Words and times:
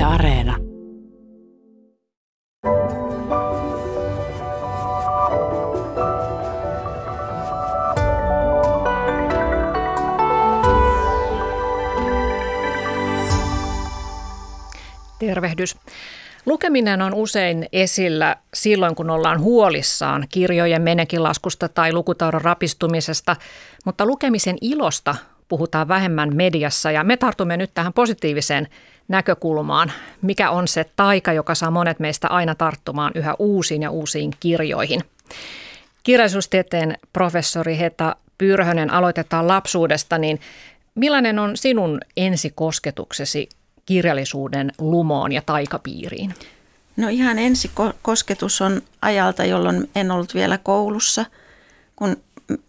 Yle 0.00 0.06
Areena. 0.06 0.56
Tervehdys. 15.18 15.76
Lukeminen 16.46 17.02
on 17.02 17.14
usein 17.14 17.66
esillä 17.72 18.36
silloin, 18.54 18.94
kun 18.94 19.10
ollaan 19.10 19.40
huolissaan 19.40 20.26
kirjojen 20.28 20.82
menekinlaskusta 20.82 21.68
tai 21.68 21.92
lukutaudon 21.92 22.40
rapistumisesta, 22.40 23.36
mutta 23.84 24.06
lukemisen 24.06 24.56
ilosta 24.60 25.14
puhutaan 25.48 25.88
vähemmän 25.88 26.36
mediassa 26.36 26.90
ja 26.90 27.04
me 27.04 27.16
tartumme 27.16 27.56
nyt 27.56 27.70
tähän 27.74 27.92
positiiviseen 27.92 28.68
näkökulmaan. 29.10 29.92
Mikä 30.22 30.50
on 30.50 30.68
se 30.68 30.84
taika, 30.96 31.32
joka 31.32 31.54
saa 31.54 31.70
monet 31.70 32.00
meistä 32.00 32.28
aina 32.28 32.54
tarttumaan 32.54 33.12
yhä 33.14 33.34
uusiin 33.38 33.82
ja 33.82 33.90
uusiin 33.90 34.30
kirjoihin? 34.40 35.00
Kirjallisuustieteen 36.02 36.98
professori 37.12 37.78
Heta 37.78 38.16
Pyrhönen 38.38 38.90
aloitetaan 38.90 39.48
lapsuudesta, 39.48 40.18
niin 40.18 40.40
millainen 40.94 41.38
on 41.38 41.56
sinun 41.56 42.00
ensikosketuksesi 42.16 43.48
kirjallisuuden 43.86 44.72
lumoon 44.78 45.32
ja 45.32 45.42
taikapiiriin? 45.46 46.34
No 46.96 47.08
ihan 47.08 47.38
ensi 47.38 47.70
kosketus 48.02 48.60
on 48.60 48.82
ajalta, 49.02 49.44
jolloin 49.44 49.90
en 49.94 50.10
ollut 50.10 50.34
vielä 50.34 50.58
koulussa, 50.58 51.24
kun 51.96 52.16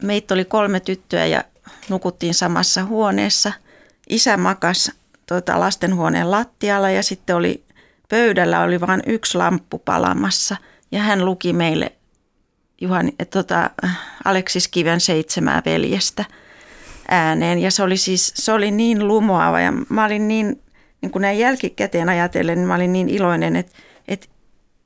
meitä 0.04 0.34
oli 0.34 0.46
kolme 0.46 0.80
tyttöä 0.80 1.26
ja 1.26 1.44
nukuttiin 1.90 2.34
samassa 2.34 2.86
huoneessa. 2.86 3.54
Isä 4.10 4.38
makas 4.38 4.92
tuota, 5.32 5.60
lastenhuoneen 5.60 6.32
lattialla 6.32 6.90
ja 6.90 7.04
sitten 7.04 7.36
oli 7.36 7.64
pöydällä 8.10 8.62
oli 8.62 8.82
vain 8.82 9.02
yksi 9.06 9.38
lamppu 9.38 9.80
palamassa 9.80 10.56
ja 10.92 11.00
hän 11.00 11.26
luki 11.26 11.54
meille 11.54 11.92
Juhani, 12.82 13.16
tota, 13.30 13.70
Aleksis 14.26 14.68
Kiven 14.68 15.00
seitsemää 15.00 15.62
veljestä 15.66 16.26
ääneen 17.08 17.60
ja 17.60 17.72
se 17.72 17.84
oli 17.84 17.98
siis 17.98 18.34
se 18.36 18.52
oli 18.52 18.72
niin 18.72 19.08
lumoava 19.08 19.60
ja 19.60 19.74
mä 19.90 20.06
olin 20.06 20.28
niin 20.28 20.62
niin 21.02 21.12
kuin 21.12 21.22
näin 21.22 21.40
jälkikäteen 21.40 22.10
ajatellen, 22.10 22.58
niin 22.58 22.68
mä 22.68 22.76
olin 22.76 22.94
niin 22.94 23.10
iloinen, 23.10 23.56
että, 23.56 23.72
että, 24.08 24.28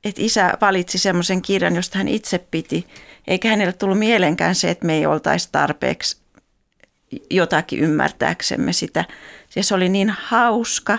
että 0.04 0.22
isä 0.22 0.52
valitsi 0.60 0.98
semmoisen 0.98 1.42
kirjan, 1.42 1.76
josta 1.76 1.98
hän 1.98 2.08
itse 2.08 2.38
piti. 2.38 2.86
Eikä 3.26 3.48
hänelle 3.48 3.72
tullut 3.72 3.98
mielenkään 3.98 4.54
se, 4.54 4.70
että 4.70 4.86
me 4.86 4.94
ei 4.94 5.06
oltaisi 5.06 5.48
tarpeeksi 5.52 6.16
jotakin 7.30 7.80
ymmärtääksemme 7.80 8.72
sitä. 8.72 9.04
Ja 9.56 9.62
se 9.62 9.74
oli 9.74 9.88
niin 9.88 10.10
hauska 10.10 10.98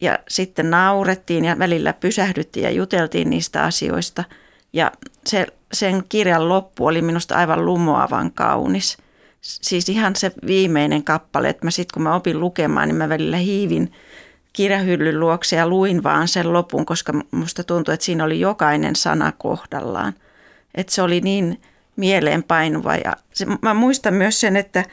ja 0.00 0.18
sitten 0.28 0.70
naurettiin 0.70 1.44
ja 1.44 1.58
välillä 1.58 1.92
pysähdyttiin 1.92 2.64
ja 2.64 2.70
juteltiin 2.70 3.30
niistä 3.30 3.64
asioista. 3.64 4.24
Ja 4.72 4.92
se, 5.26 5.46
sen 5.72 6.02
kirjan 6.08 6.48
loppu 6.48 6.86
oli 6.86 7.02
minusta 7.02 7.34
aivan 7.34 7.64
lumoavan 7.64 8.32
kaunis. 8.32 8.98
Siis 9.40 9.88
ihan 9.88 10.16
se 10.16 10.32
viimeinen 10.46 11.04
kappale, 11.04 11.48
että 11.48 11.70
sitten 11.70 11.94
kun 11.94 12.02
mä 12.02 12.14
opin 12.14 12.40
lukemaan, 12.40 12.88
niin 12.88 12.96
mä 12.96 13.08
välillä 13.08 13.36
hiivin– 13.36 13.92
kirjahyllyn 14.58 15.20
luokse 15.20 15.56
ja 15.56 15.68
luin 15.68 16.02
vaan 16.02 16.28
sen 16.28 16.52
lopun, 16.52 16.86
koska 16.86 17.12
musta 17.30 17.64
tuntui, 17.64 17.94
että 17.94 18.06
siinä 18.06 18.24
oli 18.24 18.40
jokainen 18.40 18.96
sana 18.96 19.32
kohdallaan. 19.32 20.14
Että 20.74 20.94
se 20.94 21.02
oli 21.02 21.20
niin 21.20 21.60
mieleenpainuva 21.96 22.96
ja 22.96 23.16
se, 23.32 23.46
mä 23.62 23.74
muistan 23.74 24.14
myös 24.14 24.40
sen, 24.40 24.56
että, 24.56 24.84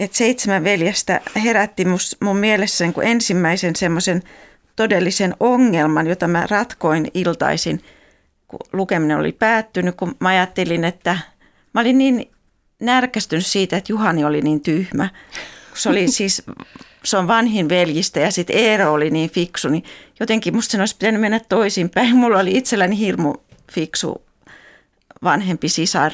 että 0.00 0.16
seitsemän 0.16 0.64
veljestä 0.64 1.20
herätti 1.44 1.84
mus, 1.84 2.16
mun 2.20 2.36
mielessä 2.36 2.84
niin 2.84 2.94
kuin 2.94 3.06
ensimmäisen 3.06 3.76
semmoisen 3.76 4.22
todellisen 4.76 5.34
ongelman, 5.40 6.06
jota 6.06 6.28
mä 6.28 6.46
ratkoin 6.50 7.10
iltaisin, 7.14 7.84
kun 8.48 8.60
lukeminen 8.72 9.18
oli 9.18 9.32
päättynyt, 9.32 9.96
kun 9.96 10.16
mä 10.20 10.28
ajattelin, 10.28 10.84
että 10.84 11.18
mä 11.74 11.80
olin 11.80 11.98
niin 11.98 12.30
närkästynyt 12.80 13.46
siitä, 13.46 13.76
että 13.76 13.92
Juhani 13.92 14.24
oli 14.24 14.40
niin 14.40 14.60
tyhmä. 14.60 15.08
Se 15.74 15.88
oli 15.88 16.08
siis 16.18 16.42
se 17.04 17.16
on 17.16 17.28
vanhin 17.28 17.68
veljistä 17.68 18.20
ja 18.20 18.30
sitten 18.30 18.56
Eero 18.56 18.92
oli 18.92 19.10
niin 19.10 19.30
fiksu, 19.30 19.68
niin 19.68 19.84
jotenkin 20.20 20.54
musta 20.54 20.72
sen 20.72 20.80
olisi 20.80 20.96
pitänyt 20.96 21.20
mennä 21.20 21.40
toisinpäin. 21.48 22.16
Mulla 22.16 22.38
oli 22.38 22.56
itselläni 22.56 22.98
hirmu 22.98 23.34
fiksu 23.72 24.22
vanhempi 25.22 25.68
sisar. 25.68 26.12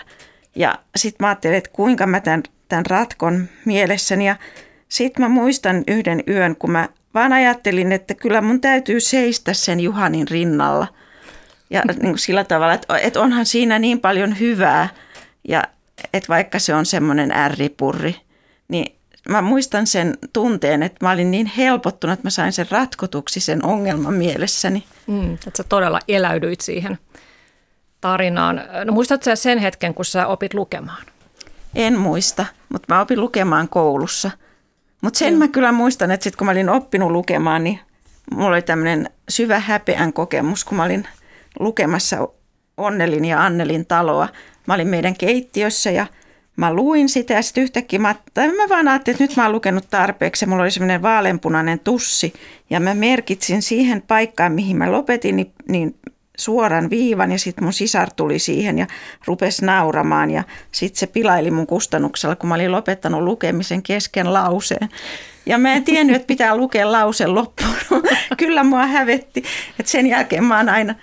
Ja 0.56 0.78
sitten 0.96 1.16
mä 1.24 1.28
ajattelin, 1.28 1.56
että 1.56 1.70
kuinka 1.72 2.06
mä 2.06 2.20
tämän, 2.20 2.42
tämän 2.68 2.86
ratkon 2.86 3.48
mielessäni. 3.64 4.26
Ja 4.26 4.36
sitten 4.88 5.24
mä 5.24 5.28
muistan 5.28 5.84
yhden 5.88 6.22
yön, 6.28 6.56
kun 6.56 6.70
mä 6.70 6.88
vaan 7.14 7.32
ajattelin, 7.32 7.92
että 7.92 8.14
kyllä 8.14 8.40
mun 8.40 8.60
täytyy 8.60 9.00
seistä 9.00 9.52
sen 9.52 9.80
Juhanin 9.80 10.28
rinnalla. 10.28 10.86
Ja 11.70 11.82
niin 11.88 12.00
kuin 12.00 12.18
sillä 12.18 12.44
tavalla, 12.44 12.74
että, 12.74 12.98
että 12.98 13.20
onhan 13.20 13.46
siinä 13.46 13.78
niin 13.78 14.00
paljon 14.00 14.40
hyvää. 14.40 14.88
Ja 15.48 15.64
että 16.12 16.28
vaikka 16.28 16.58
se 16.58 16.74
on 16.74 16.86
semmoinen 16.86 17.32
ärripurri, 17.32 18.16
niin 18.68 18.96
mä 19.28 19.42
muistan 19.42 19.86
sen 19.86 20.18
tunteen, 20.32 20.82
että 20.82 21.06
mä 21.06 21.10
olin 21.10 21.30
niin 21.30 21.46
helpottunut, 21.46 22.12
että 22.12 22.26
mä 22.26 22.30
sain 22.30 22.52
sen 22.52 22.66
ratkotuksi 22.70 23.40
sen 23.40 23.64
ongelman 23.64 24.14
mielessäni. 24.14 24.84
Mm, 25.06 25.34
että 25.34 25.50
sä 25.56 25.64
todella 25.64 26.00
eläydyit 26.08 26.60
siihen 26.60 26.98
tarinaan. 28.00 28.62
No 28.84 28.92
muistatko 28.92 29.24
sä 29.24 29.36
sen 29.36 29.58
hetken, 29.58 29.94
kun 29.94 30.04
sä 30.04 30.26
opit 30.26 30.54
lukemaan? 30.54 31.02
En 31.74 31.98
muista, 31.98 32.46
mutta 32.68 32.94
mä 32.94 33.00
opin 33.00 33.20
lukemaan 33.20 33.68
koulussa. 33.68 34.30
Mutta 35.00 35.18
sen 35.18 35.32
mm. 35.32 35.38
mä 35.38 35.48
kyllä 35.48 35.72
muistan, 35.72 36.10
että 36.10 36.24
sitten 36.24 36.38
kun 36.38 36.46
mä 36.46 36.50
olin 36.50 36.68
oppinut 36.68 37.10
lukemaan, 37.10 37.64
niin 37.64 37.80
mulla 38.30 38.48
oli 38.48 38.62
tämmöinen 38.62 39.10
syvä 39.28 39.60
häpeän 39.60 40.12
kokemus, 40.12 40.64
kun 40.64 40.76
mä 40.76 40.84
olin 40.84 41.08
lukemassa 41.60 42.28
Onnelin 42.76 43.24
ja 43.24 43.44
Annelin 43.44 43.86
taloa. 43.86 44.28
Mä 44.66 44.74
olin 44.74 44.88
meidän 44.88 45.16
keittiössä 45.16 45.90
ja– 45.90 46.06
mä 46.56 46.74
luin 46.74 47.08
sitä 47.08 47.34
ja 47.34 47.42
sitten 47.42 47.64
yhtäkkiä 47.64 47.98
mä, 47.98 48.14
tai 48.34 48.48
mä 48.48 48.68
vaan 48.68 48.88
ajattelin, 48.88 49.14
että 49.14 49.24
nyt 49.24 49.36
mä 49.36 49.42
oon 49.42 49.52
lukenut 49.52 49.84
tarpeeksi 49.90 50.44
ja 50.44 50.48
mulla 50.48 50.62
oli 50.62 50.70
semmoinen 50.70 51.02
vaaleanpunainen 51.02 51.78
tussi 51.80 52.32
ja 52.70 52.80
mä 52.80 52.94
merkitsin 52.94 53.62
siihen 53.62 54.02
paikkaan, 54.02 54.52
mihin 54.52 54.76
mä 54.76 54.92
lopetin, 54.92 55.36
niin, 55.36 55.52
niin 55.68 55.94
suoran 56.36 56.90
viivan 56.90 57.32
ja 57.32 57.38
sitten 57.38 57.64
mun 57.64 57.72
sisar 57.72 58.10
tuli 58.16 58.38
siihen 58.38 58.78
ja 58.78 58.86
rupesi 59.26 59.64
nauramaan 59.64 60.30
ja 60.30 60.44
sitten 60.72 60.98
se 60.98 61.06
pilaili 61.06 61.50
mun 61.50 61.66
kustannuksella, 61.66 62.36
kun 62.36 62.48
mä 62.48 62.54
olin 62.54 62.72
lopettanut 62.72 63.22
lukemisen 63.22 63.82
kesken 63.82 64.32
lauseen. 64.32 64.88
Ja 65.46 65.58
mä 65.58 65.72
en 65.72 65.84
tiennyt, 65.84 66.16
että 66.16 66.26
pitää 66.26 66.56
lukea 66.56 66.92
lause 66.92 67.26
loppuun. 67.26 67.76
Kyllä 68.38 68.64
mua 68.64 68.86
hävetti. 68.86 69.44
että 69.78 69.92
sen 69.92 70.06
jälkeen 70.06 70.44
mä 70.44 70.64
aina, 70.72 70.94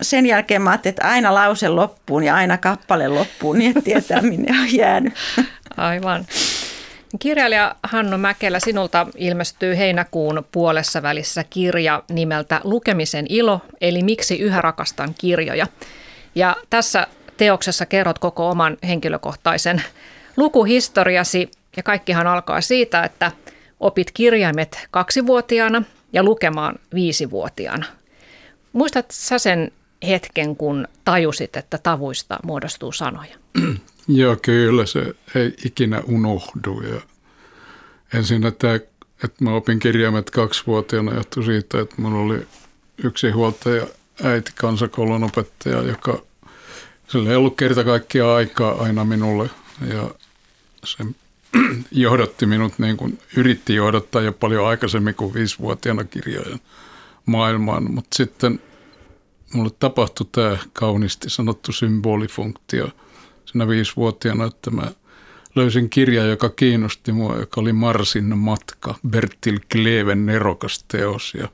sen 0.00 0.26
jälkeen 0.26 0.62
mä 0.62 0.70
ajattelin, 0.70 0.92
että 0.92 1.08
aina 1.08 1.34
lause 1.34 1.68
loppuun 1.68 2.24
ja 2.24 2.34
aina 2.34 2.58
kappale 2.58 3.08
loppuun, 3.08 3.58
niin 3.58 3.70
että 3.70 3.82
tietää 3.82 4.22
minne 4.22 4.60
on 4.60 4.74
jäänyt. 4.74 5.14
Aivan. 5.76 6.26
Kirjailija 7.18 7.76
Hannu 7.82 8.18
Mäkelä, 8.18 8.60
sinulta 8.60 9.06
ilmestyy 9.16 9.76
heinäkuun 9.76 10.44
puolessa 10.52 11.02
välissä 11.02 11.44
kirja 11.44 12.02
nimeltä 12.10 12.60
Lukemisen 12.64 13.26
ilo, 13.28 13.60
eli 13.80 14.02
miksi 14.02 14.38
yhä 14.38 14.60
rakastan 14.60 15.14
kirjoja. 15.18 15.66
Ja 16.34 16.56
tässä 16.70 17.06
teoksessa 17.36 17.86
kerrot 17.86 18.18
koko 18.18 18.48
oman 18.48 18.76
henkilökohtaisen 18.86 19.82
lukuhistoriasi, 20.36 21.50
ja 21.76 21.82
kaikkihan 21.82 22.26
alkaa 22.26 22.60
siitä, 22.60 23.02
että 23.02 23.32
opit 23.80 24.10
kirjaimet 24.10 24.88
kaksivuotiaana 24.90 25.82
ja 26.12 26.22
lukemaan 26.22 26.74
viisivuotiaana. 26.94 27.86
Muistat 28.72 29.06
sä 29.10 29.38
sen 29.38 29.72
hetken, 30.08 30.56
kun 30.56 30.88
tajusit, 31.04 31.56
että 31.56 31.78
tavuista 31.78 32.38
muodostuu 32.44 32.92
sanoja? 32.92 33.36
Joo, 34.08 34.36
kyllä 34.42 34.86
se 34.86 35.14
ei 35.34 35.54
ikinä 35.64 36.02
unohdu. 36.06 36.80
Ja 36.80 37.00
ensin, 38.14 38.46
että, 38.46 38.74
että 38.74 39.44
mä 39.44 39.54
opin 39.54 39.78
kirjaimet 39.78 40.30
kaksivuotiaana 40.30 41.14
johtui 41.14 41.44
siitä, 41.44 41.80
että 41.80 41.94
minulla 41.98 42.34
oli 42.34 42.46
yksi 43.04 43.30
huoltaja 43.30 43.86
äiti 44.22 44.52
kansakoulun 44.54 45.24
opettaja, 45.24 45.82
joka 45.82 46.22
sillä 47.08 47.30
ei 47.30 47.36
ollut 47.36 47.56
kerta 47.56 47.84
kaikkiaan 47.84 48.36
aikaa 48.36 48.82
aina 48.82 49.04
minulle. 49.04 49.50
Ja 49.88 50.10
se 50.84 51.04
johdatti 51.90 52.46
minut, 52.46 52.78
niin 52.78 52.96
kuin 52.96 53.18
yritti 53.36 53.74
johdattaa 53.74 54.22
jo 54.22 54.32
paljon 54.32 54.66
aikaisemmin 54.66 55.14
kuin 55.14 55.34
viisivuotiaana 55.34 56.04
kirjojen 56.04 56.60
maailmaan, 57.26 57.92
mutta 57.92 58.16
sitten 58.16 58.60
mulle 59.54 59.70
tapahtui 59.78 60.26
tämä 60.32 60.58
kauniisti 60.72 61.30
sanottu 61.30 61.72
symbolifunktio 61.72 62.88
siinä 63.52 63.68
viisivuotiaana, 63.68 64.44
että 64.44 64.70
mä 64.70 64.92
löysin 65.54 65.90
kirjan, 65.90 66.28
joka 66.28 66.48
kiinnosti 66.48 67.12
mua, 67.12 67.36
joka 67.36 67.60
oli 67.60 67.72
Marsin 67.72 68.38
matka, 68.38 68.94
Bertil 69.08 69.58
Kleven 69.72 70.26
nerokas 70.26 70.84
teos 70.88 71.34
ja 71.34 71.48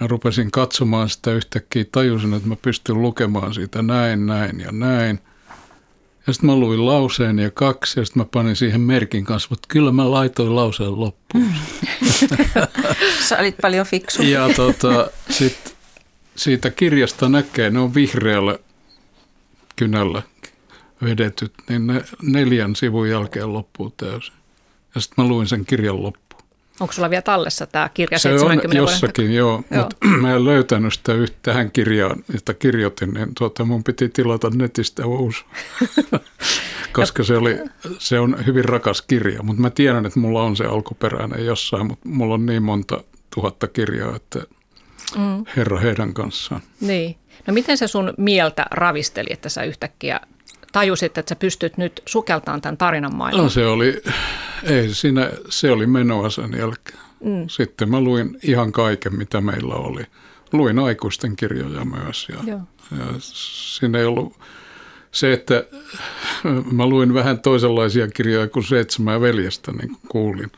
ja 0.00 0.06
rupesin 0.06 0.50
katsomaan 0.50 1.08
sitä 1.08 1.32
yhtäkkiä, 1.32 1.84
tajusin, 1.92 2.34
että 2.34 2.48
mä 2.48 2.56
pystyn 2.56 3.02
lukemaan 3.02 3.54
siitä 3.54 3.82
näin, 3.82 4.26
näin 4.26 4.60
ja 4.60 4.72
näin. 4.72 5.18
Ja 6.26 6.32
sitten 6.32 6.50
mä 6.50 6.56
luin 6.56 6.86
lauseen 6.86 7.38
ja 7.38 7.50
kaksi 7.50 8.00
ja 8.00 8.04
sitten 8.04 8.20
mä 8.20 8.26
panin 8.32 8.56
siihen 8.56 8.80
merkin 8.80 9.24
kanssa, 9.24 9.46
mutta 9.50 9.68
kyllä 9.68 9.92
mä 9.92 10.10
laitoin 10.10 10.56
lauseen 10.56 11.00
loppuun. 11.00 11.52
Sä 13.28 13.38
olit 13.38 13.56
paljon 13.62 13.86
fiksu. 13.86 14.22
Ja 14.22 14.48
tota, 14.56 15.10
sit 15.30 15.76
siitä 16.36 16.70
kirjasta 16.70 17.28
näkee, 17.28 17.70
ne 17.70 17.78
on 17.78 17.94
vihreällä 17.94 18.58
kynällä 19.76 20.22
vedetyt, 21.04 21.52
niin 21.68 21.86
ne 21.86 22.04
neljän 22.22 22.76
sivun 22.76 23.08
jälkeen 23.10 23.52
loppuu 23.52 23.90
täysin. 23.96 24.34
Ja 24.94 25.00
sitten 25.00 25.24
mä 25.24 25.28
luin 25.28 25.46
sen 25.46 25.64
kirjan 25.64 26.02
loppuun. 26.02 26.42
Onko 26.80 26.92
sulla 26.92 27.10
vielä 27.10 27.22
tallessa 27.22 27.66
tämä 27.66 27.88
kirja 27.94 28.18
Se 28.18 28.28
70 28.38 28.68
on 28.68 28.76
jossakin, 28.76 29.24
vuoden 29.24 29.36
joo, 29.36 29.62
Joo. 29.70 29.82
mutta 29.82 30.06
mä 30.06 30.34
en 30.34 30.44
löytänyt 30.44 30.92
sitä 30.92 31.14
yhtä 31.14 31.36
tähän 31.42 31.70
kirjaan, 31.70 32.24
jota 32.32 32.54
kirjoitin, 32.54 33.14
niin 33.14 33.34
tuota, 33.38 33.64
mun 33.64 33.84
piti 33.84 34.08
tilata 34.08 34.50
netistä 34.50 35.06
uusi. 35.06 35.44
Koska 36.92 37.22
se, 37.22 37.36
oli, 37.36 37.58
se 37.98 38.20
on 38.20 38.46
hyvin 38.46 38.64
rakas 38.64 39.02
kirja, 39.02 39.42
mutta 39.42 39.62
mä 39.62 39.70
tiedän, 39.70 40.06
että 40.06 40.20
mulla 40.20 40.42
on 40.42 40.56
se 40.56 40.64
alkuperäinen 40.64 41.46
jossain, 41.46 41.86
mutta 41.86 42.08
mulla 42.08 42.34
on 42.34 42.46
niin 42.46 42.62
monta 42.62 43.04
tuhatta 43.34 43.68
kirjaa, 43.68 44.16
että 44.16 44.42
Mm. 45.16 45.44
herra 45.56 45.78
heidän 45.78 46.14
kanssaan. 46.14 46.60
Niin. 46.80 47.16
No 47.46 47.54
miten 47.54 47.78
se 47.78 47.86
sun 47.88 48.14
mieltä 48.18 48.66
ravisteli, 48.70 49.28
että 49.30 49.48
sä 49.48 49.62
yhtäkkiä 49.62 50.20
tajusit, 50.72 51.18
että 51.18 51.30
sä 51.30 51.36
pystyt 51.36 51.76
nyt 51.76 52.02
sukeltaan 52.06 52.60
tämän 52.60 52.76
tarinan 52.76 53.16
maailmaan? 53.16 53.44
No 53.44 53.50
se 53.50 53.66
oli, 53.66 54.02
ei 54.64 54.94
siinä, 54.94 55.30
se 55.48 55.70
oli 55.70 55.86
menoa 55.86 56.30
sen 56.30 56.54
jälkeen. 56.58 56.98
Mm. 57.24 57.48
Sitten 57.48 57.90
mä 57.90 58.00
luin 58.00 58.38
ihan 58.42 58.72
kaiken, 58.72 59.16
mitä 59.16 59.40
meillä 59.40 59.74
oli. 59.74 60.02
Luin 60.52 60.78
aikuisten 60.78 61.36
kirjoja 61.36 61.84
myös 61.84 62.28
ja, 62.28 62.38
Joo. 62.46 62.60
ja 62.98 63.06
siinä 63.18 63.98
ei 63.98 64.04
ollut 64.04 64.36
se, 65.12 65.32
että 65.32 65.64
mä 66.72 66.86
luin 66.86 67.14
vähän 67.14 67.40
toisenlaisia 67.40 68.08
kirjoja 68.08 68.48
kuin 68.48 68.64
Seitsemän 68.64 69.20
veljestä, 69.20 69.72
niin 69.72 69.88
kuin 69.88 70.00
kuulin. 70.08 70.52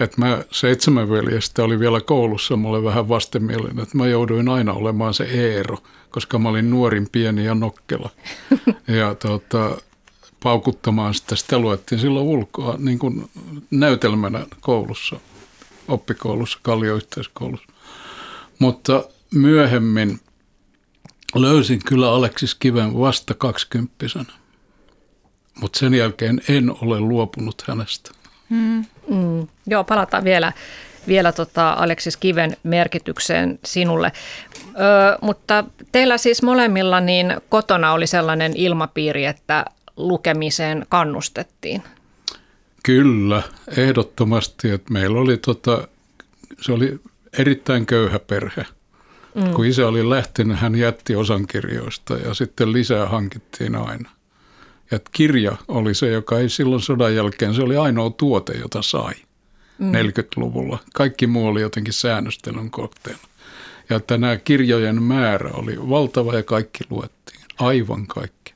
Että 0.00 0.16
mä 0.20 0.44
Seitsemän 0.50 1.10
veljestä 1.10 1.64
oli 1.64 1.78
vielä 1.78 2.00
koulussa 2.00 2.56
mulle 2.56 2.84
vähän 2.84 3.08
vastenmielinen, 3.08 3.82
että 3.82 3.98
mä 3.98 4.06
jouduin 4.06 4.48
aina 4.48 4.72
olemaan 4.72 5.14
se 5.14 5.24
Eero, 5.24 5.78
koska 6.12 6.38
mä 6.38 6.48
olin 6.48 6.70
nuorin, 6.70 7.08
pieni 7.12 7.44
ja 7.44 7.54
nokkela. 7.54 8.10
Ja 8.88 9.14
tota, 9.14 9.76
paukuttamaan 10.42 11.14
sitä, 11.14 11.36
sitä 11.36 11.58
luettiin 11.58 12.00
silloin 12.00 12.26
ulkoa 12.26 12.76
niin 12.78 12.98
kuin 12.98 13.30
näytelmänä 13.70 14.46
koulussa, 14.60 15.16
oppikoulussa, 15.88 16.58
Kallioyhteiskoulussa. 16.62 17.66
Mutta 18.58 19.04
myöhemmin 19.34 20.20
löysin 21.34 21.80
kyllä 21.84 22.12
Aleksis 22.12 22.54
Kiven 22.54 22.98
vasta 22.98 23.34
kaksikymppisenä. 23.34 24.32
Mutta 25.60 25.78
sen 25.78 25.94
jälkeen 25.94 26.40
en 26.48 26.70
ole 26.70 27.00
luopunut 27.00 27.64
hänestä. 27.66 28.10
Mm. 28.48 28.84
Joo, 29.66 29.84
palataan 29.84 30.24
vielä, 30.24 30.52
vielä 31.06 31.32
tota 31.32 31.70
Aleksis 31.72 32.16
Kiven 32.16 32.56
merkitykseen 32.62 33.58
sinulle. 33.64 34.12
Ö, 34.74 35.18
mutta 35.20 35.64
teillä 35.92 36.18
siis 36.18 36.42
molemmilla 36.42 37.00
niin 37.00 37.36
kotona 37.48 37.92
oli 37.92 38.06
sellainen 38.06 38.52
ilmapiiri, 38.56 39.24
että 39.24 39.64
lukemiseen 39.96 40.86
kannustettiin. 40.88 41.82
Kyllä, 42.82 43.42
ehdottomasti. 43.76 44.70
Että 44.70 44.92
meillä 44.92 45.20
oli 45.20 45.36
tota, 45.36 45.88
se 46.60 46.72
oli 46.72 47.00
erittäin 47.38 47.86
köyhä 47.86 48.18
perhe. 48.18 48.66
Mm. 49.34 49.52
Kun 49.52 49.66
isä 49.66 49.88
oli 49.88 50.10
lähtenyt, 50.10 50.58
hän 50.58 50.74
jätti 50.74 51.16
osan 51.16 51.46
kirjoista 51.46 52.14
ja 52.14 52.34
sitten 52.34 52.72
lisää 52.72 53.06
hankittiin 53.06 53.76
aina. 53.76 54.10
Ja 54.90 55.00
kirja 55.12 55.56
oli 55.68 55.94
se, 55.94 56.10
joka 56.10 56.38
ei 56.38 56.48
silloin 56.48 56.82
sodan 56.82 57.14
jälkeen, 57.14 57.54
se 57.54 57.62
oli 57.62 57.76
ainoa 57.76 58.10
tuote, 58.10 58.52
jota 58.52 58.82
sai 58.82 59.14
mm. 59.78 59.92
40-luvulla. 59.92 60.78
Kaikki 60.94 61.26
muu 61.26 61.46
oli 61.46 61.60
jotenkin 61.60 61.92
säännöstelyn 61.92 62.70
kohteena. 62.70 63.18
Ja 63.92 63.96
että 63.96 64.18
nämä 64.18 64.36
kirjojen 64.36 65.02
määrä 65.02 65.50
oli 65.52 65.88
valtava 65.88 66.34
ja 66.34 66.42
kaikki 66.42 66.84
luettiin. 66.90 67.40
Aivan 67.58 68.06
kaikki. 68.06 68.54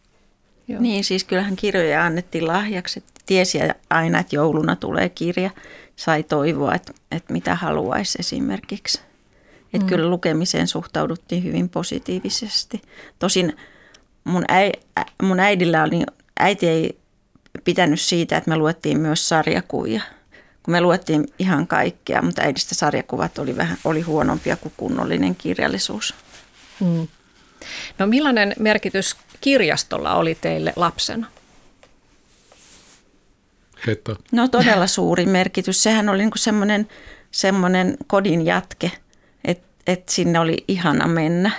Joo. 0.68 0.80
Niin, 0.80 1.04
siis 1.04 1.24
kyllähän 1.24 1.56
kirjoja 1.56 2.04
annettiin 2.04 2.46
lahjaksi. 2.46 3.04
Tiesi 3.26 3.58
aina, 3.90 4.18
että 4.18 4.36
jouluna 4.36 4.76
tulee 4.76 5.08
kirja. 5.08 5.50
Sai 5.96 6.22
toivoa, 6.22 6.74
että, 6.74 6.92
että 7.10 7.32
mitä 7.32 7.54
haluaisi 7.54 8.18
esimerkiksi. 8.20 9.00
Että 9.74 9.84
mm. 9.84 9.86
kyllä 9.86 10.10
lukemiseen 10.10 10.68
suhtauduttiin 10.68 11.44
hyvin 11.44 11.68
positiivisesti. 11.68 12.82
Tosin 13.18 13.56
mun, 14.24 14.44
äi, 14.48 14.72
ä, 14.98 15.04
mun 15.22 15.40
äidillä 15.40 15.82
oli, 15.82 16.02
äiti 16.40 16.68
ei 16.68 16.98
pitänyt 17.64 18.00
siitä, 18.00 18.36
että 18.36 18.50
me 18.50 18.56
luettiin 18.56 19.00
myös 19.00 19.28
sarjakuvia. 19.28 20.02
Kun 20.66 20.72
me 20.72 20.80
luettiin 20.80 21.26
ihan 21.38 21.66
kaikkea, 21.66 22.22
mutta 22.22 22.42
äidistä 22.42 22.74
sarjakuvat 22.74 23.38
oli, 23.38 23.56
vähän, 23.56 23.78
oli 23.84 24.00
huonompia 24.00 24.56
kuin 24.56 24.72
kunnollinen 24.76 25.34
kirjallisuus. 25.34 26.14
Mm. 26.80 27.08
No 27.98 28.06
millainen 28.06 28.54
merkitys 28.58 29.16
kirjastolla 29.40 30.14
oli 30.14 30.34
teille 30.34 30.72
lapsena? 30.76 31.26
Heta. 33.86 34.16
No 34.32 34.48
todella 34.48 34.86
suuri 34.86 35.26
merkitys. 35.26 35.82
Sehän 35.82 36.08
oli 36.08 36.18
niin 36.18 36.30
semmoinen, 36.36 36.88
semmoinen 37.30 37.96
kodin 38.06 38.46
jatke, 38.46 38.90
että 39.44 39.66
et 39.86 40.08
sinne 40.08 40.40
oli 40.40 40.64
ihana 40.68 41.06
mennä. 41.06 41.50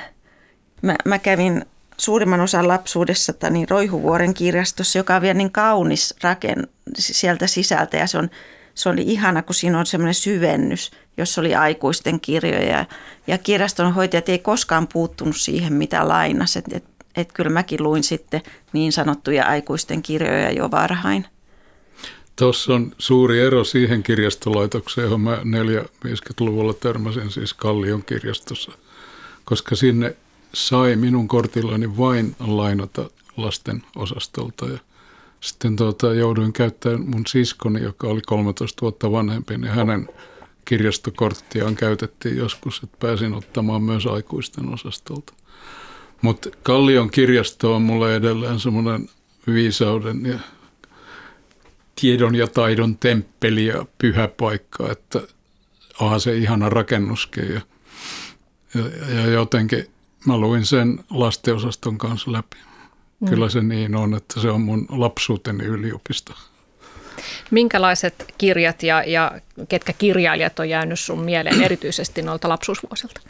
Mä, 0.81 0.95
mä 1.05 1.19
kävin 1.19 1.65
suurimman 1.97 2.41
osan 2.41 2.67
lapsuudessani 2.67 3.65
Roihuvuoren 3.65 4.33
kirjastossa, 4.33 4.99
joka 4.99 5.15
on 5.15 5.21
vielä 5.21 5.33
niin 5.33 5.51
kaunis 5.51 6.15
raken 6.23 6.67
sieltä 6.97 7.47
sisältä 7.47 7.97
ja 7.97 8.07
se, 8.07 8.17
on, 8.17 8.29
se 8.77 8.89
oli 8.89 9.01
ihana, 9.01 9.41
kun 9.41 9.55
siinä 9.55 9.79
on 9.79 9.85
semmoinen 9.85 10.13
syvennys, 10.13 10.91
jossa 11.17 11.41
oli 11.41 11.55
aikuisten 11.55 12.19
kirjoja 12.19 12.85
ja 13.27 13.37
kirjastonhoitajat 13.37 14.29
ei 14.29 14.39
koskaan 14.39 14.87
puuttunut 14.87 15.37
siihen, 15.37 15.73
mitä 15.73 16.07
lainas. 16.07 16.57
Että 16.57 16.77
et, 16.77 16.85
et 17.15 17.33
kyllä 17.33 17.49
mäkin 17.49 17.83
luin 17.83 18.03
sitten 18.03 18.41
niin 18.73 18.91
sanottuja 18.91 19.45
aikuisten 19.45 20.01
kirjoja 20.01 20.51
jo 20.51 20.71
varhain. 20.71 21.25
Tuossa 22.35 22.73
on 22.73 22.91
suuri 22.97 23.39
ero 23.39 23.63
siihen 23.63 24.03
kirjastolaitokseen, 24.03 25.05
johon 25.05 25.21
mä 25.21 25.37
450-luvulla 26.05 26.73
törmäsin, 26.73 27.31
siis 27.31 27.53
Kallion 27.53 28.03
kirjastossa, 28.03 28.71
koska 29.45 29.75
sinne 29.75 30.15
sai 30.53 30.95
minun 30.95 31.27
kortillani 31.27 31.97
vain 31.97 32.35
lainata 32.39 33.09
lasten 33.37 33.83
osastolta. 33.95 34.65
Ja 34.65 34.77
sitten 35.41 35.75
tuota, 35.75 36.13
jouduin 36.13 36.53
käyttämään 36.53 37.09
mun 37.09 37.27
siskoni, 37.27 37.81
joka 37.81 38.07
oli 38.07 38.21
13 38.21 38.81
vuotta 38.81 39.11
vanhempi, 39.11 39.57
niin 39.57 39.71
hänen 39.71 40.09
kirjastokorttiaan 40.65 41.75
käytettiin 41.75 42.37
joskus, 42.37 42.81
että 42.83 42.97
pääsin 42.99 43.33
ottamaan 43.33 43.83
myös 43.83 44.05
aikuisten 44.05 44.73
osastolta. 44.73 45.33
Mutta 46.21 46.49
Kallion 46.63 47.09
kirjasto 47.09 47.75
on 47.75 47.81
mulle 47.81 48.15
edelleen 48.15 48.59
semmoinen 48.59 49.09
viisauden 49.47 50.25
ja 50.25 50.39
tiedon 52.01 52.35
ja 52.35 52.47
taidon 52.47 52.97
temppeli 52.97 53.65
ja 53.65 53.85
pyhä 53.97 54.27
paikka, 54.27 54.91
että 54.91 55.21
onhan 55.99 56.21
se 56.21 56.37
ihana 56.37 56.69
rakennuskin. 56.69 57.53
Ja, 57.53 57.61
ja, 58.75 59.15
ja 59.15 59.25
jotenkin 59.25 59.85
mä 60.25 60.37
luin 60.37 60.65
sen 60.65 60.99
lastenosaston 61.09 61.97
kanssa 61.97 62.31
läpi. 62.31 62.57
Mm. 63.19 63.29
Kyllä 63.29 63.49
se 63.49 63.61
niin 63.61 63.95
on, 63.95 64.13
että 64.13 64.41
se 64.41 64.49
on 64.49 64.61
mun 64.61 64.85
lapsuuteni 64.89 65.63
yliopisto. 65.63 66.33
Minkälaiset 67.51 68.33
kirjat 68.37 68.83
ja, 68.83 69.03
ja 69.03 69.31
ketkä 69.69 69.93
kirjailijat 69.93 70.59
on 70.59 70.69
jäänyt 70.69 70.99
sun 70.99 71.19
mieleen 71.19 71.61
erityisesti 71.67 72.21
noilta 72.21 72.49
lapsuusvuosilta? 72.49 73.21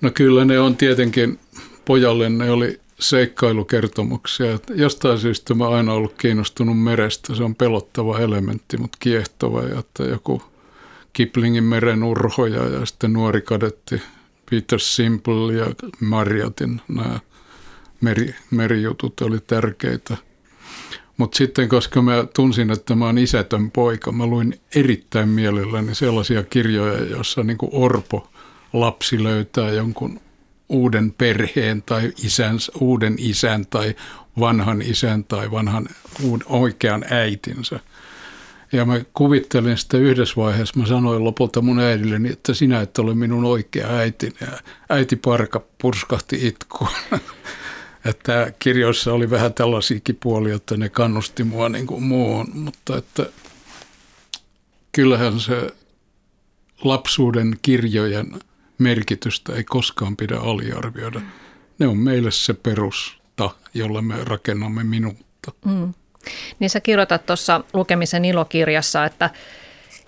No 0.00 0.10
kyllä 0.10 0.44
ne 0.44 0.58
on 0.58 0.76
tietenkin, 0.76 1.38
pojalle 1.84 2.28
ne 2.28 2.50
oli 2.50 2.80
seikkailukertomuksia. 3.00 4.58
Jostain 4.74 5.18
syystä 5.18 5.54
mä 5.54 5.68
aina 5.68 5.92
ollut 5.92 6.14
kiinnostunut 6.18 6.82
merestä. 6.82 7.34
Se 7.34 7.44
on 7.44 7.54
pelottava 7.54 8.18
elementti, 8.18 8.76
mutta 8.76 8.98
kiehtova. 9.00 9.62
Ja 9.62 9.78
että 9.78 10.04
joku 10.04 10.42
Kiplingin 11.12 11.64
meren 11.64 12.02
urhoja 12.02 12.64
ja 12.64 12.86
sitten 12.86 13.12
nuori 13.12 13.40
kadetti 13.40 14.02
Peter 14.50 14.78
Simple 14.78 15.54
ja 15.54 15.66
Marriottin 16.00 16.80
nämä 16.88 17.20
meri, 18.00 18.34
merijutut 18.50 19.20
oli 19.20 19.38
tärkeitä. 19.40 20.16
Mutta 21.16 21.38
sitten, 21.38 21.68
koska 21.68 22.02
mä 22.02 22.24
tunsin, 22.34 22.70
että 22.70 22.94
mä 22.94 23.04
oon 23.06 23.18
isätön 23.18 23.70
poika, 23.70 24.12
mä 24.12 24.26
luin 24.26 24.60
erittäin 24.74 25.28
mielelläni 25.28 25.94
sellaisia 25.94 26.42
kirjoja, 26.42 27.04
joissa 27.04 27.44
niin 27.44 27.58
Orpo 27.72 28.28
lapsi 28.72 29.22
löytää 29.22 29.70
jonkun 29.70 30.20
uuden 30.68 31.12
perheen 31.18 31.82
tai 31.82 32.12
isänsä, 32.24 32.72
uuden 32.80 33.14
isän 33.18 33.66
tai 33.66 33.94
vanhan 34.40 34.82
isän 34.82 35.24
tai 35.24 35.50
vanhan 35.50 35.88
oikean 36.46 37.04
äitinsä. 37.10 37.80
Ja 38.72 38.84
mä 38.84 39.00
kuvittelin 39.14 39.78
sitä 39.78 39.96
yhdessä 39.96 40.34
vaiheessa, 40.36 40.80
mä 40.80 40.86
sanoin 40.86 41.24
lopulta 41.24 41.62
mun 41.62 41.80
äidilleni, 41.80 42.32
että 42.32 42.54
sinä 42.54 42.80
et 42.80 42.98
ole 42.98 43.14
minun 43.14 43.44
oikea 43.44 43.88
äitini. 43.88 44.36
Ja 44.40 44.58
äiti 44.88 45.16
parka 45.16 45.64
purskahti 45.82 46.46
itkuun. 46.46 46.90
että 48.04 48.52
kirjoissa 48.58 49.12
oli 49.12 49.30
vähän 49.30 49.54
tällaisiakin 49.54 50.18
puolia, 50.22 50.56
että 50.56 50.76
ne 50.76 50.88
kannusti 50.88 51.44
mua 51.44 51.68
niin 51.68 51.86
kuin 51.86 52.02
muuhun, 52.02 52.50
mutta 52.54 52.96
että 52.96 53.26
kyllähän 54.92 55.40
se 55.40 55.70
lapsuuden 56.84 57.58
kirjojen 57.62 58.26
merkitystä 58.78 59.52
ei 59.52 59.64
koskaan 59.64 60.16
pidä 60.16 60.38
aliarvioida. 60.38 61.20
Ne 61.78 61.86
on 61.86 61.96
meille 61.96 62.30
se 62.30 62.54
perusta, 62.54 63.50
jolla 63.74 64.02
me 64.02 64.24
rakennamme 64.24 64.84
minuutta. 64.84 65.52
Mm. 65.64 65.94
Niin 66.58 66.70
sä 66.70 66.80
kirjoitat 66.80 67.26
tuossa 67.26 67.60
lukemisen 67.72 68.24
ilokirjassa, 68.24 69.04
että, 69.04 69.30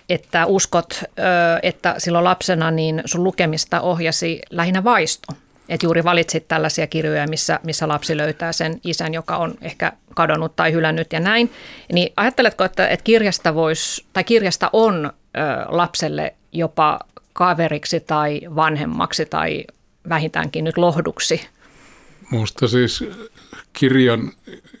että 0.09 0.45
uskot, 0.45 1.03
että 1.63 1.95
silloin 1.97 2.23
lapsena 2.23 2.71
niin 2.71 3.01
sun 3.05 3.23
lukemista 3.23 3.81
ohjasi 3.81 4.41
lähinnä 4.49 4.83
vaisto. 4.83 5.33
Että 5.71 5.85
juuri 5.85 6.03
valitsit 6.03 6.47
tällaisia 6.47 6.87
kirjoja, 6.87 7.27
missä, 7.27 7.59
missä 7.63 7.87
lapsi 7.87 8.17
löytää 8.17 8.51
sen 8.51 8.79
isän, 8.83 9.13
joka 9.13 9.37
on 9.37 9.55
ehkä 9.61 9.93
kadonnut 10.15 10.55
tai 10.55 10.71
hylännyt 10.71 11.13
ja 11.13 11.19
näin. 11.19 11.51
Niin 11.93 12.13
ajatteletko, 12.17 12.63
että, 12.63 12.87
että 12.87 13.03
kirjasta, 13.03 13.55
vois, 13.55 14.07
tai 14.13 14.23
kirjasta 14.23 14.69
on 14.73 15.05
ö, 15.05 15.11
lapselle 15.67 16.35
jopa 16.51 16.99
kaveriksi 17.33 17.99
tai 17.99 18.41
vanhemmaksi 18.55 19.25
tai 19.25 19.63
vähintäänkin 20.09 20.63
nyt 20.63 20.77
lohduksi? 20.77 21.41
Minusta 22.31 22.67
siis 22.67 23.03
kirjan 23.73 24.31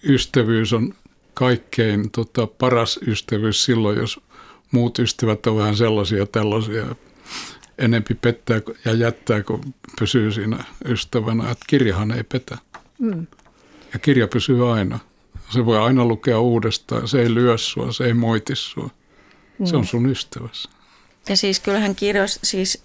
ystävyys 0.03 0.73
on 0.73 0.93
kaikkein 1.33 2.11
tota, 2.11 2.47
paras 2.47 2.99
ystävyys 3.07 3.65
silloin, 3.65 3.97
jos 3.97 4.19
muut 4.71 4.99
ystävät 4.99 5.47
on 5.47 5.57
vähän 5.57 5.75
sellaisia 5.75 6.25
tällaisia, 6.25 6.85
enempi 7.77 8.13
pettää 8.13 8.61
ja 8.85 8.93
jättää, 8.93 9.43
kun 9.43 9.73
pysyy 9.99 10.31
siinä 10.31 10.63
ystävänä. 10.85 11.51
Että 11.51 11.65
kirjahan 11.67 12.11
ei 12.11 12.23
petä. 12.23 12.57
Mm. 12.99 13.27
Ja 13.93 13.99
kirja 13.99 14.27
pysyy 14.27 14.73
aina. 14.73 14.99
Se 15.49 15.65
voi 15.65 15.77
aina 15.77 16.05
lukea 16.05 16.39
uudestaan. 16.39 17.07
Se 17.07 17.21
ei 17.21 17.33
lyö 17.33 17.57
sua, 17.57 17.91
se 17.91 18.03
ei 18.03 18.13
moiti 18.13 18.55
sua. 18.55 18.89
Mm. 19.59 19.65
Se 19.65 19.75
on 19.75 19.85
sun 19.85 20.09
ystävässä. 20.09 20.69
Ja 21.29 21.37
siis 21.37 21.59
kyllähän 21.59 21.95
kirjoissa, 21.95 22.39
siis 22.43 22.83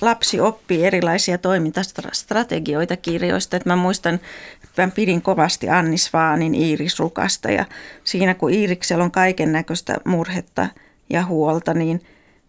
lapsi 0.00 0.40
oppii 0.40 0.84
erilaisia 0.84 1.38
toimintastrategioita 1.38 2.96
kirjoista. 2.96 3.56
Että 3.56 3.68
mä 3.68 3.76
muistan, 3.76 4.20
että 4.64 4.86
mä 4.86 4.92
pidin 4.94 5.22
kovasti 5.22 5.68
Annis 5.68 6.12
Vaanin 6.12 6.54
Iirisrukasta 6.54 7.50
ja 7.50 7.64
siinä 8.04 8.34
kun 8.34 8.50
Iiriksellä 8.50 9.04
on 9.04 9.10
kaiken 9.10 9.52
näköistä 9.52 9.96
murhetta 10.04 10.68
ja 11.10 11.24
huolta, 11.24 11.74
niin, 11.74 12.02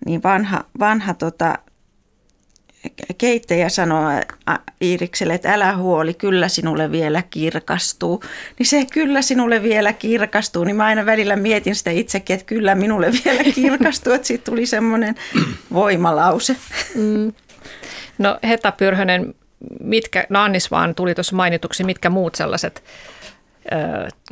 niin 0.06 0.24
vanha, 0.24 0.64
vanha 0.80 1.14
tota, 1.14 1.58
keittäjä 3.18 3.70
sanoo 3.70 4.10
Iirikselle, 4.82 5.34
että 5.34 5.54
älä 5.54 5.78
huoli, 5.78 6.14
kyllä 6.14 6.48
sinulle 6.48 6.92
vielä 6.92 7.22
kirkastuu. 7.22 8.24
Niin 8.60 8.68
se 8.68 8.86
kyllä 8.94 9.22
sinulle 9.22 9.64
vielä 9.64 9.94
kirkastuu, 9.94 10.64
niin 10.64 10.76
mä 10.76 10.86
aina 10.86 11.06
välillä 11.06 11.36
mietin 11.36 11.76
sitä 11.76 11.92
itsekin, 11.92 12.34
että 12.34 12.46
kyllä 12.46 12.76
minulle 12.76 13.12
vielä 13.26 13.44
kirkastuu, 13.56 14.14
että 14.14 14.28
siitä 14.28 14.44
tuli 14.44 14.66
semmoinen 14.66 15.16
voimalause. 15.74 16.56
Mm. 16.96 17.34
No 18.18 18.40
Heta 18.44 18.72
Pyrhönen, 18.72 19.36
mitkä, 19.80 20.28
no 20.30 20.40
Annis 20.40 20.72
vaan 20.72 20.96
tuli 20.96 21.16
tuossa 21.16 21.36
mainituksi, 21.36 21.84
mitkä 21.84 22.10
muut 22.10 22.36
sellaiset 22.36 22.84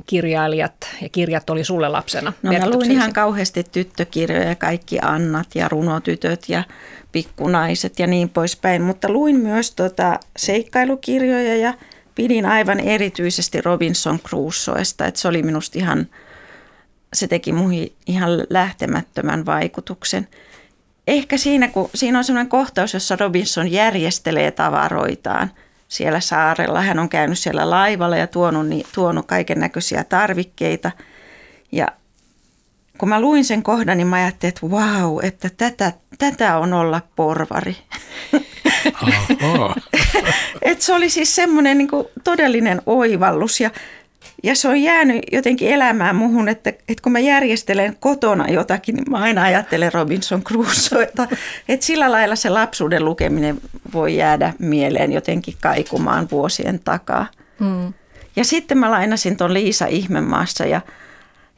kirjailijat 0.06 0.74
ja 1.02 1.10
kirjat 1.10 1.50
oli 1.50 1.64
sulle 1.64 1.90
lapsena? 1.90 2.34
No 2.44 2.52
mä 2.52 2.70
luin 2.70 2.92
ihan 2.92 3.14
kauheasti 3.14 3.64
tyttökirjoja, 3.64 4.56
kaikki 4.56 5.00
Annat 5.02 5.48
ja 5.56 5.70
runotytöt 5.70 6.50
ja 6.50 6.64
pikkunaiset 7.12 8.00
ja 8.00 8.08
niin 8.08 8.30
poispäin, 8.30 8.82
mutta 8.82 9.10
luin 9.10 9.36
myös 9.36 9.72
tota 9.72 10.20
seikkailukirjoja 10.38 11.56
ja 11.56 11.74
pidin 12.16 12.46
aivan 12.46 12.80
erityisesti 12.80 13.62
Robinson 13.62 14.20
Crusoesta, 14.20 15.06
että 15.06 15.20
se 15.20 15.28
oli 15.28 15.44
minusta 15.44 15.80
ihan, 15.80 16.08
se 17.14 17.28
teki 17.28 17.54
muihin 17.54 17.94
ihan 18.08 18.30
lähtemättömän 18.50 19.46
vaikutuksen. 19.46 20.28
Ehkä 21.08 21.38
siinä, 21.38 21.68
kun 21.68 21.90
siinä 21.96 22.18
on 22.18 22.24
sellainen 22.24 22.50
kohtaus, 22.50 22.94
jossa 22.94 23.16
Robinson 23.16 23.72
järjestelee 23.72 24.52
tavaroitaan 24.52 25.52
siellä 25.92 26.20
saarella. 26.20 26.82
Hän 26.82 27.00
on 27.00 27.10
käynyt 27.10 27.40
siellä 27.40 27.70
laivalla 27.70 28.18
ja 28.18 28.28
tuonut, 28.28 28.68
niin, 28.68 28.86
tuonut 28.96 29.28
kaiken 29.28 29.60
näköisiä 29.60 30.04
tarvikkeita. 30.04 30.92
Ja 31.72 31.88
kun 32.98 33.10
mä 33.10 33.22
luin 33.22 33.46
sen 33.46 33.64
kohdan, 33.64 33.98
niin 33.98 34.08
mä 34.08 34.16
ajattelin, 34.16 34.50
että 34.50 34.72
vau, 34.72 35.20
että 35.24 35.50
tätä, 35.58 35.94
tätä 36.18 36.58
on 36.58 36.74
olla 36.74 37.02
porvari. 37.16 37.78
Et 40.62 40.82
se 40.82 40.94
oli 40.94 41.10
siis 41.10 41.36
semmoinen 41.36 41.78
niin 41.78 41.90
todellinen 42.24 42.82
oivallus 42.86 43.60
ja, 43.60 43.72
ja 44.44 44.56
se 44.56 44.68
on 44.68 44.82
jäänyt 44.82 45.22
jotenkin 45.32 45.70
elämään 45.70 46.16
muhun, 46.16 46.50
että, 46.50 46.70
että 46.70 47.04
kun 47.04 47.12
mä 47.12 47.20
järjestelen 47.20 47.98
kotona 48.00 48.50
jotakin, 48.50 48.96
niin 48.96 49.12
mä 49.12 49.18
aina 49.18 49.44
ajattelen 49.44 49.94
Robinson 49.94 50.44
Crusoeta. 50.44 51.28
Että 51.70 51.86
sillä 51.86 52.12
lailla 52.12 52.36
se 52.36 52.50
lapsuuden 52.50 53.06
lukeminen 53.06 53.62
voi 53.94 54.18
jäädä 54.18 54.54
mieleen 54.60 55.12
jotenkin 55.12 55.56
kaikumaan 55.62 56.28
vuosien 56.32 56.80
takaa. 56.80 57.26
Hmm. 57.60 57.94
Ja 58.36 58.46
sitten 58.46 58.78
mä 58.78 58.92
lainasin 58.92 59.38
tuon 59.38 59.54
Liisa 59.54 59.86
Ihmemaassa 59.86 60.66
ja– 60.66 60.82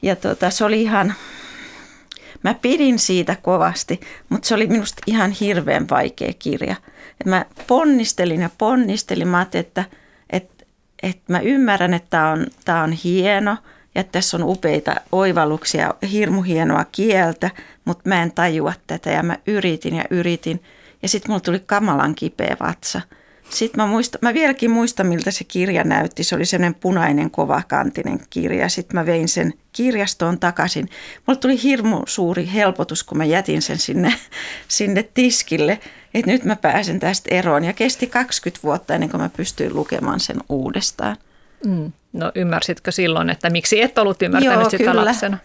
ja 0.03 0.15
tota, 0.15 0.49
se 0.49 0.65
oli 0.65 0.81
ihan, 0.81 1.13
mä 2.43 2.53
pidin 2.53 2.99
siitä 2.99 3.35
kovasti, 3.41 3.99
mutta 4.29 4.47
se 4.47 4.55
oli 4.55 4.67
minusta 4.67 5.03
ihan 5.07 5.31
hirveän 5.31 5.89
vaikea 5.89 6.33
kirja. 6.39 6.75
Et 7.21 7.27
mä 7.27 7.45
ponnistelin 7.67 8.41
ja 8.41 8.49
ponnistelin, 8.57 9.27
mä 9.27 9.41
että, 9.41 9.59
että, 9.59 9.85
että 11.03 11.23
mä 11.27 11.39
ymmärrän, 11.39 11.93
että 11.93 12.09
tämä 12.09 12.31
on, 12.31 12.47
tää 12.65 12.83
on 12.83 12.91
hieno 12.91 13.57
ja 13.95 14.03
tässä 14.03 14.37
on 14.37 14.43
upeita 14.43 14.95
oivalluksia, 15.11 15.93
hirmu 16.11 16.41
hienoa 16.41 16.85
kieltä, 16.91 17.51
mutta 17.85 18.09
mä 18.09 18.23
en 18.23 18.31
tajua 18.31 18.73
tätä 18.87 19.09
ja 19.09 19.23
mä 19.23 19.37
yritin 19.47 19.95
ja 19.95 20.03
yritin. 20.09 20.63
Ja 21.01 21.09
sitten 21.09 21.31
mulla 21.31 21.39
tuli 21.39 21.59
kamalan 21.65 22.15
kipeä 22.15 22.57
vatsa– 22.59 23.01
sitten 23.49 23.81
mä, 23.81 23.87
muistan, 23.87 24.19
mä 24.21 24.33
vieläkin 24.33 24.71
muistan, 24.71 25.07
miltä 25.07 25.31
se 25.31 25.43
kirja 25.43 25.83
näytti. 25.83 26.23
Se 26.23 26.35
oli 26.35 26.45
sellainen 26.45 26.75
punainen, 26.75 27.31
kovakantinen 27.31 28.19
kirja. 28.29 28.69
Sitten 28.69 28.99
mä 28.99 29.05
vein 29.05 29.27
sen 29.27 29.53
kirjastoon 29.71 30.39
takaisin. 30.39 30.89
Mulle 31.27 31.39
tuli 31.39 31.63
hirmu 31.63 32.01
suuri 32.05 32.49
helpotus, 32.53 33.03
kun 33.03 33.17
mä 33.17 33.25
jätin 33.25 33.61
sen 33.61 33.77
sinne, 33.77 34.13
sinne 34.67 35.03
tiskille, 35.13 35.79
että 36.13 36.31
nyt 36.31 36.43
mä 36.43 36.55
pääsen 36.55 36.99
tästä 36.99 37.35
eroon. 37.35 37.63
Ja 37.63 37.73
kesti 37.73 38.07
20 38.07 38.63
vuotta 38.63 38.93
ennen 38.93 39.09
kuin 39.09 39.21
mä 39.21 39.29
pystyin 39.37 39.75
lukemaan 39.75 40.19
sen 40.19 40.37
uudestaan. 40.49 41.17
Mm. 41.65 41.91
No 42.13 42.31
ymmärsitkö 42.35 42.91
silloin, 42.91 43.29
että 43.29 43.49
miksi 43.49 43.81
et 43.81 43.97
ollut 43.97 44.21
ymmärtänyt 44.21 44.59
Joo, 44.59 44.69
sitä 44.69 44.83
kyllä. 44.83 45.05
lapsena? 45.05 45.37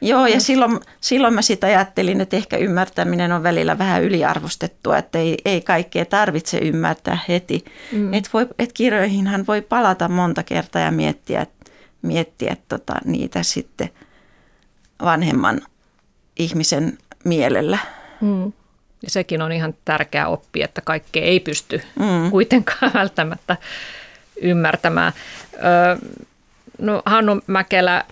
Joo, 0.00 0.26
ja 0.26 0.34
mm. 0.34 0.40
silloin, 0.40 0.80
silloin 1.00 1.34
mä 1.34 1.42
sitä 1.42 1.66
ajattelin, 1.66 2.20
että 2.20 2.36
ehkä 2.36 2.56
ymmärtäminen 2.56 3.32
on 3.32 3.42
välillä 3.42 3.78
vähän 3.78 4.02
yliarvostettua, 4.02 4.98
että 4.98 5.18
ei, 5.18 5.38
ei 5.44 5.60
kaikkea 5.60 6.04
tarvitse 6.04 6.58
ymmärtää 6.58 7.18
heti. 7.28 7.64
Mm. 7.92 8.14
Että 8.14 8.30
et 8.58 8.72
kirjoihinhan 8.72 9.46
voi 9.46 9.62
palata 9.62 10.08
monta 10.08 10.42
kertaa 10.42 10.82
ja 10.82 10.90
miettiä, 10.90 11.46
miettiä 12.02 12.56
tota, 12.68 12.94
niitä 13.04 13.42
sitten 13.42 13.88
vanhemman 15.04 15.60
ihmisen 16.38 16.98
mielellä. 17.24 17.78
Mm. 18.20 18.52
Ja 19.02 19.10
sekin 19.10 19.42
on 19.42 19.52
ihan 19.52 19.74
tärkeä 19.84 20.28
oppi, 20.28 20.62
että 20.62 20.80
kaikkea 20.80 21.22
ei 21.22 21.40
pysty 21.40 21.82
mm. 21.98 22.30
kuitenkaan 22.30 22.92
välttämättä 23.00 23.56
ymmärtämään. 24.40 25.12
Öö, 25.54 25.96
no 26.78 27.02
Hannu 27.06 27.40
Mäkelä, 27.46 28.04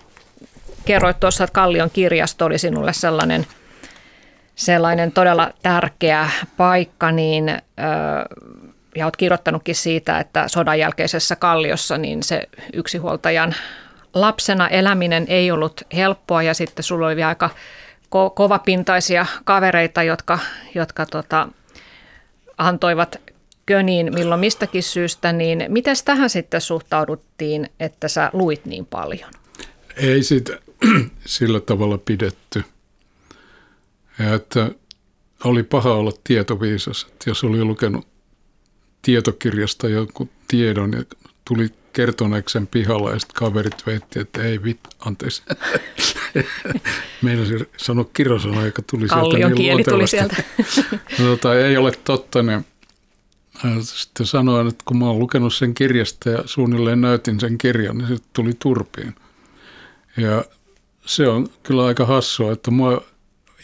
kerroit 0.85 1.19
tuossa, 1.19 1.43
että 1.43 1.53
Kallion 1.53 1.89
kirjasto 1.89 2.45
oli 2.45 2.57
sinulle 2.57 2.93
sellainen, 2.93 3.47
sellainen 4.55 5.11
todella 5.11 5.53
tärkeä 5.63 6.29
paikka, 6.57 7.11
niin, 7.11 7.61
ja 8.95 9.05
olet 9.05 9.17
kirjoittanutkin 9.17 9.75
siitä, 9.75 10.19
että 10.19 10.47
sodan 10.47 10.79
jälkeisessä 10.79 11.35
Kalliossa 11.35 11.97
niin 11.97 12.23
se 12.23 12.41
yksinhuoltajan 12.73 13.55
lapsena 14.13 14.67
eläminen 14.67 15.25
ei 15.27 15.51
ollut 15.51 15.81
helppoa 15.95 16.43
ja 16.43 16.53
sitten 16.53 16.83
sulla 16.83 17.07
oli 17.07 17.15
vielä 17.15 17.29
aika 17.29 17.49
ko- 18.15 18.31
kovapintaisia 18.35 19.25
kavereita, 19.45 20.03
jotka, 20.03 20.39
jotka 20.75 21.05
tota, 21.05 21.49
antoivat 22.57 23.15
köniin 23.65 24.13
milloin 24.13 24.39
mistäkin 24.39 24.83
syystä, 24.83 25.33
niin 25.33 25.65
miten 25.67 25.95
tähän 26.05 26.29
sitten 26.29 26.61
suhtauduttiin, 26.61 27.69
että 27.79 28.07
sä 28.07 28.29
luit 28.33 28.65
niin 28.65 28.85
paljon? 28.85 29.31
Ei 29.95 30.23
sitä 30.23 30.59
sillä 31.25 31.59
tavalla 31.59 31.97
pidetty. 31.97 32.63
Että 34.35 34.71
oli 35.43 35.63
paha 35.63 35.93
olla 35.93 36.11
tietoviisas, 36.23 37.07
että 37.09 37.29
jos 37.29 37.43
oli 37.43 37.63
lukenut 37.63 38.07
tietokirjasta 39.01 39.89
jonkun 39.89 40.29
tiedon 40.47 40.91
ja 40.91 41.03
tuli 41.45 41.69
kertoneeksi 41.93 42.53
sen 42.53 42.67
pihalla 42.67 43.11
ja 43.11 43.19
sitten 43.19 43.35
kaverit 43.35 43.85
veitti, 43.85 44.19
että 44.19 44.43
ei 44.43 44.63
vit, 44.63 44.79
anteeksi. 44.99 45.43
Meinasin 47.21 47.67
sanoa 47.77 48.05
kirosana, 48.13 48.65
joka 48.65 48.81
tuli 48.81 49.07
Kallion 49.07 49.31
sieltä. 49.31 49.47
Niin 49.47 49.55
kieli 49.55 49.83
tuli 49.83 50.07
sieltä. 50.07 50.43
no, 51.19 51.25
tota, 51.25 51.55
ei 51.55 51.77
ole 51.77 51.91
totta, 52.03 52.43
niin 52.43 52.65
sitten 53.81 54.25
sanoin, 54.25 54.67
että 54.67 54.83
kun 54.85 54.97
mä 54.97 55.05
oon 55.05 55.19
lukenut 55.19 55.53
sen 55.53 55.73
kirjasta 55.73 56.29
ja 56.29 56.43
suunnilleen 56.45 57.01
näytin 57.01 57.39
sen 57.39 57.57
kirjan, 57.57 57.97
niin 57.97 58.07
se 58.07 58.15
tuli 58.33 58.51
turpiin. 58.59 59.15
Ja 60.17 60.45
se 61.05 61.27
on 61.27 61.49
kyllä 61.63 61.85
aika 61.85 62.05
hassua, 62.05 62.51
että 62.51 62.71
mua 62.71 63.03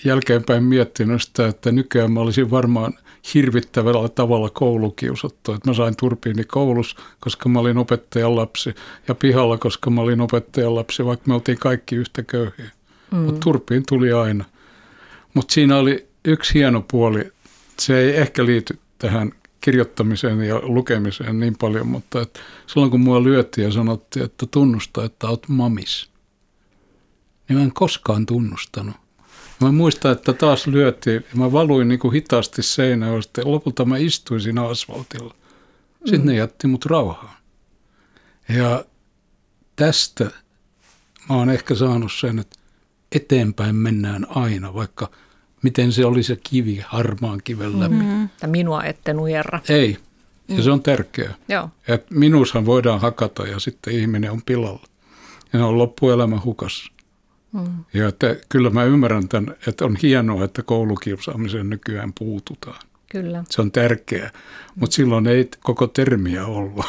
jälkeenpäin 0.04 0.64
miettinyt 0.64 1.22
sitä, 1.22 1.48
että 1.48 1.72
nykyään 1.72 2.12
mä 2.12 2.20
olisin 2.20 2.52
varmaan 2.52 2.94
hirvittävällä 3.34 4.10
tavalla 4.10 4.50
koulukiusattu. 4.50 5.54
Että 5.54 5.70
mä 5.70 5.74
sain 5.74 5.96
turpiini 5.96 6.44
koulussa, 6.44 7.02
koska 7.20 7.50
mä 7.50 7.60
olin 7.60 7.78
opettajan 7.78 8.36
lapsi, 8.36 8.76
ja 9.08 9.16
pihalla, 9.16 9.58
koska 9.58 9.90
mä 9.90 10.02
olin 10.02 10.22
opettajan 10.22 10.76
lapsi, 10.76 11.06
vaikka 11.06 11.28
me 11.28 11.34
oltiin 11.34 11.58
kaikki 11.58 11.96
yhtä 11.96 12.24
köyhiä. 12.24 12.72
Mm. 13.12 13.18
Mutta 13.18 13.40
turpiin 13.40 13.84
tuli 13.88 14.12
aina. 14.12 14.46
Mutta 15.34 15.54
siinä 15.54 15.78
oli 15.78 16.08
yksi 16.26 16.54
hieno 16.54 16.86
puoli, 16.92 17.32
se 17.80 18.00
ei 18.00 18.16
ehkä 18.16 18.46
liity 18.46 18.80
tähän 18.98 19.32
kirjoittamiseen 19.62 20.44
ja 20.44 20.60
lukemiseen 20.64 21.40
niin 21.40 21.56
paljon, 21.58 21.88
mutta 21.88 22.22
että 22.22 22.40
silloin 22.68 22.92
kun 22.92 23.00
mua 23.00 23.24
lyötiin 23.24 23.66
ja 23.66 23.72
sanottiin, 23.72 24.26
että 24.26 24.46
tunnusta, 24.52 25.06
että 25.06 25.28
oot 25.28 25.48
mamis, 25.48 26.10
niin 27.50 27.58
mä 27.58 27.64
en 27.64 27.74
koskaan 27.74 28.26
tunnustanut. 28.26 28.96
Mä 29.62 29.72
muistan, 29.72 30.12
että 30.12 30.34
taas 30.34 30.68
lyötiin 30.68 31.16
ja 31.16 31.38
mä 31.40 31.52
valuin 31.52 31.88
niin 31.88 32.00
kuin 32.00 32.14
hitaasti 32.14 32.64
seinään 32.64 33.14
ja 33.38 33.44
lopulta 33.46 33.86
mä 33.86 33.98
istuin 33.98 34.42
siinä 34.42 34.68
asfaltilla. 34.68 35.36
Sitten 36.06 36.22
mm. 36.22 36.28
ne 36.28 36.36
jätti 36.36 36.68
mut 36.68 36.86
rauhaan. 36.86 37.36
Ja 38.50 38.86
tästä 39.76 40.24
mä 41.30 41.36
oon 41.36 41.50
ehkä 41.50 41.76
saanut 41.76 42.12
sen, 42.12 42.40
että 42.40 42.60
eteenpäin 43.12 43.76
mennään 43.76 44.28
aina, 44.30 44.74
vaikka 44.74 45.12
miten 45.62 45.92
se 45.92 46.06
oli 46.06 46.24
se 46.24 46.38
kivi 46.44 46.84
harmaan 46.88 47.42
kiven 47.44 47.80
läpi. 47.80 47.96
Mm-hmm. 47.96 48.30
Minua 48.48 48.84
ette 48.84 49.14
nujerra. 49.14 49.60
Ei, 49.70 49.98
ja 50.48 50.56
mm. 50.56 50.62
se 50.62 50.72
on 50.72 50.84
tärkeää. 50.84 51.34
Joo. 51.50 51.70
Et 51.88 52.12
minushan 52.12 52.66
voidaan 52.66 53.02
hakata 53.02 53.48
ja 53.48 53.60
sitten 53.60 53.94
ihminen 53.94 54.32
on 54.32 54.42
pilalla. 54.46 54.88
Ja 55.54 55.60
ne 55.60 55.66
on 55.66 55.78
loppuelämä 55.78 56.42
hukassa. 56.46 56.92
Mm. 57.56 57.84
Ja 57.94 58.08
että 58.08 58.36
kyllä 58.50 58.70
mä 58.70 58.84
ymmärrän 58.84 59.28
tämän, 59.28 59.56
että 59.68 59.86
on 59.86 59.98
hienoa, 60.02 60.44
että 60.44 60.64
koulukiusaamiseen 60.64 61.70
nykyään 61.70 62.14
puututaan. 62.20 62.80
Kyllä. 63.12 63.44
Se 63.50 63.62
on 63.62 63.72
tärkeää, 63.72 64.32
mutta 64.76 64.96
silloin 64.96 65.28
ei 65.28 65.50
koko 65.64 65.88
termiä 65.88 66.46
ollut. 66.46 66.86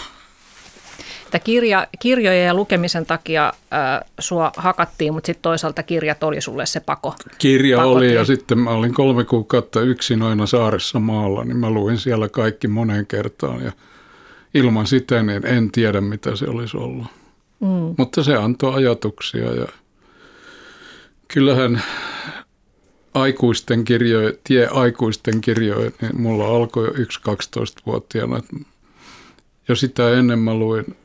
Että 1.25 1.39
kirja, 1.39 1.87
kirjojen 1.99 2.47
ja 2.47 2.55
lukemisen 2.55 3.07
takia 3.07 3.47
äh, 3.49 4.11
sua 4.19 4.53
hakattiin, 4.57 5.15
mutta 5.15 5.27
sitten 5.27 5.43
toisaalta 5.43 5.83
kirjat 5.83 6.23
oli 6.23 6.41
sulle 6.41 6.67
se 6.67 6.81
pako. 6.81 7.15
Kirja 7.39 7.77
pakotin. 7.77 7.97
oli 7.97 8.15
ja 8.15 8.25
sitten 8.25 8.59
mä 8.59 8.71
olin 8.71 8.95
kolme 8.95 9.25
kuukautta 9.25 9.81
yksin 9.81 10.23
aina 10.23 10.47
saaressa 10.47 11.01
maalla, 11.01 11.45
niin 11.45 11.57
mä 11.57 11.71
luin 11.71 11.99
siellä 11.99 12.29
kaikki 12.29 12.69
moneen 12.69 13.07
kertaan 13.07 13.63
ja 13.63 13.73
ilman 14.55 14.87
sitä 14.87 15.23
niin 15.23 15.47
en 15.47 15.71
tiedä 15.71 16.01
mitä 16.01 16.37
se 16.37 16.45
olisi 16.49 16.77
ollut. 16.77 17.07
Mm. 17.61 17.95
Mutta 17.99 18.23
se 18.23 18.37
antoi 18.37 18.75
ajatuksia 18.75 19.55
ja 19.55 19.67
kyllähän 21.29 21.83
aikuisten 23.15 23.85
kirjoja, 23.85 24.33
tie 24.45 24.67
aikuisten 24.67 25.41
kirjoja, 25.41 25.91
niin 26.01 26.21
mulla 26.21 26.49
alkoi 26.57 26.85
jo 26.85 26.93
yksi 26.97 27.21
12-vuotiaana. 27.21 28.43
Jo 29.69 29.75
sitä 29.75 30.11
ennen 30.11 30.39
mä 30.39 30.55
luin 30.55 30.97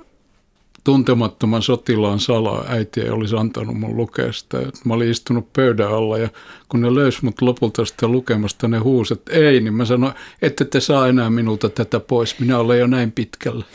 tuntemattoman 0.83 1.61
sotilaan 1.61 2.19
salaa. 2.19 2.65
Äiti 2.67 3.01
ei 3.01 3.09
olisi 3.09 3.35
antanut 3.35 3.79
mun 3.79 3.97
lukea 3.97 4.31
sitä. 4.31 4.57
Mä 4.85 4.93
olin 4.93 5.11
istunut 5.11 5.53
pöydän 5.53 5.93
alla 5.93 6.17
ja 6.17 6.29
kun 6.69 6.81
ne 6.81 6.95
löysi 6.95 7.19
mut 7.21 7.41
lopulta 7.41 7.85
sitä 7.85 8.07
lukemasta, 8.07 8.67
ne 8.67 8.77
huuset 8.77 9.21
ei, 9.29 9.61
niin 9.61 9.73
mä 9.73 9.85
sanoin, 9.85 10.13
ette 10.41 10.65
te 10.65 10.79
saa 10.79 11.07
enää 11.07 11.29
minulta 11.29 11.69
tätä 11.69 11.99
pois. 11.99 12.39
Minä 12.39 12.57
olen 12.57 12.79
jo 12.79 12.87
näin 12.87 13.11
pitkällä. 13.11 13.65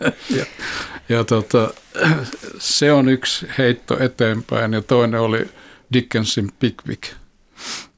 ja 0.36 0.44
ja 1.08 1.24
tota, 1.24 1.70
se 2.58 2.92
on 2.92 3.08
yksi 3.08 3.46
heitto 3.58 4.02
eteenpäin 4.02 4.72
ja 4.72 4.82
toinen 4.82 5.20
oli 5.20 5.46
Dickensin 5.92 6.50
Pickwick, 6.58 7.02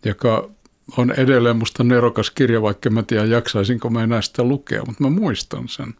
joka 0.05 0.51
on 0.97 1.11
edelleen 1.11 1.57
musta 1.57 1.85
nerokas 1.85 2.31
kirja, 2.31 2.63
vaikka 2.63 2.91
mä 2.91 3.03
tiedän 3.03 3.31
jaksaisinko 3.31 3.91
mä 3.91 4.03
enää 4.03 4.23
sitä 4.23 4.43
lukea, 4.43 4.83
mutta 4.87 5.03
mä 5.03 5.11
muistan 5.11 5.69
sen. 5.69 5.95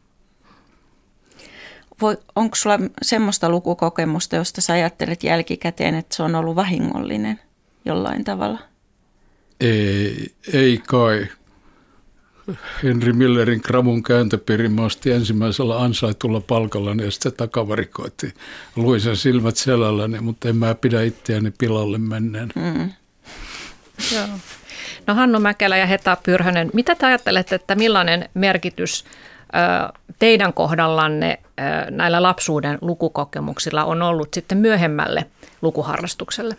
Voi, 2.01 2.17
onko 2.37 2.57
sulla 2.57 2.79
semmoista 3.03 3.51
lukukokemusta, 3.51 4.37
josta 4.37 4.61
sä 4.61 4.73
ajattelet 4.73 5.25
jälkikäteen, 5.25 5.95
että 5.95 6.17
se 6.17 6.23
on 6.23 6.35
ollut 6.35 6.57
vahingollinen 6.57 7.41
jollain 7.85 8.25
tavalla? 8.25 8.59
Ei, 9.61 10.35
ei 10.53 10.83
kai. 10.87 11.27
Henry 12.83 13.13
Millerin 13.13 13.63
Kramun 13.63 14.03
kääntöpiirin 14.03 14.73
mä 14.73 14.83
ostin 14.83 15.13
ensimmäisellä 15.13 15.81
ansaitulla 15.81 16.41
palkalla 16.41 17.03
ja 17.05 17.11
sitten 17.11 17.33
takavarikoitiin. 17.33 18.33
Luin 18.77 19.01
sen 19.01 19.17
silmät 19.17 19.57
selälläni, 19.57 20.21
mutta 20.21 20.49
en 20.49 20.57
mä 20.57 20.75
pidä 20.75 21.03
itseäni 21.03 21.53
pilalle 21.59 21.99
menneen. 21.99 22.53
Mm. 22.55 22.93
Joo. 24.15 24.27
No 25.07 25.15
Hannu 25.15 25.41
Mäkelä 25.41 25.77
ja 25.77 25.87
Heta 25.87 26.17
Pyrhönen, 26.23 26.71
mitä 26.73 26.95
te 26.95 27.07
ajattelette, 27.07 27.55
että 27.55 27.75
millainen 27.75 28.29
merkitys 28.35 29.05
teidän 30.19 30.53
kohdallanne 30.53 31.39
näillä 31.91 32.23
lapsuuden 32.23 32.79
lukukokemuksilla 32.81 33.85
on 33.85 34.03
ollut 34.03 34.35
sitten 34.35 34.59
myöhemmälle 34.59 35.27
lukuharrastukselle? 35.63 36.57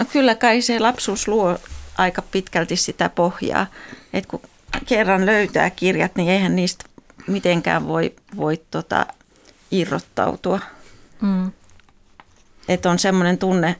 No 0.00 0.06
kyllä 0.12 0.34
kai 0.34 0.60
se 0.60 0.78
lapsuus 0.78 1.28
luo 1.28 1.58
aika 2.00 2.22
pitkälti 2.22 2.76
sitä 2.76 3.08
pohjaa. 3.08 3.66
että 4.12 4.30
kun 4.30 4.40
kerran 4.86 5.26
löytää 5.26 5.70
kirjat, 5.70 6.16
niin 6.16 6.28
eihän 6.28 6.56
niistä 6.56 6.84
mitenkään 7.26 7.88
voi, 7.88 8.14
voi 8.36 8.62
tota, 8.70 9.06
irrottautua. 9.70 10.60
Mm. 11.20 11.52
Että 12.68 12.90
on 12.90 12.98
semmoinen 12.98 13.38
tunne, 13.38 13.76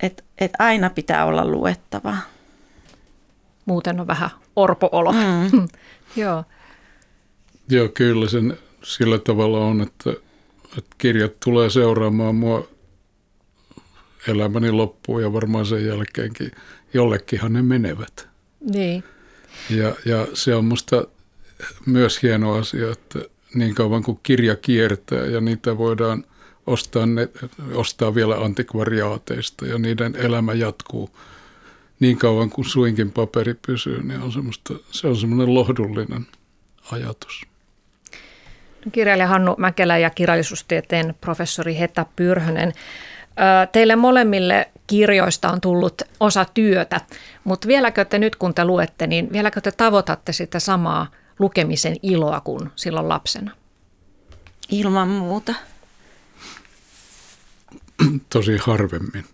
että, 0.00 0.22
että 0.38 0.64
aina 0.64 0.90
pitää 0.90 1.24
olla 1.24 1.44
luettavaa. 1.46 2.18
Muuten 3.64 4.00
on 4.00 4.06
vähän 4.06 4.30
orpoolo. 4.56 5.12
Mm. 5.12 5.68
Joo. 6.16 6.44
Joo, 7.68 7.88
kyllä 7.88 8.28
sen 8.28 8.58
sillä 8.82 9.18
tavalla 9.18 9.58
on, 9.58 9.80
että, 9.80 10.10
että 10.78 10.96
kirjat 10.98 11.40
tulee 11.44 11.70
seuraamaan 11.70 12.34
mua 12.34 12.68
elämäni 14.28 14.70
loppuun 14.70 15.22
ja 15.22 15.32
varmaan 15.32 15.66
sen 15.66 15.86
jälkeenkin 15.86 16.50
jollekinhan 16.94 17.52
ne 17.52 17.62
menevät. 17.62 18.28
Niin. 18.60 19.04
Ja, 19.70 19.94
ja 20.04 20.26
se 20.34 20.54
on 20.54 20.64
musta 20.64 21.04
myös 21.86 22.22
hieno 22.22 22.54
asia, 22.54 22.92
että 22.92 23.18
niin 23.54 23.74
kauan 23.74 24.02
kuin 24.02 24.20
kirja 24.22 24.56
kiertää 24.56 25.24
ja 25.24 25.40
niitä 25.40 25.78
voidaan 25.78 26.24
ostaa, 26.66 27.06
ne, 27.06 27.28
ostaa 27.74 28.14
vielä 28.14 28.34
antikvariaateista 28.34 29.66
ja 29.66 29.78
niiden 29.78 30.16
elämä 30.16 30.52
jatkuu 30.52 31.10
niin 32.00 32.18
kauan 32.18 32.50
kuin 32.50 32.64
suinkin 32.64 33.12
paperi 33.12 33.54
pysyy, 33.66 34.02
niin 34.02 34.20
on 34.20 34.32
semmoista, 34.32 34.74
se 34.90 35.06
on 35.06 35.16
semmoinen 35.16 35.54
lohdullinen 35.54 36.26
ajatus. 36.92 37.42
Kirjailija 38.92 39.26
Hannu 39.26 39.54
Mäkelä 39.58 39.98
ja 39.98 40.10
kirjallisuustieteen 40.10 41.14
professori 41.20 41.78
Heta 41.78 42.06
Pyrhönen. 42.16 42.72
Teille 43.72 43.96
molemmille 43.96 44.68
kirjoista 44.88 45.52
on 45.52 45.60
tullut 45.60 46.02
osa 46.20 46.46
työtä, 46.54 47.00
mutta 47.44 47.68
vieläkö 47.68 48.04
te 48.04 48.18
nyt 48.18 48.36
kun 48.36 48.54
te 48.54 48.64
luette, 48.64 49.06
niin 49.06 49.32
vieläkö 49.32 49.60
te 49.60 49.72
tavoitatte 49.72 50.32
sitä 50.32 50.60
samaa 50.60 51.06
lukemisen 51.38 51.96
iloa 52.02 52.40
kuin 52.40 52.70
silloin 52.76 53.08
lapsena? 53.08 53.50
Ilman 54.70 55.08
muuta. 55.08 55.54
Tosi 58.32 58.56
harvemmin. 58.56 59.24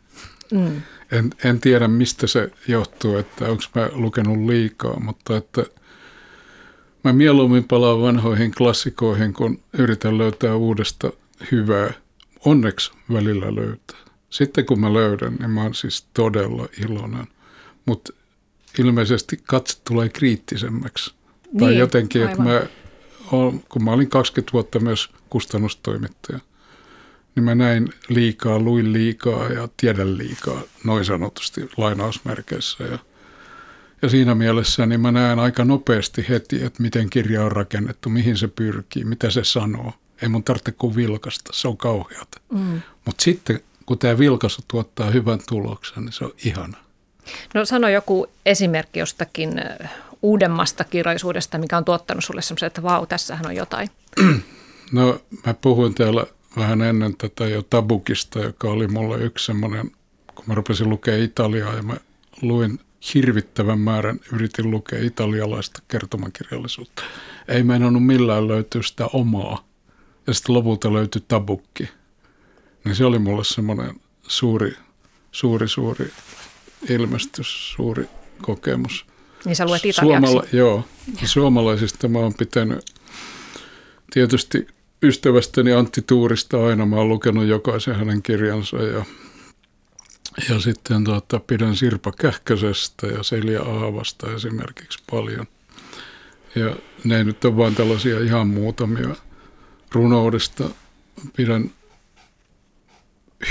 Mm. 0.52 0.82
En, 1.12 1.30
en 1.44 1.60
tiedä, 1.60 1.88
mistä 1.88 2.26
se 2.26 2.50
johtuu, 2.68 3.16
että 3.16 3.44
onko 3.44 3.62
mä 3.74 3.88
lukenut 3.92 4.38
liikaa, 4.46 5.00
mutta 5.00 5.36
että 5.36 5.64
mä 7.04 7.12
mieluummin 7.12 7.64
palaan 7.64 8.02
vanhoihin 8.02 8.54
klassikoihin, 8.54 9.32
kun 9.32 9.62
yritän 9.72 10.18
löytää 10.18 10.54
uudesta 10.54 11.12
hyvää. 11.52 11.92
Onneksi 12.44 12.92
välillä 13.12 13.54
löytää. 13.54 14.03
Sitten 14.34 14.66
kun 14.66 14.80
mä 14.80 14.92
löydän, 14.92 15.34
niin 15.34 15.50
mä 15.50 15.62
oon 15.62 15.74
siis 15.74 16.06
todella 16.14 16.68
iloinen. 16.84 17.26
Mutta 17.86 18.12
ilmeisesti 18.78 19.40
katse 19.46 19.78
tulee 19.88 20.08
kriittisemmäksi. 20.08 21.14
Niin, 21.46 21.58
tai 21.58 21.78
jotenkin, 21.78 22.22
aivan. 22.22 22.32
että 22.32 22.42
mä 22.42 22.66
kun 23.68 23.84
mä 23.84 23.92
olin 23.92 24.10
20 24.10 24.52
vuotta 24.52 24.80
myös 24.80 25.10
kustannustoimittaja, 25.30 26.38
niin 27.34 27.44
mä 27.44 27.54
näin 27.54 27.88
liikaa, 28.08 28.58
luin 28.58 28.92
liikaa 28.92 29.48
ja 29.48 29.68
tiedän 29.76 30.18
liikaa, 30.18 30.62
noin 30.84 31.04
sanotusti 31.04 31.68
lainausmerkeissä. 31.76 32.84
Ja, 32.84 32.98
ja 34.02 34.08
siinä 34.08 34.34
mielessä 34.34 34.86
niin 34.86 35.00
mä 35.00 35.12
näen 35.12 35.38
aika 35.38 35.64
nopeasti 35.64 36.26
heti, 36.28 36.64
että 36.64 36.82
miten 36.82 37.10
kirja 37.10 37.44
on 37.44 37.52
rakennettu, 37.52 38.10
mihin 38.10 38.36
se 38.36 38.48
pyrkii, 38.48 39.04
mitä 39.04 39.30
se 39.30 39.44
sanoo. 39.44 39.92
Ei 40.22 40.28
mun 40.28 40.44
tarvitse 40.44 40.72
kuin 40.72 40.96
vilkasta, 40.96 41.50
se 41.54 41.68
on 41.68 41.76
kauheata. 41.76 42.40
Mm. 42.52 42.80
Mutta 43.04 43.24
sitten 43.24 43.60
kun 43.86 43.98
tämä 43.98 44.18
vilkaisu 44.18 44.62
tuottaa 44.68 45.10
hyvän 45.10 45.38
tuloksen, 45.48 46.04
niin 46.04 46.12
se 46.12 46.24
on 46.24 46.32
ihana. 46.44 46.78
No 47.54 47.64
sano 47.64 47.88
joku 47.88 48.26
esimerkki 48.46 48.98
jostakin 48.98 49.50
uudemmasta 50.22 50.84
kirjallisuudesta, 50.84 51.58
mikä 51.58 51.76
on 51.76 51.84
tuottanut 51.84 52.24
sulle 52.24 52.42
semmoisen, 52.42 52.66
että 52.66 52.82
vau, 52.82 53.06
tässähän 53.06 53.46
on 53.46 53.56
jotain? 53.56 53.90
No 54.92 55.20
mä 55.46 55.54
puhuin 55.54 55.94
täällä 55.94 56.26
vähän 56.56 56.82
ennen 56.82 57.16
tätä 57.16 57.46
jo 57.46 57.62
Tabukista, 57.62 58.38
joka 58.38 58.68
oli 58.68 58.88
mulle 58.88 59.18
yksi 59.18 59.46
semmoinen, 59.46 59.90
kun 60.34 60.44
mä 60.46 60.54
rupesin 60.54 60.88
lukea 60.88 61.24
Italiaa 61.24 61.74
ja 61.74 61.82
mä 61.82 61.96
luin 62.42 62.80
hirvittävän 63.14 63.78
määrän, 63.78 64.20
yritin 64.32 64.70
lukea 64.70 64.98
italialaista 65.02 65.82
kertomakirjallisuutta. 65.88 67.02
Ei 67.48 67.62
meinannut 67.62 68.06
millään 68.06 68.48
löytyä 68.48 68.82
sitä 68.82 69.06
omaa. 69.06 69.64
Ja 70.26 70.34
sitten 70.34 70.54
lopulta 70.54 70.92
löytyi 70.92 71.22
Tabukki. 71.28 71.88
Niin 72.84 72.96
se 72.96 73.04
oli 73.04 73.18
mulle 73.18 73.44
semmoinen 73.44 74.00
suuri, 74.22 74.76
suuri, 75.32 75.68
suuri 75.68 76.12
ilmestys, 76.88 77.72
suuri 77.72 78.08
kokemus. 78.42 79.06
Niin 79.44 79.56
sä 79.56 79.66
luet 79.66 79.84
italiaksi? 79.84 80.26
Suomala, 80.26 80.48
joo. 80.52 80.84
Ja. 81.20 81.28
Suomalaisista 81.28 82.08
mä 82.08 82.18
oon 82.18 82.34
pitänyt 82.34 82.84
tietysti 84.12 84.66
ystävästäni 85.02 85.72
Antti 85.72 86.02
Tuurista 86.02 86.66
aina. 86.66 86.86
Mä 86.86 86.96
oon 86.96 87.08
lukenut 87.08 87.44
jokaisen 87.46 87.94
hänen 87.96 88.22
kirjansa 88.22 88.76
ja, 88.76 89.04
ja 90.48 90.60
sitten 90.60 91.04
tuota, 91.04 91.40
pidän 91.40 91.76
Sirpa 91.76 92.12
Kähkösestä 92.12 93.06
ja 93.06 93.22
Selja 93.22 93.62
Aavasta 93.62 94.34
esimerkiksi 94.34 94.98
paljon. 95.10 95.46
Ja 96.54 96.76
ne 97.04 97.24
nyt 97.24 97.44
on 97.44 97.56
vain 97.56 97.74
tällaisia 97.74 98.20
ihan 98.20 98.48
muutamia 98.48 99.16
runoudesta. 99.92 100.70
Pidän 101.36 101.70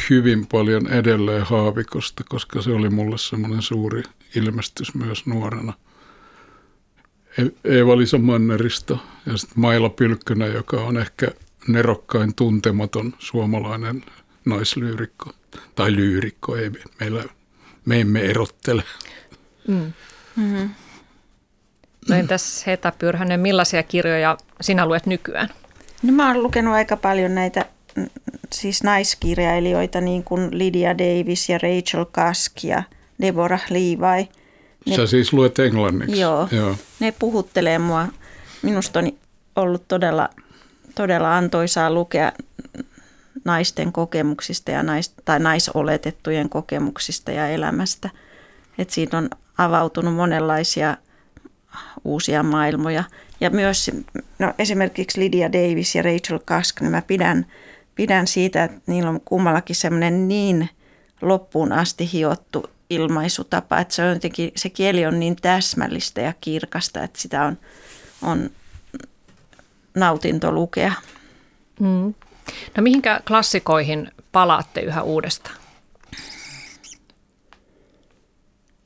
hyvin 0.10 0.48
paljon 0.48 0.88
edelleen 0.88 1.44
Haavikosta, 1.44 2.24
koska 2.30 2.62
se 2.62 2.72
oli 2.72 2.90
mulle 2.90 3.18
semmoinen 3.18 3.62
suuri 3.62 4.04
ilmestys 4.36 4.96
myös 4.96 5.26
nuorena. 5.26 5.74
E- 7.38 7.74
Eeva-Lisa 7.76 8.18
Mannerista 8.18 8.98
ja 9.26 9.38
sitten 9.38 9.60
Maila 9.60 9.90
Pylkkönen, 9.90 10.54
joka 10.54 10.78
on 10.82 10.98
ehkä 10.98 11.28
nerokkain 11.68 12.36
tuntematon 12.36 13.14
suomalainen 13.20 14.04
naislyyrikko. 14.46 15.32
Tai 15.76 15.96
lyyrikko, 15.96 16.56
ei 16.56 16.72
meillä, 17.00 17.24
me 17.86 18.02
emme 18.02 18.22
erottele. 18.22 18.84
Mm. 19.68 19.94
Mm-hmm. 20.36 20.70
No 22.10 22.16
entäs 22.16 22.68
Heta 22.68 22.92
Pyrhänen, 23.00 23.40
millaisia 23.40 23.84
kirjoja 23.84 24.38
sinä 24.62 24.86
luet 24.86 25.06
nykyään? 25.06 25.50
No 26.04 26.14
mä 26.14 26.28
oon 26.28 26.44
lukenut 26.44 26.74
aika 26.74 26.98
paljon 26.98 27.36
näitä 27.36 27.66
siis 28.54 28.84
naiskirjailijoita, 28.84 30.02
niin 30.02 30.24
kuin 30.24 30.60
Lydia 30.60 30.98
Davis 30.98 31.50
ja 31.50 31.58
Rachel 31.58 32.06
Kask 32.12 32.64
ja 32.64 32.84
Deborah 33.22 33.64
Levi. 33.70 34.30
Ne, 34.86 34.96
Sä 34.96 35.08
siis 35.08 35.34
luet 35.34 35.60
englanniksi? 35.60 36.20
Joo, 36.20 36.48
joo. 36.52 36.76
Ne 37.00 37.14
puhuttelee 37.20 37.80
mua. 37.80 38.08
Minusta 38.62 39.00
on 39.00 39.12
ollut 39.56 39.88
todella, 39.88 40.30
todella 40.96 41.38
antoisaa 41.38 41.92
lukea 41.92 42.32
naisten 43.46 43.92
kokemuksista 43.92 44.72
ja 44.72 44.84
nais, 44.84 45.14
tai 45.26 45.40
naisoletettujen 45.40 46.50
kokemuksista 46.50 47.32
ja 47.32 47.48
elämästä. 47.48 48.10
Et 48.78 48.90
siinä 48.90 49.18
on 49.18 49.30
avautunut 49.58 50.16
monenlaisia 50.16 50.98
uusia 52.04 52.44
maailmoja. 52.44 53.04
Ja 53.40 53.50
myös 53.50 53.92
no 54.40 54.54
esimerkiksi 54.60 55.20
Lydia 55.20 55.52
Davis 55.52 55.96
ja 55.96 56.02
Rachel 56.02 56.40
Kask, 56.46 56.82
niin 56.82 56.92
mä 56.92 57.02
pidän, 57.02 57.46
pidän 57.96 58.28
siitä, 58.28 58.64
että 58.64 58.82
niillä 58.88 59.10
on 59.10 59.22
kummallakin 59.26 59.76
semmoinen 59.76 60.28
niin 60.28 60.70
loppuun 61.22 61.72
asti 61.72 62.10
hiottu 62.14 62.70
ilmaisutapa, 62.90 63.80
että 63.80 63.94
se, 63.94 64.04
on 64.04 64.10
jotenkin, 64.14 64.52
se 64.56 64.70
kieli 64.70 65.06
on 65.06 65.20
niin 65.20 65.36
täsmällistä 65.36 66.22
ja 66.22 66.34
kirkasta, 66.42 67.04
että 67.04 67.22
sitä 67.22 67.44
on, 67.44 67.58
on 68.22 68.50
nautinto 69.96 70.52
lukea. 70.52 70.94
Mm. 71.80 72.14
No 72.78 72.84
mihinkä 72.84 73.22
klassikoihin 73.28 74.12
palaatte 74.32 74.82
yhä 74.82 75.02
uudestaan? 75.02 75.56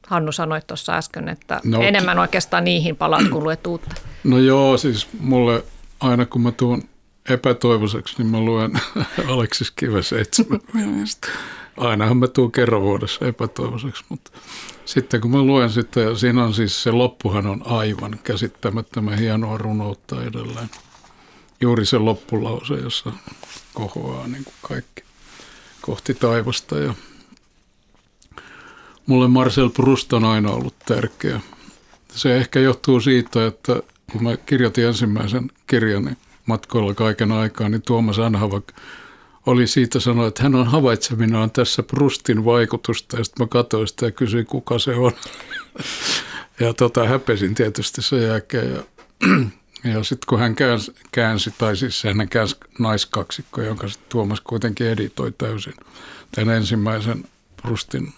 Hannu 0.07 0.31
sanoi 0.31 0.61
tuossa 0.67 0.97
äsken, 0.97 1.29
että 1.29 1.61
no, 1.63 1.81
enemmän 1.81 2.19
oikeastaan 2.19 2.63
niihin 2.63 2.95
palaat 2.95 3.27
kuin 3.31 3.43
luet 3.43 3.67
uutta. 3.67 3.95
No 4.23 4.39
joo, 4.39 4.77
siis 4.77 5.07
mulle 5.19 5.63
aina 5.99 6.25
kun 6.25 6.41
mä 6.41 6.51
tuun 6.51 6.89
epätoivoiseksi, 7.29 8.15
niin 8.17 8.27
mä 8.27 8.39
luen 8.39 8.71
Aleksis 9.33 9.71
Kiven 9.71 10.03
seitsemän 10.03 10.59
Ainahan 11.77 12.17
mä 12.17 12.27
tuun 12.27 12.51
kerran 12.51 12.81
vuodessa 12.81 13.25
epätoivoiseksi, 13.25 14.03
mutta 14.09 14.31
sitten 14.85 15.21
kun 15.21 15.31
mä 15.31 15.41
luen 15.41 15.69
sitä, 15.69 15.99
ja 15.99 16.15
siinä 16.15 16.43
on 16.43 16.53
siis 16.53 16.83
se 16.83 16.91
loppuhan 16.91 17.47
on 17.47 17.61
aivan 17.65 18.19
käsittämättömän 18.23 19.17
hienoa 19.17 19.57
runoutta 19.57 20.23
edelleen. 20.23 20.69
Juuri 21.61 21.85
se 21.85 21.97
loppulause, 21.97 22.73
jossa 22.73 23.11
kohoaa 23.73 24.27
niin 24.27 24.43
kuin 24.43 24.55
kaikki 24.61 25.03
kohti 25.81 26.13
taivasta 26.13 26.79
ja 26.79 26.93
Mulle 29.07 29.27
Marcel 29.27 29.69
Proust 29.69 30.13
on 30.13 30.25
aina 30.25 30.51
ollut 30.51 30.75
tärkeä. 30.85 31.41
Se 32.13 32.37
ehkä 32.37 32.59
johtuu 32.59 32.99
siitä, 32.99 33.47
että 33.47 33.81
kun 34.11 34.23
mä 34.23 34.37
kirjoitin 34.37 34.85
ensimmäisen 34.85 35.51
kirjani 35.67 36.11
matkoilla 36.47 36.93
kaiken 36.93 37.31
aikaa, 37.31 37.69
niin 37.69 37.81
Tuomas 37.81 38.19
Anhavak 38.19 38.73
oli 39.45 39.67
siitä 39.67 39.99
sanoa, 39.99 40.27
että 40.27 40.43
hän 40.43 40.55
on 40.55 40.67
havaitseminaan 40.67 41.51
tässä 41.51 41.83
Prustin 41.83 42.45
vaikutusta. 42.45 43.17
Ja 43.17 43.23
sitten 43.23 43.45
mä 43.45 43.47
katsoin 43.47 43.87
sitä 43.87 44.05
ja 44.05 44.11
kysyin, 44.11 44.45
kuka 44.45 44.79
se 44.79 44.95
on. 44.95 45.11
Ja 46.59 46.73
tota, 46.73 47.07
häpesin 47.07 47.55
tietysti 47.55 48.01
sen 48.01 48.23
jälkeen. 48.23 48.73
Ja, 48.73 48.83
ja 49.93 50.03
sitten 50.03 50.27
kun 50.27 50.39
hän 50.39 50.55
käänsi, 50.55 50.95
käänsi, 51.11 51.53
tai 51.57 51.77
siis 51.77 52.03
hän 52.03 52.29
käänsi 52.29 52.55
naiskaksikko, 52.79 53.61
jonka 53.61 53.87
Tuomas 54.09 54.41
kuitenkin 54.41 54.87
editoi 54.87 55.31
täysin, 55.37 55.73
tämän 56.31 56.55
ensimmäisen 56.55 57.23
Prustin 57.61 58.13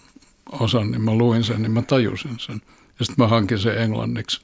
osan, 0.51 0.91
niin 0.91 1.01
mä 1.01 1.15
luin 1.15 1.43
sen, 1.43 1.61
niin 1.61 1.71
mä 1.71 1.81
tajusin 1.81 2.39
sen. 2.39 2.61
Ja 2.99 3.05
sitten 3.05 3.25
mä 3.25 3.27
hankin 3.27 3.59
sen 3.59 3.77
englanniksi 3.77 4.41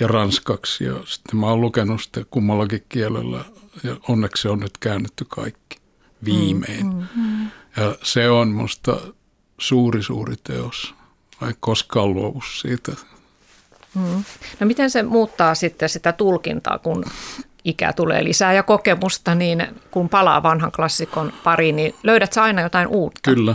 ja 0.00 0.06
ranskaksi 0.06 0.84
ja 0.84 0.94
sitten 1.04 1.40
mä 1.40 1.46
oon 1.46 1.60
lukenut 1.60 2.02
sitä 2.02 2.24
kummallakin 2.30 2.84
kielellä 2.88 3.44
ja 3.82 3.96
onneksi 4.08 4.42
se 4.42 4.48
on 4.48 4.60
nyt 4.60 4.78
käännetty 4.78 5.26
kaikki 5.28 5.78
viimein. 6.24 6.86
Mm, 6.86 6.92
mm, 6.92 7.22
mm. 7.22 7.50
Ja 7.76 7.96
se 8.02 8.30
on 8.30 8.48
musta 8.48 8.96
suuri, 9.58 10.02
suuri 10.02 10.34
teos. 10.44 10.94
Vai 11.40 11.52
koskaan 11.60 12.14
luovu 12.14 12.42
siitä. 12.60 12.92
Mm. 13.94 14.24
No 14.60 14.66
miten 14.66 14.90
se 14.90 15.02
muuttaa 15.02 15.54
sitten 15.54 15.88
sitä 15.88 16.12
tulkintaa, 16.12 16.78
kun 16.78 17.04
ikää 17.64 17.92
tulee 17.92 18.24
lisää 18.24 18.52
ja 18.52 18.62
kokemusta, 18.62 19.34
niin 19.34 19.66
kun 19.90 20.08
palaa 20.08 20.42
vanhan 20.42 20.72
klassikon 20.72 21.32
pariin, 21.44 21.76
niin 21.76 21.94
löydät 22.02 22.32
sä 22.32 22.42
aina 22.42 22.62
jotain 22.62 22.88
uutta? 22.88 23.20
Kyllä. 23.22 23.54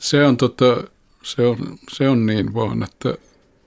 Se 0.00 0.24
on 0.26 0.36
tota, 0.36 0.84
se 1.22 1.46
on, 1.46 1.78
se 1.92 2.08
on 2.08 2.26
niin 2.26 2.54
vaan, 2.54 2.82
että, 2.82 3.14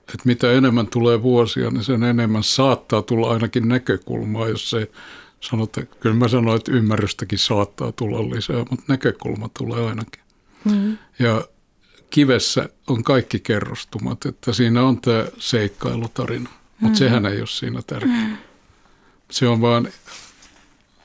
että 0.08 0.22
mitä 0.24 0.52
enemmän 0.52 0.86
tulee 0.86 1.22
vuosia, 1.22 1.70
niin 1.70 1.84
sen 1.84 2.02
enemmän 2.02 2.42
saattaa 2.42 3.02
tulla 3.02 3.30
ainakin 3.30 3.68
näkökulmaa, 3.68 4.48
jos 4.48 4.70
se 4.70 4.90
sanotaan, 5.40 5.86
kyllä 6.00 6.16
mä 6.16 6.28
sanoin, 6.28 6.56
että 6.56 6.72
ymmärrystäkin 6.72 7.38
saattaa 7.38 7.92
tulla 7.92 8.30
lisää, 8.30 8.56
mutta 8.56 8.84
näkökulma 8.88 9.50
tulee 9.58 9.88
ainakin. 9.88 10.22
Mm. 10.64 10.98
Ja 11.18 11.44
kivessä 12.10 12.68
on 12.86 13.04
kaikki 13.04 13.40
kerrostumat, 13.40 14.26
että 14.26 14.52
siinä 14.52 14.82
on 14.82 15.00
tämä 15.00 15.26
seikkailutarina, 15.38 16.50
mutta 16.80 16.96
mm. 16.96 16.98
sehän 16.98 17.26
ei 17.26 17.38
ole 17.38 17.46
siinä 17.46 17.82
tärkeää. 17.86 18.28
Mm. 18.28 18.36
Se 19.30 19.48
on 19.48 19.60
vaan 19.60 19.88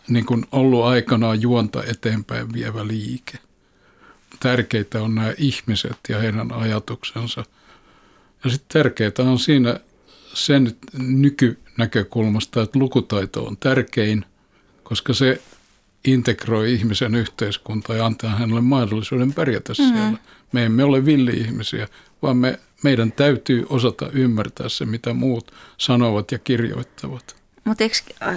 niin 0.08 0.26
kuin 0.26 0.46
ollut 0.52 0.86
aikanaan 0.86 1.42
juonta 1.42 1.84
eteenpäin 1.84 2.54
vievä 2.54 2.88
liike 2.88 3.40
tärkeitä 4.40 5.02
on 5.02 5.16
nämä 5.16 5.34
ihmiset 5.38 5.98
ja 6.10 6.20
heidän 6.20 6.52
ajatuksensa. 6.52 7.46
Ja 8.44 8.50
sitten 8.50 8.84
tärkeää 8.84 9.12
on 9.32 9.40
siinä 9.40 9.80
sen 10.34 10.76
nykynäkökulmasta, 10.98 12.62
että 12.62 12.80
lukutaito 12.80 13.44
on 13.44 13.58
tärkein, 13.58 14.26
koska 14.84 15.14
se 15.14 15.42
integroi 16.06 16.74
ihmisen 16.74 17.16
yhteiskuntaan 17.16 18.00
ja 18.00 18.06
antaa 18.06 18.30
hänelle 18.30 18.62
mahdollisuuden 18.62 19.34
pärjätä 19.34 19.74
mm-hmm. 19.80 19.94
siellä. 19.94 20.18
Me 20.52 20.66
emme 20.66 20.84
ole 20.84 21.06
villi-ihmisiä, 21.06 21.88
vaan 22.22 22.38
me, 22.38 22.60
meidän 22.84 23.12
täytyy 23.12 23.66
osata 23.70 24.10
ymmärtää 24.14 24.70
se, 24.70 24.86
mitä 24.86 25.14
muut 25.14 25.54
sanovat 25.78 26.32
ja 26.32 26.40
kirjoittavat. 26.40 27.36
Mutta 27.66 27.84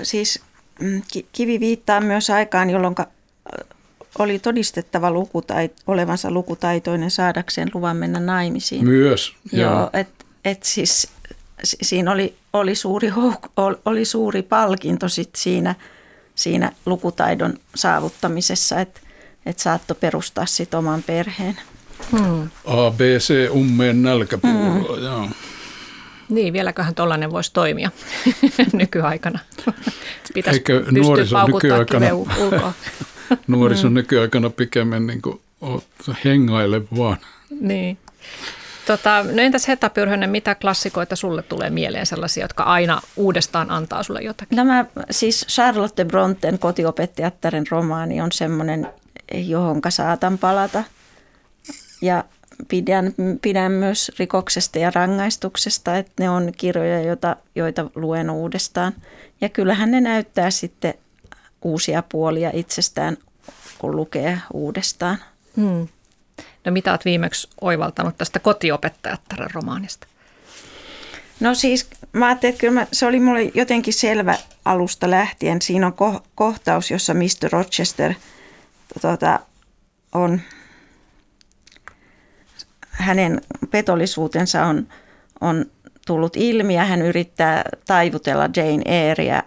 siis 0.03 0.43
mm, 0.81 1.03
kivi 1.33 1.61
viittaa 1.61 2.01
myös 2.01 2.31
aikaan, 2.31 2.71
jolloin 2.71 2.95
oli 4.19 4.39
todistettava 4.39 5.11
lukutait, 5.11 5.73
olevansa 5.87 6.31
lukutaitoinen 6.31 7.11
saadakseen 7.11 7.71
luvan 7.75 7.97
mennä 7.97 8.21
naimisiin. 8.21 8.85
Myös, 8.85 9.35
joo. 9.53 9.73
joo 9.73 9.91
et, 9.93 10.09
et 10.45 10.63
siis, 10.63 11.09
siinä 11.65 12.13
oli, 12.13 12.35
oli, 12.53 12.75
suuri 12.75 13.13
oli 13.85 14.05
suuri 14.05 14.43
palkinto 14.43 15.09
sit 15.09 15.31
siinä, 15.37 15.75
siinä 16.35 16.73
lukutaidon 16.87 17.55
saavuttamisessa, 17.75 18.81
että 18.81 19.01
et 19.47 19.59
saattoi 19.59 19.97
perustaa 20.01 20.47
sit 20.47 20.75
oman 20.75 21.03
perheen. 21.03 21.59
Hmm. 22.11 22.51
ABC 22.67 23.51
ummeen 23.51 24.03
nälkäpuuroa, 24.03 24.97
hmm. 24.97 25.05
joo. 25.05 25.29
Niin, 26.29 26.53
vieläköhän 26.53 26.95
tollainen 26.95 27.31
voisi 27.31 27.53
toimia 27.53 27.91
nykyaikana. 28.73 29.39
Pitäisi 30.35 30.59
Eikö 30.59 30.85
nuorison 30.91 31.51
nykyaikana, 31.53 32.07
nuorison 33.47 33.91
mm. 33.91 33.95
nykyaikana 33.95 34.51
pikemmin 34.51 35.07
niin 35.07 35.23
kuin, 35.23 35.41
hengaile 36.25 36.83
vaan. 36.97 37.17
Niin. 37.61 37.99
Tota, 38.87 39.25
no 39.33 39.43
entäs 39.43 39.69
Heta 39.69 39.91
Pyrhönen, 39.91 40.31
mitä 40.31 40.55
klassikoita 40.55 41.17
sulle 41.17 41.43
tulee 41.43 41.71
mieleen 41.71 42.07
sellaisia, 42.07 42.45
jotka 42.45 42.63
aina 42.63 43.01
uudestaan 43.17 43.71
antaa 43.71 44.03
sulle 44.03 44.23
jotakin? 44.23 44.57
Tämä 44.57 44.85
siis 45.11 45.47
Charlotte 45.49 46.05
Bronten 46.05 46.59
kotiopettajattaren 46.59 47.65
romaani 47.71 48.21
on 48.21 48.33
semmoinen, 48.33 48.89
johonka 49.35 49.91
saatan 49.91 50.39
palata. 50.39 50.85
Ja 52.03 52.25
pidän, 52.69 53.15
pidän 53.43 53.73
myös 53.73 54.13
rikoksesta 54.19 54.79
ja 54.79 54.93
rangaistuksesta, 54.95 55.97
että 55.97 56.13
ne 56.21 56.31
on 56.31 56.53
kirjoja, 56.57 57.03
joita, 57.03 57.37
joita 57.55 57.91
luen 57.95 58.31
uudestaan. 58.31 58.93
Ja 59.41 59.49
kyllähän 59.49 59.91
ne 59.91 60.01
näyttää 60.01 60.51
sitten 60.51 60.95
uusia 61.63 62.03
puolia 62.09 62.51
itsestään, 62.53 63.17
kun 63.79 63.97
lukee 63.97 64.39
uudestaan. 64.53 65.19
Hmm. 65.57 65.89
No 66.65 66.73
mitä 66.73 66.91
olet 66.91 67.05
viimeksi 67.05 67.49
oivaltanut 67.61 68.17
tästä 68.17 68.39
kotiopettajattaren 68.39 69.51
romaanista? 69.55 70.07
No 71.41 71.55
siis 71.55 71.89
mä 72.13 72.27
ajattelin, 72.27 72.53
että 72.53 72.61
kyllä 72.61 72.81
mä, 72.81 72.87
se 72.93 73.07
oli 73.07 73.21
mulle 73.21 73.43
jotenkin 73.55 73.95
selvä 73.95 74.39
alusta 74.65 75.11
lähtien. 75.11 75.63
Siinä 75.63 75.87
on 75.87 75.93
ko- 75.93 76.23
kohtaus, 76.35 76.91
jossa 76.91 77.15
Mr. 77.15 77.53
Rochester 77.53 78.15
tota, 79.03 79.41
on, 80.13 80.41
hänen 82.91 83.41
petollisuutensa 83.71 84.65
on, 84.65 84.89
on 85.41 85.67
tullut 86.07 86.37
ilmi 86.37 86.75
ja 86.75 86.85
hän 86.85 87.03
yrittää 87.03 87.65
taivutella 87.87 88.51
Jane 88.57 88.83
Eyreä 88.85 89.43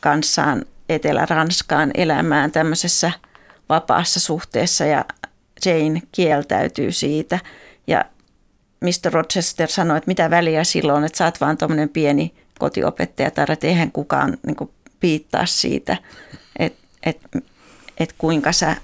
kanssaan 0.00 0.64
Etelä-Ranskaan 0.90 1.90
elämään 1.94 2.52
tämmöisessä 2.52 3.12
vapaassa 3.68 4.20
suhteessa 4.20 4.84
ja 4.84 5.04
Jane 5.66 6.02
kieltäytyy 6.12 6.92
siitä 6.92 7.38
ja 7.86 8.04
Mr. 8.80 9.12
Rochester 9.12 9.68
sanoi, 9.68 9.96
että 9.96 10.08
mitä 10.08 10.30
väliä 10.30 10.64
silloin, 10.64 11.04
että 11.04 11.18
sä 11.18 11.24
oot 11.24 11.40
vaan 11.40 11.58
tuommoinen 11.58 11.88
pieni 11.88 12.34
kotiopettaja, 12.58 13.30
tai 13.30 13.46
että 13.48 13.66
eihän 13.66 13.92
kukaan 13.92 14.38
niin 14.46 14.56
kuin, 14.56 14.70
piittaa 15.00 15.46
siitä, 15.46 15.96
että, 16.58 16.88
että, 17.02 17.38
että 17.98 18.14
kuinka 18.18 18.52
sä 18.52 18.76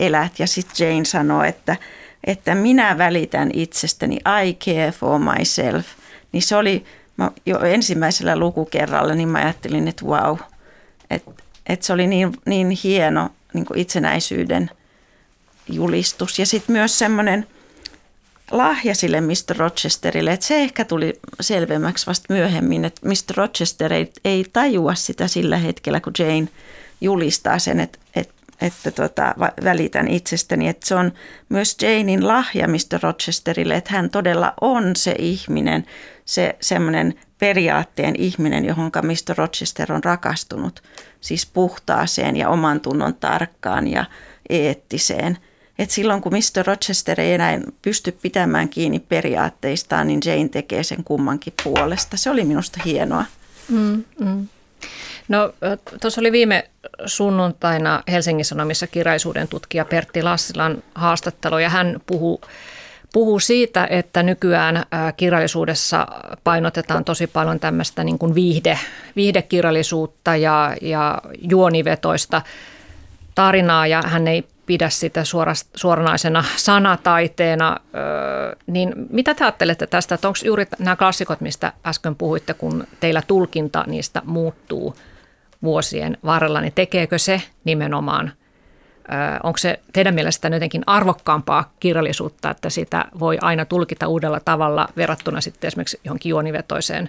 elät. 0.00 0.38
Ja 0.38 0.46
sitten 0.46 0.88
Jane 0.88 1.04
sanoi, 1.04 1.48
että, 1.48 1.76
että 2.24 2.54
minä 2.54 2.98
välitän 2.98 3.50
itsestäni, 3.52 4.16
I 4.44 4.54
care 4.54 4.92
for 4.92 5.20
myself. 5.20 5.86
Niin 6.32 6.42
se 6.42 6.56
oli 6.56 6.84
mä 7.16 7.30
jo 7.46 7.60
ensimmäisellä 7.60 8.36
lukukerralla, 8.36 9.14
niin 9.14 9.28
mä 9.28 9.38
ajattelin, 9.38 9.88
että 9.88 10.06
wow, 10.06 10.38
että, 11.10 11.30
että 11.66 11.86
se 11.86 11.92
oli 11.92 12.06
niin, 12.06 12.32
niin 12.46 12.70
hieno 12.84 13.30
niin 13.54 13.66
itsenäisyyden 13.74 14.70
julistus. 15.68 16.38
Ja 16.38 16.46
sitten 16.46 16.72
myös 16.72 16.98
semmoinen 16.98 17.46
lahja 18.50 18.94
sille 18.94 19.20
Mr. 19.20 19.56
Rochesterille, 19.56 20.32
että 20.32 20.46
se 20.46 20.62
ehkä 20.62 20.84
tuli 20.84 21.20
selvemmäksi 21.40 22.06
vasta 22.06 22.34
myöhemmin, 22.34 22.84
että 22.84 23.00
Mr. 23.08 23.36
Rochester 23.36 23.92
ei, 23.92 24.12
ei 24.24 24.46
tajua 24.52 24.94
sitä 24.94 25.28
sillä 25.28 25.56
hetkellä, 25.56 26.00
kun 26.00 26.12
Jane 26.18 26.48
julistaa 27.00 27.58
sen, 27.58 27.80
että, 27.80 27.98
että, 28.14 28.34
että 28.60 28.90
tota, 28.90 29.34
välitän 29.64 30.08
itsestäni. 30.08 30.68
Että 30.68 30.86
se 30.86 30.94
on 30.94 31.12
myös 31.48 31.76
Janein 31.82 32.28
lahja 32.28 32.68
Mr. 32.68 33.00
Rochesterille, 33.02 33.74
että 33.74 33.92
hän 33.92 34.10
todella 34.10 34.54
on 34.60 34.96
se 34.96 35.14
ihminen, 35.18 35.86
se 36.24 36.56
semmoinen 36.60 37.14
periaatteen 37.38 38.14
ihminen, 38.18 38.64
johon 38.64 38.90
Mr. 39.02 39.36
Rochester 39.36 39.92
on 39.92 40.04
rakastunut, 40.04 40.82
siis 41.20 41.46
puhtaaseen 41.46 42.36
ja 42.36 42.48
oman 42.48 42.80
tunnon 42.80 43.14
tarkkaan 43.14 43.88
ja 43.88 44.04
eettiseen– 44.48 45.38
että 45.80 45.94
silloin 45.94 46.20
kun 46.20 46.32
Mr. 46.32 46.66
Rochester 46.66 47.20
ei 47.20 47.32
enää 47.32 47.60
pysty 47.82 48.12
pitämään 48.12 48.68
kiinni 48.68 48.98
periaatteistaan, 48.98 50.06
niin 50.06 50.20
Jane 50.24 50.48
tekee 50.48 50.82
sen 50.82 51.04
kummankin 51.04 51.52
puolesta. 51.64 52.16
Se 52.16 52.30
oli 52.30 52.44
minusta 52.44 52.80
hienoa. 52.84 53.24
Mm, 53.68 54.04
mm. 54.18 54.48
No 55.30 55.52
tuossa 56.00 56.20
oli 56.20 56.32
viime 56.32 56.70
sunnuntaina 57.06 58.02
Helsingin 58.08 58.44
Sanomissa 58.44 58.86
kirjallisuuden 58.86 59.48
tutkija 59.48 59.84
Pertti 59.84 60.22
Lassilan 60.22 60.82
haastattelu 60.94 61.58
ja 61.58 61.68
hän 61.68 62.00
puhuu 62.06 62.40
puhuu 63.12 63.40
siitä, 63.40 63.86
että 63.90 64.22
nykyään 64.22 64.84
kirjallisuudessa 65.16 66.06
painotetaan 66.44 67.04
tosi 67.04 67.26
paljon 67.26 67.60
tämmöistä 67.60 68.04
niin 68.04 68.18
kuin 68.18 68.34
viihde, 68.34 68.78
viihdekirjallisuutta 69.16 70.36
ja, 70.36 70.76
ja 70.82 71.22
juonivetoista 71.40 72.42
tarinaa 73.34 73.86
ja 73.86 74.02
hän 74.06 74.28
ei 74.28 74.44
pidä 74.66 74.88
sitä 74.88 75.22
suoranaisena 75.76 76.44
sanataiteena. 76.56 77.76
Niin 78.66 78.92
mitä 79.10 79.34
te 79.34 79.44
ajattelette 79.44 79.86
tästä, 79.86 80.14
että 80.14 80.28
onko 80.28 80.38
juuri 80.44 80.66
nämä 80.78 80.96
klassikot, 80.96 81.40
mistä 81.40 81.72
äsken 81.86 82.16
puhuitte, 82.16 82.54
kun 82.54 82.86
teillä 83.00 83.22
tulkinta 83.26 83.84
niistä 83.86 84.22
muuttuu 84.24 84.94
vuosien 85.62 86.18
varrella, 86.24 86.60
niin 86.60 86.72
tekeekö 86.74 87.18
se 87.18 87.42
nimenomaan, 87.64 88.32
onko 89.42 89.58
se 89.58 89.80
teidän 89.92 90.14
mielestä 90.14 90.48
jotenkin 90.48 90.82
arvokkaampaa 90.86 91.72
kirjallisuutta, 91.80 92.50
että 92.50 92.70
sitä 92.70 93.04
voi 93.18 93.38
aina 93.40 93.64
tulkita 93.64 94.08
uudella 94.08 94.40
tavalla 94.40 94.88
verrattuna 94.96 95.40
sitten 95.40 95.68
esimerkiksi 95.68 96.00
johonkin 96.04 96.30
juonivetoiseen 96.30 97.08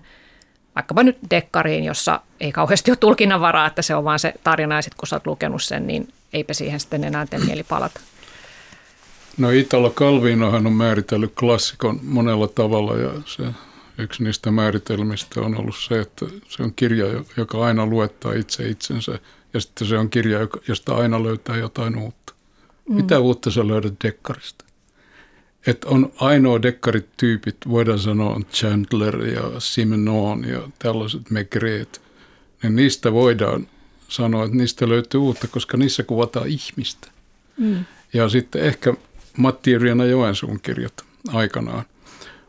vaikkapa 0.76 1.04
nyt 1.04 1.18
dekkariin, 1.30 1.84
jossa 1.84 2.22
ei 2.40 2.52
kauheasti 2.52 2.92
ole 2.92 2.98
tulkinnanvaraa, 2.98 3.68
että 3.68 3.82
se 3.82 3.96
on 3.96 4.04
vaan 4.04 4.20
se 4.20 4.34
tarina 4.44 4.76
ja 4.76 4.82
sitten 4.82 4.98
kun 4.98 5.08
sä 5.08 5.16
oot 5.16 5.28
lukenut 5.28 5.64
sen, 5.64 5.88
niin 5.88 6.08
eipä 6.34 6.54
siihen 6.54 6.80
sitten 6.80 7.04
enää 7.04 7.26
tee 7.26 7.40
mieli 7.40 7.64
palata. 7.64 8.00
No 9.38 9.50
Italo 9.50 9.90
Calvinohan 9.90 10.68
on 10.68 10.74
määritellyt 10.74 11.34
klassikon 11.40 12.00
monella 12.04 12.48
tavalla 12.48 12.98
ja 12.98 13.10
se 13.26 13.44
yksi 13.98 14.24
niistä 14.24 14.52
määritelmistä 14.52 15.42
on 15.42 15.56
ollut 15.56 15.76
se, 15.78 16.00
että 16.00 16.26
se 16.48 16.64
on 16.64 16.74
kirja, 16.74 17.06
joka 17.38 17.66
aina 17.66 17.86
luettaa 17.86 18.34
itse 18.34 18.70
itsensä 18.70 19.20
ja 19.54 19.60
sitten 19.62 19.88
se 19.88 19.98
on 19.98 20.10
kirja, 20.10 20.40
josta 20.68 20.96
aina 20.96 21.24
löytää 21.24 21.58
jotain 21.58 21.98
uutta. 21.98 22.34
Mm. 22.90 22.96
Mitä 22.96 23.20
uutta 23.20 23.52
sä 23.52 23.68
löydät 23.68 23.94
dekkarista? 24.04 24.66
Että 25.68 25.88
on 25.88 26.14
ainoa 26.16 26.62
dekkarityypit, 26.62 27.58
voidaan 27.70 28.00
sanoa 28.00 28.36
on 28.36 28.46
Chandler 28.46 29.26
ja 29.26 29.60
Simenon 29.60 30.46
ja 30.48 30.70
tällaiset 30.80 31.30
Megreet, 31.30 32.02
niin 32.64 32.76
niistä 32.76 33.14
voidaan 33.14 33.68
sanoa, 34.08 34.46
että 34.46 34.58
niistä 34.58 34.90
löytyy 34.90 35.20
uutta, 35.20 35.48
koska 35.48 35.78
niissä 35.78 36.04
kuvataan 36.04 36.48
ihmistä. 36.48 37.08
Mm. 37.58 37.86
Ja 38.14 38.30
sitten 38.30 38.62
ehkä 38.62 38.94
Matti 39.38 39.78
Riena 39.78 40.06
Joensuun 40.06 40.60
kirjat 40.60 41.06
aikanaan. 41.34 41.86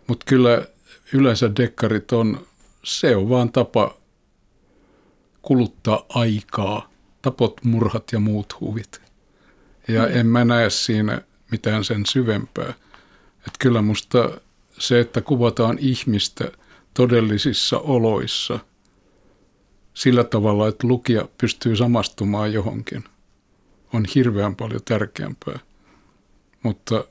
Mutta 0.06 0.24
kyllä 0.28 0.66
yleensä 1.12 1.56
dekkarit 1.56 2.12
on, 2.12 2.46
se 2.84 3.16
on 3.16 3.28
vaan 3.28 3.52
tapa 3.52 3.96
kuluttaa 5.42 6.06
aikaa, 6.08 6.90
tapot, 7.22 7.64
murhat 7.64 8.04
ja 8.12 8.18
muut 8.18 8.60
huvit. 8.60 9.02
Ja 9.88 10.02
mm. 10.06 10.16
en 10.16 10.26
mä 10.26 10.44
näe 10.44 10.70
siinä 10.70 11.22
mitään 11.50 11.84
sen 11.84 12.06
syvempää. 12.06 12.74
Että 13.38 13.58
kyllä 13.58 13.82
musta 13.82 14.30
se, 14.78 15.00
että 15.00 15.20
kuvataan 15.20 15.78
ihmistä 15.80 16.52
todellisissa 16.94 17.78
oloissa– 17.78 18.58
sillä 19.94 20.24
tavalla, 20.24 20.68
että 20.68 20.86
lukija 20.86 21.28
pystyy 21.38 21.76
samastumaan 21.76 22.52
johonkin, 22.52 23.04
on 23.92 24.04
hirveän 24.14 24.56
paljon 24.56 24.80
tärkeämpää. 24.84 25.58
Mutta 26.62 27.04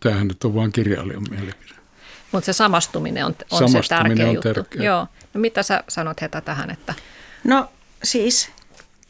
tämähän 0.00 0.28
nyt 0.28 0.44
on 0.44 0.54
vain 0.54 0.72
kirjailijan 0.72 1.26
mielipide. 1.30 1.74
Mutta 2.34 2.46
se 2.46 2.52
samastuminen 2.52 3.26
on, 3.26 3.36
on 3.50 3.58
samastuminen 3.58 3.84
se 3.84 3.88
tärkeä 3.88 4.26
on 4.28 4.34
juttu. 4.34 4.54
Tärkeä. 4.54 4.82
Joo. 4.82 5.06
No 5.34 5.40
mitä 5.40 5.62
sä 5.62 5.84
sanot 5.88 6.20
Heta 6.20 6.40
tähän? 6.40 6.70
Että... 6.70 6.94
No 7.44 7.68
siis 8.02 8.50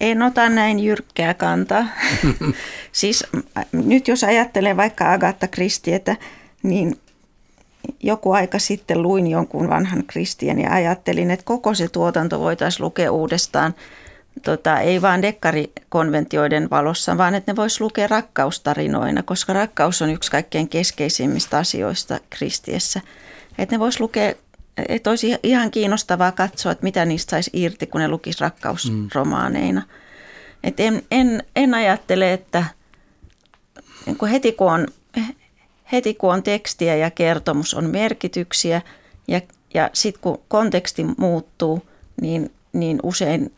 en 0.00 0.22
ota 0.22 0.48
näin 0.48 0.80
jyrkkää 0.80 1.34
kantaa. 1.34 1.86
siis 2.92 3.24
nyt 3.72 4.08
jos 4.08 4.24
ajattelee 4.24 4.76
vaikka 4.76 5.12
Agatha 5.12 5.48
Christietä, 5.48 6.16
niin 6.62 7.00
joku 8.02 8.32
aika 8.32 8.58
sitten 8.58 9.02
luin 9.02 9.26
jonkun 9.26 9.68
vanhan 9.68 10.04
kristian 10.06 10.60
ja 10.60 10.72
ajattelin, 10.72 11.30
että 11.30 11.44
koko 11.44 11.74
se 11.74 11.88
tuotanto 11.88 12.40
voitaisiin 12.40 12.84
lukea 12.84 13.12
uudestaan. 13.12 13.74
Tota, 14.42 14.80
ei 14.80 15.02
vain 15.02 15.22
dekkarikonventioiden 15.22 16.70
valossa, 16.70 17.18
vaan 17.18 17.34
että 17.34 17.52
ne 17.52 17.56
voisi 17.56 17.80
lukea 17.80 18.06
rakkaustarinoina, 18.06 19.22
koska 19.22 19.52
rakkaus 19.52 20.02
on 20.02 20.10
yksi 20.10 20.30
kaikkein 20.30 20.68
keskeisimmistä 20.68 21.58
asioista 21.58 22.20
kristiessä. 22.30 23.00
Että 23.58 23.74
ne 23.74 23.80
voisi 23.80 24.00
lukea, 24.00 24.32
että 24.88 25.10
olisi 25.10 25.38
ihan 25.42 25.70
kiinnostavaa 25.70 26.32
katsoa, 26.32 26.72
että 26.72 26.84
mitä 26.84 27.04
niistä 27.04 27.30
saisi 27.30 27.50
irti, 27.52 27.86
kun 27.86 28.00
ne 28.00 28.08
lukisi 28.08 28.40
rakkausromaaneina. 28.40 29.80
Mm. 29.80 29.86
Et 30.64 30.80
en, 30.80 31.02
en, 31.10 31.42
en 31.56 31.74
ajattele, 31.74 32.32
että 32.32 32.64
niin 34.06 34.30
heti 34.30 34.52
kun 34.52 34.72
on 34.72 34.86
heti 35.92 36.14
kun 36.14 36.32
on 36.32 36.42
tekstiä 36.42 36.96
ja 36.96 37.10
kertomus, 37.10 37.74
on 37.74 37.90
merkityksiä 37.90 38.82
ja, 39.28 39.40
ja 39.74 39.90
sitten 39.92 40.22
kun 40.22 40.40
konteksti 40.48 41.04
muuttuu, 41.18 41.82
niin, 42.20 42.52
niin 42.72 43.00
usein 43.02 43.52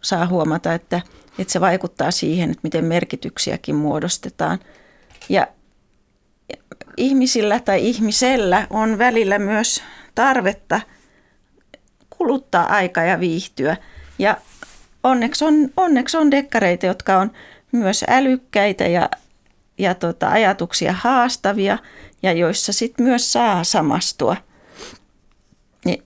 saa 0.00 0.26
huomata, 0.26 0.74
että, 0.74 1.00
että 1.38 1.52
se 1.52 1.60
vaikuttaa 1.60 2.10
siihen, 2.10 2.50
että 2.50 2.60
miten 2.62 2.84
merkityksiäkin 2.84 3.74
muodostetaan. 3.74 4.58
Ja 5.28 5.46
ihmisillä 6.96 7.60
tai 7.60 7.88
ihmisellä 7.88 8.66
on 8.70 8.98
välillä 8.98 9.38
myös 9.38 9.82
tarvetta 10.14 10.80
kuluttaa 12.10 12.66
aikaa 12.66 13.04
ja 13.04 13.20
viihtyä. 13.20 13.76
Ja 14.18 14.36
onneksi 15.02 15.44
on, 15.44 15.54
onneksi 15.76 16.16
on 16.16 16.30
dekkareita, 16.30 16.86
jotka 16.86 17.18
on 17.18 17.30
myös 17.72 18.04
älykkäitä 18.08 18.86
ja, 18.86 19.10
ja 19.78 19.94
tota, 19.94 20.28
ajatuksia 20.28 20.92
haastavia 20.92 21.78
ja 22.22 22.32
joissa 22.32 22.72
sitten 22.72 23.06
myös 23.06 23.32
saa 23.32 23.64
samastua. 23.64 24.36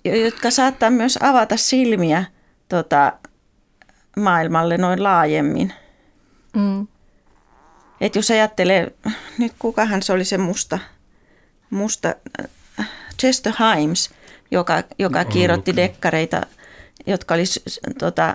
Jotka 0.05 0.51
saattaa 0.51 0.91
myös 0.91 1.19
avata 1.23 1.57
silmiä 1.57 2.25
tota, 2.69 3.13
maailmalle 4.17 4.79
noin 4.79 5.03
laajemmin. 5.03 5.73
Mm. 6.57 6.87
Et 8.01 8.17
jos 8.17 8.31
ajattelee, 8.31 8.93
nyt 9.39 9.53
kukahan 9.59 10.03
se 10.03 10.13
oli 10.13 10.25
se 10.25 10.39
musta, 10.39 10.79
musta 11.71 12.15
Chester 13.21 13.53
Himes, 13.59 14.11
joka, 14.51 14.83
joka 14.99 15.25
kirjoitti 15.25 15.77
dekkareita, 15.77 16.41
jotka 17.07 17.35
oli 17.35 17.45
tota, 17.99 18.35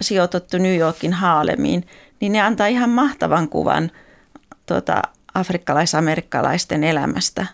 sijoitettu 0.00 0.58
New 0.58 0.76
Yorkin 0.76 1.12
Haalemiin, 1.12 1.86
niin 2.20 2.32
ne 2.32 2.40
antaa 2.40 2.66
ihan 2.66 2.90
mahtavan 2.90 3.48
kuvan 3.48 3.90
tota, 4.66 5.02
afrikkalais-amerikkalaisten 5.34 6.84
elämästä 6.84 7.46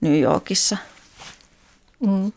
New 0.00 0.20
Yorkissa. 0.20 0.76
Mm. 2.00 2.32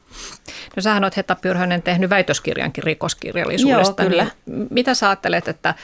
No 0.75 0.81
sähän 0.81 1.03
olet 1.03 1.17
Hetta 1.17 1.35
Pyrhönen 1.35 1.81
tehnyt 1.81 2.09
väitöskirjankin 2.09 2.83
rikoskirjallisuudesta. 2.83 4.03
Joo, 4.03 4.09
kyllä. 4.09 4.27
Niin 4.45 4.67
mitä 4.69 4.93
sä 4.93 5.09
ajattelet, 5.09 5.47
että 5.47 5.75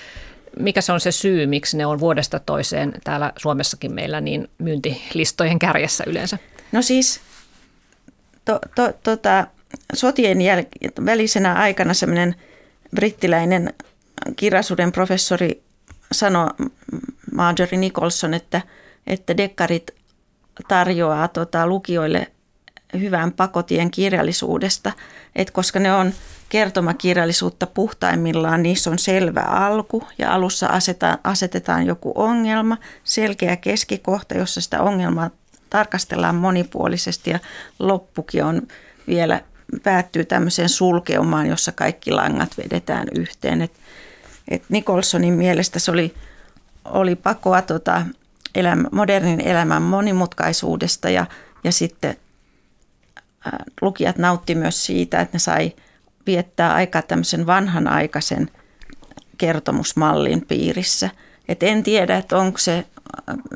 mikä 0.60 0.82
se 0.82 0.92
on 0.92 1.00
se 1.00 1.12
syy, 1.12 1.46
miksi 1.46 1.78
ne 1.78 1.86
on 1.86 2.00
vuodesta 2.00 2.40
toiseen 2.40 2.94
täällä 3.04 3.34
Suomessakin 3.38 3.94
meillä 3.94 4.22
niin 4.22 4.50
myyntilistojen 4.58 5.60
kärjessä 5.60 6.04
yleensä? 6.08 6.38
No 6.72 6.82
siis 6.82 7.22
to, 8.46 8.60
to, 8.76 8.94
tota, 9.04 9.48
sotien 9.94 10.38
jäl- 10.38 11.06
välisenä 11.06 11.54
aikana 11.54 11.94
semmoinen 11.94 12.36
brittiläinen 12.96 13.74
kirjallisuuden 14.36 14.92
professori 14.92 15.64
sanoi, 16.12 16.50
Marjorie 17.32 17.80
Nicholson, 17.80 18.34
että, 18.34 18.62
että 19.08 19.38
dekkarit 19.38 19.92
tarjoaa 20.68 21.28
tota, 21.28 21.68
lukijoille 21.68 22.32
hyvän 22.94 23.32
pakotien 23.32 23.92
kirjallisuudesta, 23.92 24.92
että 25.36 25.54
koska 25.54 25.80
ne 25.80 25.94
on 25.94 26.14
kertomakirjallisuutta 26.50 27.68
puhtaimmillaan, 27.68 28.64
niissä 28.64 28.90
on 28.90 29.00
selvä 29.00 29.42
alku 29.42 30.04
ja 30.18 30.34
alussa 30.34 30.68
asetetaan, 30.68 31.18
asetetaan 31.24 31.86
joku 31.86 32.12
ongelma, 32.16 32.78
selkeä 33.04 33.56
keskikohta, 33.56 34.38
jossa 34.38 34.62
sitä 34.62 34.82
ongelmaa 34.82 35.30
tarkastellaan 35.70 36.36
monipuolisesti 36.36 37.30
ja 37.30 37.40
loppukin 37.80 38.44
on 38.44 38.62
vielä 39.08 39.42
päättyy 39.84 40.26
tämmöiseen 40.26 40.70
sulkeumaan, 40.70 41.48
jossa 41.48 41.72
kaikki 41.72 42.12
langat 42.12 42.58
vedetään 42.58 43.08
yhteen. 43.16 43.62
Et, 43.62 43.72
et 44.48 44.64
Nicholsonin 44.70 45.34
mielestä 45.34 45.80
se 45.80 45.92
oli, 45.92 46.14
oli 46.86 47.16
pakoa 47.16 47.62
tota 47.62 48.06
elämä, 48.56 48.90
modernin 48.92 49.42
elämän 49.42 49.82
monimutkaisuudesta 49.82 51.10
ja, 51.10 51.26
ja 51.64 51.72
sitten 51.72 52.18
lukijat 53.82 54.18
nautti 54.18 54.56
myös 54.56 54.86
siitä, 54.86 55.22
että 55.22 55.36
ne 55.36 55.40
sai 55.40 55.74
viettää 56.26 56.74
aika 56.74 57.02
tämmöisen 57.02 57.48
vanhanaikaisen 57.48 58.52
kertomusmallin 59.38 60.46
piirissä. 60.48 61.10
Et 61.48 61.64
en 61.64 61.84
tiedä, 61.84 62.18
että 62.18 62.38
onko 62.38 62.58
se, 62.58 62.86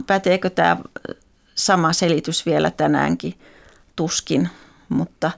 päteekö 0.07 0.49
tämä 0.49 0.77
sama 1.55 1.93
selitys 1.93 2.45
vielä 2.45 2.71
tänäänkin, 2.71 3.33
tuskin, 3.95 4.49
mutta, 4.89 5.31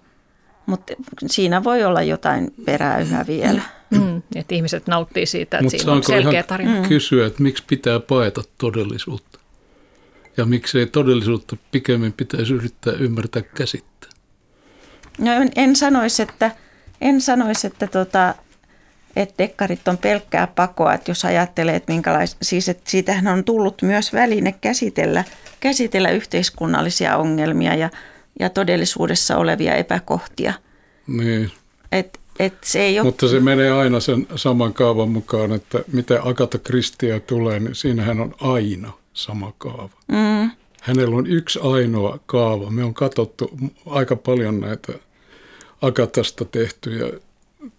mutta 0.65 0.93
siinä 1.27 1.63
voi 1.63 1.83
olla 1.83 2.01
jotain 2.01 2.53
perää 2.65 2.99
yhä 2.99 3.25
vielä. 3.27 3.61
Mm, 3.89 4.21
että 4.35 4.55
ihmiset 4.55 4.87
nauttii 4.87 5.25
siitä, 5.25 5.57
että 5.57 5.63
Mut 5.63 5.71
siinä 5.71 5.91
on 5.91 6.03
selkeä 6.03 6.43
tarina. 6.43 6.81
Mm. 6.81 6.87
kysyä, 6.87 7.27
että 7.27 7.43
miksi 7.43 7.63
pitää 7.67 7.99
paeta 7.99 8.41
todellisuutta? 8.57 9.39
Ja 10.37 10.45
miksei 10.45 10.85
todellisuutta 10.85 11.57
pikemmin 11.71 12.13
pitäisi 12.13 12.53
yrittää 12.53 12.93
ymmärtää 12.93 13.41
käsittää? 13.41 14.09
No 15.17 15.31
en, 15.33 15.51
en 15.55 15.75
sanoisi, 15.75 16.21
että, 16.21 16.51
en 17.01 17.21
sanoisi, 17.21 17.67
että 17.67 17.87
tota, 17.87 18.35
että 19.15 19.35
dekkarit 19.37 19.87
on 19.87 19.97
pelkkää 19.97 20.47
pakoa, 20.47 20.93
että 20.93 21.11
jos 21.11 21.25
ajattelee, 21.25 21.75
että 21.75 21.91
minkälais, 21.91 22.37
siis 22.41 22.69
että 22.69 22.91
siitähän 22.91 23.27
on 23.27 23.43
tullut 23.43 23.81
myös 23.81 24.13
väline 24.13 24.55
käsitellä, 24.61 25.23
käsitellä 25.59 26.09
yhteiskunnallisia 26.09 27.17
ongelmia 27.17 27.75
ja, 27.75 27.89
ja 28.39 28.49
todellisuudessa 28.49 29.37
olevia 29.37 29.75
epäkohtia. 29.75 30.53
Niin. 31.07 31.51
Et, 31.91 32.19
et 32.39 32.53
se 32.63 32.81
ei 32.81 32.99
ole... 32.99 33.05
Mutta 33.05 33.27
se 33.27 33.39
menee 33.39 33.71
aina 33.71 33.99
sen 33.99 34.27
saman 34.35 34.73
kaavan 34.73 35.09
mukaan, 35.09 35.51
että 35.51 35.79
mitä 35.91 36.19
Agatha 36.23 36.57
Kristia 36.57 37.19
tulee, 37.19 37.59
niin 37.59 37.75
siinähän 37.75 38.19
on 38.19 38.35
aina 38.41 38.91
sama 39.13 39.53
kaava. 39.57 39.89
Mm. 40.07 40.51
Hänellä 40.83 41.15
on 41.15 41.27
yksi 41.27 41.59
ainoa 41.63 42.19
kaava. 42.25 42.69
Me 42.69 42.83
on 42.83 42.93
katsottu 42.93 43.51
aika 43.85 44.15
paljon 44.15 44.59
näitä 44.59 44.93
Agatasta 45.81 46.45
tehtyjä 46.45 47.05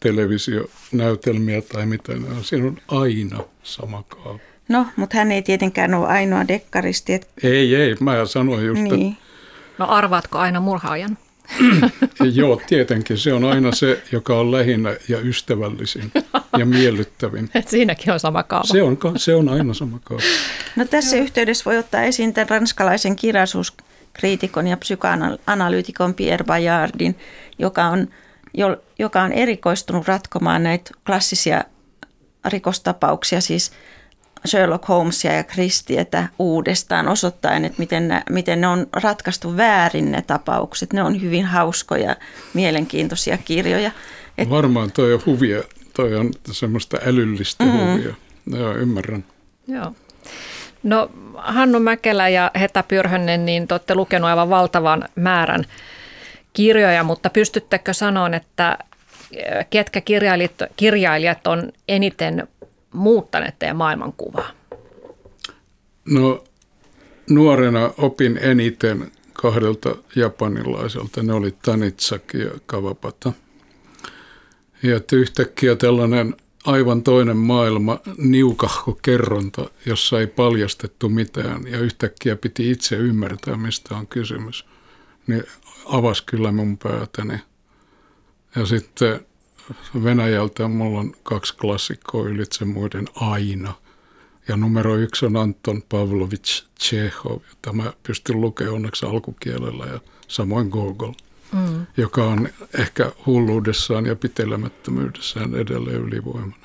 televisionäytelmiä 0.01 1.63
tai 1.63 1.87
mitä 1.87 2.13
ne 2.13 2.29
on. 2.29 2.45
Siinä 2.45 2.67
on 2.67 2.79
aina 2.89 3.45
sama 3.63 4.03
kaava. 4.03 4.39
No, 4.69 4.87
mutta 4.97 5.17
hän 5.17 5.33
ei 5.33 5.43
tietenkään 5.43 5.95
ole 5.95 6.07
ainoa 6.07 6.49
dekkaristi. 6.49 7.13
Et... 7.13 7.29
Ei, 7.43 7.75
ei, 7.75 7.97
mä 8.01 8.27
sanoin 8.27 8.67
just, 8.67 8.83
niin. 8.83 9.13
että... 9.13 9.25
No 9.79 9.87
arvaatko 9.89 10.39
aina 10.39 10.61
murhaajan? 10.61 11.19
Joo, 12.35 12.61
tietenkin. 12.67 13.19
Se 13.19 13.33
on 13.33 13.45
aina 13.45 13.73
se, 13.73 14.03
joka 14.13 14.41
on 14.41 14.53
lähinnä 14.53 14.97
ja 15.09 15.21
ystävällisin 15.21 16.13
ja 16.59 16.67
miellyttävin. 16.77 17.51
Et 17.55 17.69
siinäkin 17.69 18.13
on 18.13 18.21
sama 18.21 18.43
kaava. 18.43 18.65
Se 18.65 18.83
on, 18.83 18.99
se 19.17 19.35
on 19.35 19.49
aina 19.49 19.75
sama 19.75 19.99
kaava. 20.05 20.23
No 20.77 20.85
tässä 20.85 21.17
yhteydessä 21.17 21.65
voi 21.65 21.79
ottaa 21.79 22.03
esiin 22.03 22.35
tämän 22.35 22.49
ranskalaisen 22.49 23.17
kirjallisuuskriitikon 23.17 24.67
ja 24.67 24.77
psykoanalyytikon 24.77 26.15
Pierre 26.15 26.45
Bayardin, 26.45 27.19
joka 27.59 27.85
on– 27.85 28.09
joka 28.99 29.23
on 29.23 29.33
erikoistunut 29.33 30.09
ratkomaan 30.09 30.63
näitä 30.63 30.91
klassisia 31.07 31.65
rikostapauksia, 32.45 33.41
siis 33.41 33.73
Sherlock 34.49 34.89
Holmesia 34.89 35.33
ja 35.33 35.45
Kristietä 35.45 36.29
uudestaan 36.39 37.09
osoittaen, 37.09 37.65
että 37.65 37.79
miten 37.79 38.09
ne, 38.09 38.23
miten 38.31 38.61
ne 38.61 38.67
on 38.67 38.87
ratkaistu 38.93 39.57
väärin 39.57 40.13
ne 40.13 40.23
tapaukset. 40.23 40.93
Ne 40.93 41.03
on 41.03 41.23
hyvin 41.23 41.45
hauskoja, 41.45 42.17
mielenkiintoisia 42.55 43.39
kirjoja. 43.39 43.91
Et, 44.39 44.51
Varmaan 44.51 44.93
toi 44.93 45.15
on 45.15 45.21
huvia, 45.27 45.63
toi 45.95 46.15
on 46.15 46.31
semmoista 46.53 46.99
älyllistä 47.07 47.65
mm. 47.65 47.73
huvia. 47.73 48.15
Joo, 48.47 48.75
ymmärrän. 48.75 49.25
Joo. 49.69 49.93
No 50.83 51.11
Hannu 51.35 51.81
Mäkelä 51.81 52.29
ja 52.29 52.51
Heta 52.61 52.83
Pyrhönen, 52.83 53.47
niin 53.47 53.69
te 53.69 53.75
olette 53.75 53.95
lukenut 53.95 54.29
aivan 54.29 54.51
valtavan 54.51 55.09
määrän 55.15 55.65
kirjoja, 56.53 57.05
mutta 57.05 57.31
pystyttekö 57.31 57.93
sanoa, 57.93 58.31
että 58.37 58.79
ketkä 59.71 60.01
kirjailijat, 60.01 60.53
kirjailijat 60.77 61.47
on 61.47 61.73
eniten 61.89 62.49
muuttaneet 62.95 63.59
teidän 63.59 63.77
maailmankuvaa? 63.77 64.51
No 66.05 66.45
nuorena 67.31 67.91
opin 67.99 68.39
eniten 68.43 69.13
kahdelta 69.33 69.97
japanilaiselta. 70.17 71.23
Ne 71.23 71.33
oli 71.33 71.55
Tanitsaki 71.63 72.39
ja 72.39 72.51
Kawabata. 72.67 73.33
Ja 74.83 75.01
yhtäkkiä 75.13 75.77
tällainen 75.77 76.35
aivan 76.65 77.03
toinen 77.03 77.37
maailma, 77.37 77.99
niukahko 78.17 78.99
kerronta, 79.03 79.71
jossa 79.87 80.21
ei 80.21 80.27
paljastettu 80.27 81.09
mitään 81.09 81.67
ja 81.67 81.79
yhtäkkiä 81.79 82.37
piti 82.37 82.71
itse 82.71 82.97
ymmärtää, 82.97 83.57
mistä 83.57 83.97
on 83.97 84.07
kysymys, 84.07 84.67
niin 85.27 85.45
avasi 85.85 86.25
kyllä 86.27 86.53
mun 86.53 86.79
päätäni. 86.79 87.39
Ja 88.57 88.67
sitten 88.67 89.27
Venäjältä 90.05 90.69
mulla 90.69 91.01
on 91.01 91.13
kaksi 91.23 91.57
klassikkoa 91.57 92.29
ylitse 92.29 92.65
muiden 92.65 93.07
aina. 93.15 93.75
Ja 94.49 94.57
numero 94.57 94.97
yksi 94.97 95.27
on 95.27 95.37
Anton 95.37 95.83
Pavlovich 95.89 96.65
Chekhov, 96.81 97.41
jota 97.49 97.73
mä 97.73 97.93
pystyn 98.03 98.41
lukemaan 98.41 98.75
onneksi 98.75 99.07
alkukielellä 99.07 99.87
ja 99.87 100.01
samoin 100.29 100.69
Gogol, 100.69 101.13
mm. 101.53 101.87
joka 101.97 102.25
on 102.25 102.49
ehkä 102.79 103.13
hulluudessaan 103.27 104.07
ja 104.07 104.17
pitelemättömyydessään 104.17 105.55
edelleen 105.55 106.01
ylivoimainen. 106.01 106.65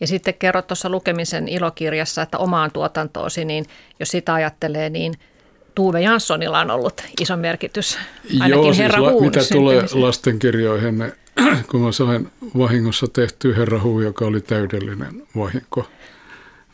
Ja 0.00 0.06
sitten 0.06 0.34
kerrot 0.34 0.66
tuossa 0.66 0.88
lukemisen 0.88 1.48
ilokirjassa, 1.48 2.22
että 2.22 2.38
omaan 2.38 2.70
tuotantoosi, 2.70 3.44
niin 3.44 3.64
jos 4.00 4.08
sitä 4.08 4.34
ajattelee, 4.34 4.90
niin 4.90 5.14
Tuve 5.76 6.00
Janssonilla 6.00 6.60
on 6.60 6.70
ollut 6.70 7.02
iso 7.20 7.36
merkitys, 7.36 7.98
ainakin 8.30 8.50
Joo, 8.50 8.64
siis 8.64 8.78
Herra 8.78 9.02
la, 9.02 9.20
mitä 9.20 9.40
tulee 9.52 9.84
lastenkirjoihin, 9.92 10.98
niin 10.98 11.12
kun 11.70 11.80
mä 11.80 11.92
sain 11.92 12.28
vahingossa 12.58 13.06
tehtyä 13.08 13.56
Herra 13.56 13.82
Huu, 13.82 14.00
joka 14.00 14.24
oli 14.24 14.40
täydellinen 14.40 15.22
vahinko, 15.36 15.88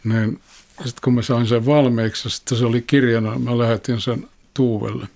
niin 0.05 0.40
sitten 0.84 1.00
kun 1.05 1.14
mä 1.14 1.22
sain 1.22 1.46
sen 1.46 1.66
valmiiksi, 1.66 2.30
sitten 2.30 2.59
se 2.59 2.64
oli 2.64 2.82
kirjana, 2.82 3.38
mä 3.38 3.59
lähetin 3.59 4.00
sen 4.00 4.28
Tuuvelle. 4.55 5.07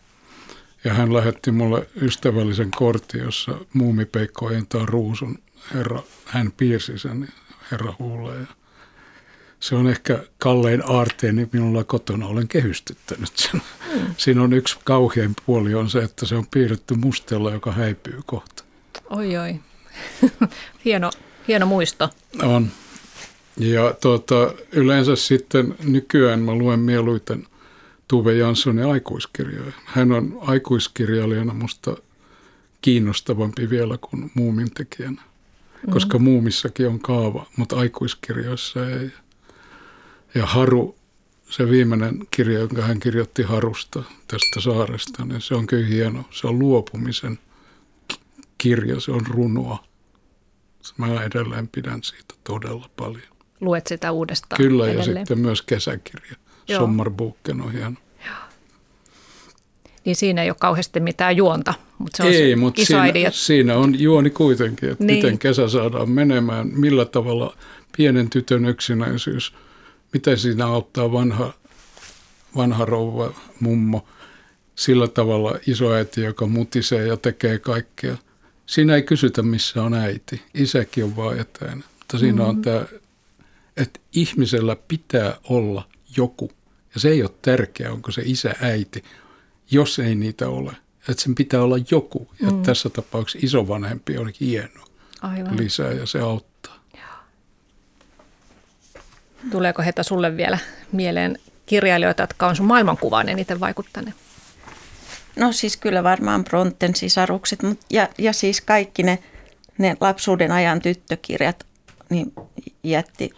Ja 0.84 0.94
hän 0.94 1.14
lähetti 1.14 1.50
mulle 1.50 1.86
ystävällisen 2.02 2.70
kortin, 2.70 3.20
jossa 3.20 3.52
muumipeikko 3.72 4.50
entaa 4.50 4.86
ruusun 4.86 5.38
herra, 5.74 6.02
hän 6.24 6.52
piirsi 6.56 6.98
sen 6.98 7.28
herra 7.70 7.94
Huulle. 7.98 8.32
Se 9.66 9.74
on 9.74 9.86
ehkä 9.86 10.18
kallein 10.38 10.82
aarteeni 10.86 11.48
minulla 11.52 11.84
kotona, 11.84 12.26
olen 12.26 12.48
kehystyttänyt 12.48 13.36
sen. 13.36 13.62
Mm. 13.94 14.14
Siinä 14.16 14.42
on 14.42 14.52
yksi 14.52 14.78
kauhein 14.84 15.34
puoli 15.46 15.74
on 15.74 15.90
se, 15.90 15.98
että 15.98 16.26
se 16.26 16.34
on 16.34 16.46
piirretty 16.50 16.94
mustella, 16.94 17.52
joka 17.52 17.72
häipyy 17.72 18.20
kohta. 18.26 18.64
Oi 19.10 19.36
oi, 19.36 19.60
hieno, 20.84 21.10
hieno 21.48 21.66
muisto. 21.66 22.10
On. 22.42 22.68
Ja 23.56 23.94
tuota, 24.00 24.54
yleensä 24.72 25.16
sitten 25.16 25.74
nykyään 25.84 26.40
mä 26.40 26.54
luen 26.54 26.80
mieluiten 26.80 27.46
Tuve 28.08 28.34
Janssonin 28.34 28.86
aikuiskirjoja. 28.86 29.72
Hän 29.84 30.12
on 30.12 30.38
aikuiskirjailijana 30.40 31.54
musta 31.54 31.96
kiinnostavampi 32.80 33.70
vielä 33.70 33.98
kuin 34.00 34.30
muumin 34.34 34.70
tekijänä, 34.70 35.22
koska 35.90 36.18
muumissakin 36.18 36.88
on 36.88 37.00
kaava, 37.00 37.46
mutta 37.56 37.76
aikuiskirjoissa 37.76 38.90
ei. 38.90 39.10
Ja 40.36 40.46
Haru, 40.46 40.96
se 41.50 41.70
viimeinen 41.70 42.18
kirja, 42.30 42.58
jonka 42.58 42.82
hän 42.82 43.00
kirjoitti 43.00 43.42
Harusta 43.42 44.02
tästä 44.28 44.60
saaresta, 44.60 45.24
niin 45.24 45.40
se 45.40 45.54
on 45.54 45.66
kyllä 45.66 45.86
hieno. 45.86 46.24
Se 46.30 46.46
on 46.46 46.58
luopumisen 46.58 47.38
ki- 48.08 48.20
kirja, 48.58 49.00
se 49.00 49.12
on 49.12 49.26
runoa. 49.26 49.84
Mä 50.96 51.22
edelleen 51.22 51.68
pidän 51.68 52.02
siitä 52.02 52.34
todella 52.44 52.90
paljon. 52.96 53.22
Luet 53.60 53.86
sitä 53.86 54.12
uudestaan 54.12 54.56
Kyllä, 54.56 54.86
ja 54.86 54.92
edelleen. 54.92 55.26
sitten 55.26 55.38
myös 55.38 55.62
kesäkirja. 55.62 56.36
Joo. 56.68 56.84
On 56.84 57.72
hieno. 57.72 57.94
Niin 60.04 60.16
siinä 60.16 60.42
ei 60.42 60.50
ole 60.50 60.56
kauheasti 60.60 61.00
mitään 61.00 61.36
juonta, 61.36 61.74
mutta 61.98 62.16
se 62.16 62.22
on 62.22 62.28
Ei, 62.28 62.50
se 62.50 62.56
mutta 62.56 62.84
siinä, 62.84 63.30
siinä 63.30 63.76
on 63.76 64.00
juoni 64.00 64.30
kuitenkin, 64.30 64.90
että 64.90 65.04
Niin. 65.04 65.16
miten 65.16 65.38
kesä 65.38 65.68
saadaan 65.68 66.10
menemään, 66.10 66.68
millä 66.74 67.04
tavalla 67.04 67.56
pienen 67.96 68.30
tytön 68.30 68.64
yksinäisyys, 68.66 69.54
miten 70.12 70.38
siinä 70.38 70.66
auttaa 70.66 71.12
vanha, 71.12 71.52
vanha 72.56 72.84
rouva, 72.84 73.32
mummo, 73.60 74.06
sillä 74.74 75.08
tavalla 75.08 75.58
isoäiti, 75.66 76.20
joka 76.20 76.46
mutisee 76.46 77.06
ja 77.06 77.16
tekee 77.16 77.58
kaikkea. 77.58 78.16
Siinä 78.66 78.94
ei 78.94 79.02
kysytä, 79.02 79.42
missä 79.42 79.82
on 79.82 79.94
äiti. 79.94 80.42
Isäkin 80.54 81.04
on 81.04 81.16
vaan 81.16 81.38
etänä. 81.40 81.82
Mutta 81.98 82.18
siinä 82.18 82.32
Mm-hmm. 82.42 82.48
on 82.48 82.62
tämä, 82.62 82.86
että 83.76 84.00
ihmisellä 84.12 84.76
pitää 84.88 85.36
olla 85.48 85.88
joku. 86.16 86.50
Ja 86.94 87.00
se 87.00 87.08
ei 87.08 87.22
ole 87.22 87.30
tärkeää, 87.42 87.92
onko 87.92 88.10
se 88.10 88.22
isä, 88.24 88.54
äiti, 88.60 89.04
jos 89.70 89.98
ei 89.98 90.14
niitä 90.14 90.48
ole. 90.48 90.76
Että 91.08 91.22
sen 91.22 91.34
pitää 91.34 91.62
olla 91.62 91.76
joku. 91.90 92.28
Ja 92.42 92.50
mm. 92.50 92.62
tässä 92.62 92.90
tapauksessa 92.90 93.46
isovanhempi 93.46 94.18
on 94.18 94.32
hieno 94.40 94.84
Aivan. 95.22 95.56
lisää 95.56 95.92
ja 95.92 96.06
se 96.06 96.20
auttaa. 96.20 96.55
Tuleeko 99.50 99.82
Heta 99.82 100.02
sulle 100.02 100.36
vielä 100.36 100.58
mieleen 100.92 101.38
kirjailijoita, 101.66 102.22
jotka 102.22 102.46
on 102.46 102.56
sun 102.56 102.66
maailmankuvaan 102.66 103.28
eniten 103.28 103.60
vaikuttaneet? 103.60 104.16
No 105.36 105.52
siis 105.52 105.76
kyllä 105.76 106.04
varmaan 106.04 106.44
Bronten 106.44 106.94
sisarukset 106.94 107.62
mut, 107.62 107.80
ja, 107.90 108.08
ja 108.18 108.32
siis 108.32 108.60
kaikki 108.60 109.02
ne, 109.02 109.18
ne 109.78 109.96
lapsuuden 110.00 110.52
ajan 110.52 110.80
tyttökirjat 110.80 111.66
niin 112.10 112.32
jätti 112.82 113.30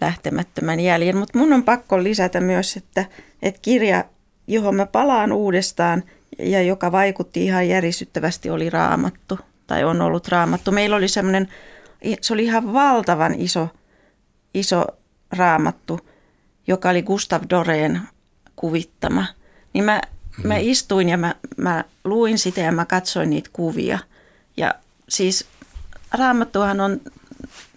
lähtemättömän 0.00 0.80
jäljen. 0.80 1.16
Mutta 1.16 1.38
mun 1.38 1.52
on 1.52 1.62
pakko 1.62 2.02
lisätä 2.02 2.40
myös, 2.40 2.76
että, 2.76 3.04
että 3.42 3.60
kirja, 3.62 4.04
johon 4.46 4.74
mä 4.74 4.86
palaan 4.86 5.32
uudestaan 5.32 6.02
ja 6.38 6.62
joka 6.62 6.92
vaikutti 6.92 7.44
ihan 7.44 7.68
järisyttävästi, 7.68 8.50
oli 8.50 8.70
raamattu 8.70 9.38
tai 9.66 9.84
on 9.84 10.00
ollut 10.00 10.28
raamattu. 10.28 10.72
Meillä 10.72 10.96
oli 10.96 11.08
semmoinen, 11.08 11.48
se 12.20 12.32
oli 12.34 12.44
ihan 12.44 12.72
valtavan 12.72 13.34
iso, 13.34 13.68
iso 14.54 14.84
raamattu, 15.32 16.00
joka 16.66 16.90
oli 16.90 17.02
Gustav 17.02 17.42
Doreen 17.50 18.00
kuvittama. 18.56 19.26
Niin 19.72 19.84
mä, 19.84 20.00
mä 20.44 20.56
istuin 20.56 21.08
ja 21.08 21.18
mä, 21.18 21.34
mä 21.56 21.84
luin 22.04 22.38
sitä 22.38 22.60
ja 22.60 22.72
mä 22.72 22.84
katsoin 22.84 23.30
niitä 23.30 23.50
kuvia. 23.52 23.98
Ja 24.56 24.74
siis 25.08 25.46
raamattuhan 26.12 26.80
on 26.80 27.00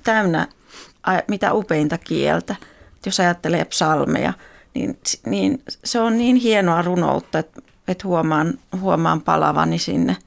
täynnä 0.04 0.48
mitä 1.28 1.54
upeinta 1.54 1.98
kieltä. 1.98 2.56
Jos 3.06 3.20
ajattelee 3.20 3.66
psalmeja, 3.66 4.34
niin, 4.74 5.00
niin 5.26 5.62
se 5.84 6.00
on 6.00 6.18
niin 6.18 6.36
hienoa 6.36 6.82
runoutta, 6.82 7.40
että, 7.40 7.62
että 7.88 8.08
huomaan, 8.08 8.60
huomaan 8.80 9.22
palavani 9.22 9.80
sinne, 9.80 10.18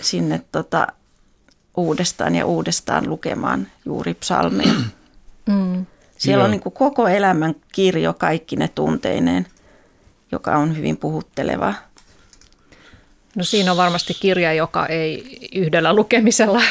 sinne 0.00 0.42
tota, 0.52 0.86
uudestaan 1.76 2.34
ja 2.34 2.46
uudestaan 2.46 3.08
lukemaan 3.10 3.66
juuri 3.84 4.14
psalmeja. 4.14 4.74
Mm. 5.48 5.86
Siellä 6.18 6.40
Joo. 6.40 6.44
on 6.44 6.50
niin 6.50 6.60
kuin 6.60 6.72
koko 6.72 7.08
elämän 7.08 7.54
kirjo 7.72 8.14
kaikki 8.14 8.56
ne 8.56 8.68
tunteineen, 8.68 9.46
joka 10.32 10.56
on 10.56 10.76
hyvin 10.76 10.96
puhutteleva. 10.96 11.74
No 13.36 13.44
siinä 13.44 13.70
on 13.70 13.76
varmasti 13.76 14.14
kirja, 14.20 14.52
joka 14.52 14.86
ei 14.86 15.38
yhdellä 15.54 15.92
lukemisella 15.92 16.62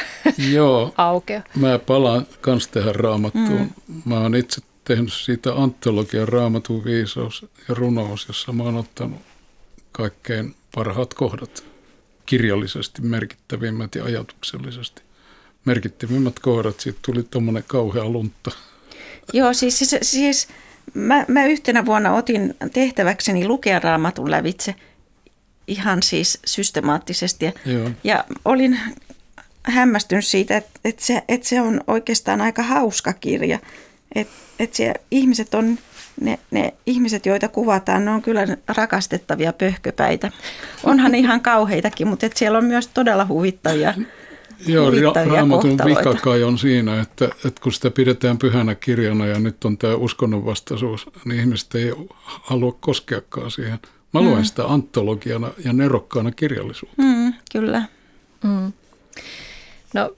Joo, 0.52 0.94
aukea. 0.98 1.42
Mä 1.56 1.80
palaan 1.80 2.28
kans 2.42 2.68
tähän 2.68 2.96
raamattuun. 2.96 3.72
Mm. 3.88 4.02
Mä 4.06 4.20
oon 4.20 4.36
itse 4.36 4.62
tehnyt 4.84 5.14
siitä 5.14 5.54
antologian 5.54 6.28
raamatun 6.28 6.84
viisaus 6.84 7.46
ja 7.70 7.76
runous, 7.76 8.28
jossa 8.28 8.52
mä 8.52 8.64
oon 8.64 8.76
ottanut 8.76 9.22
kaikkein 9.92 10.56
parhaat 10.76 11.14
kohdat. 11.14 11.64
Kirjallisesti 12.26 13.02
merkittävimmät 13.02 13.96
ja 13.96 14.04
ajatuksellisesti 14.04 15.02
merkittävimmät 15.68 16.39
kohdat. 16.39 16.80
Siitä 16.80 16.99
tuli 17.01 17.24
tommonen 17.24 17.63
kauhea 17.68 18.05
luntta. 18.05 18.51
Joo, 19.34 19.53
siis, 19.53 19.80
siis, 19.80 19.95
siis 20.01 20.47
mä, 20.93 21.26
mä 21.28 21.45
yhtenä 21.45 21.86
vuonna 21.86 22.13
otin 22.13 22.55
tehtäväkseni 22.74 23.47
lukea 23.47 23.80
raamatun 23.80 24.32
lävitse 24.32 24.76
ihan 25.68 26.03
siis 26.03 26.39
systemaattisesti. 26.45 27.45
Ja, 27.45 27.51
Joo. 27.65 27.89
ja 28.03 28.26
olin 28.45 28.80
hämmästynyt 29.63 30.26
siitä, 30.26 30.57
että, 30.57 30.80
että, 30.86 31.05
se, 31.05 31.24
että 31.28 31.47
se 31.47 31.61
on 31.61 31.82
oikeastaan 31.88 32.41
aika 32.41 32.63
hauska 32.63 33.13
kirja. 33.13 33.59
Että, 34.15 34.34
että 34.59 34.78
siellä 34.78 34.99
ihmiset 35.11 35.53
on, 35.53 35.78
ne, 36.22 36.39
ne 36.51 36.74
ihmiset, 36.86 37.26
joita 37.26 37.47
kuvataan, 37.47 38.05
ne 38.05 38.11
on 38.11 38.22
kyllä 38.22 38.47
rakastettavia 38.68 39.53
pöhköpäitä. 39.53 40.32
Onhan 40.84 41.15
ihan 41.15 41.41
kauheitakin, 41.41 42.07
mutta 42.07 42.26
että 42.26 42.39
siellä 42.39 42.57
on 42.57 42.65
myös 42.65 42.88
todella 42.88 43.26
huvittavia 43.26 43.93
Joo, 44.66 44.91
ra- 44.91 45.32
raamatun 45.32 45.78
kohtaloita. 45.78 46.10
vika 46.10 46.22
kai 46.22 46.43
on 46.43 46.58
siinä, 46.58 47.01
että, 47.01 47.26
että 47.26 47.62
kun 47.62 47.74
sitä 47.74 47.91
pidetään 47.91 48.38
pyhänä 48.38 48.76
kirjana 48.76 49.26
ja 49.26 49.39
nyt 49.39 49.66
on 49.66 49.78
tämä 49.78 49.95
uskonnonvastaisuus, 49.95 51.10
niin 51.26 51.39
ihmiset 51.39 51.76
ei 51.76 51.93
halua 52.26 52.78
koskeakaan 52.80 53.51
siihen. 53.51 53.80
Mä 54.14 54.22
luen 54.22 54.45
sitä 54.45 54.66
antologiana 54.66 55.51
ja 55.66 55.74
nerokkaana 55.74 56.32
kirjallisuutena. 56.32 57.08
Mm, 57.08 57.34
kyllä. 57.51 57.84
No 59.93 60.12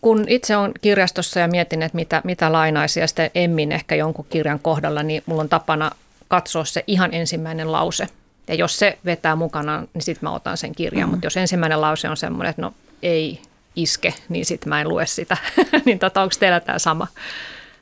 kun 0.00 0.24
itse 0.28 0.56
on 0.56 0.72
kirjastossa 0.80 1.40
ja 1.40 1.48
mietin, 1.48 1.82
että 1.82 1.96
mitä, 1.96 2.22
mitä 2.24 2.52
lainaisi 2.52 3.00
ja 3.00 3.06
sitten 3.06 3.30
emmin 3.34 3.72
ehkä 3.72 3.94
jonkun 3.94 4.26
kirjan 4.30 4.60
kohdalla, 4.60 5.02
niin 5.02 5.22
mulla 5.26 5.42
on 5.42 5.48
tapana 5.48 5.90
katsoa 6.28 6.64
se 6.64 6.84
ihan 6.86 7.14
ensimmäinen 7.14 7.72
lause. 7.72 8.06
Ja 8.48 8.54
jos 8.54 8.78
se 8.78 8.98
vetää 9.04 9.36
mukanaan, 9.36 9.88
niin 9.94 10.02
sitten 10.02 10.28
mä 10.28 10.34
otan 10.34 10.56
sen 10.56 10.74
kirjan. 10.74 11.08
Mm. 11.08 11.10
Mutta 11.10 11.26
jos 11.26 11.36
ensimmäinen 11.36 11.80
lause 11.80 12.08
on 12.08 12.16
semmoinen, 12.16 12.50
että 12.50 12.62
no 12.62 12.74
ei 13.02 13.40
iske, 13.82 14.14
niin 14.28 14.44
sitten 14.44 14.68
mä 14.68 14.80
en 14.80 14.88
lue 14.88 15.06
sitä. 15.06 15.36
niin 15.86 15.98
tota, 15.98 16.22
onko 16.22 16.34
teillä 16.40 16.60
tämä 16.60 16.78
sama, 16.78 17.06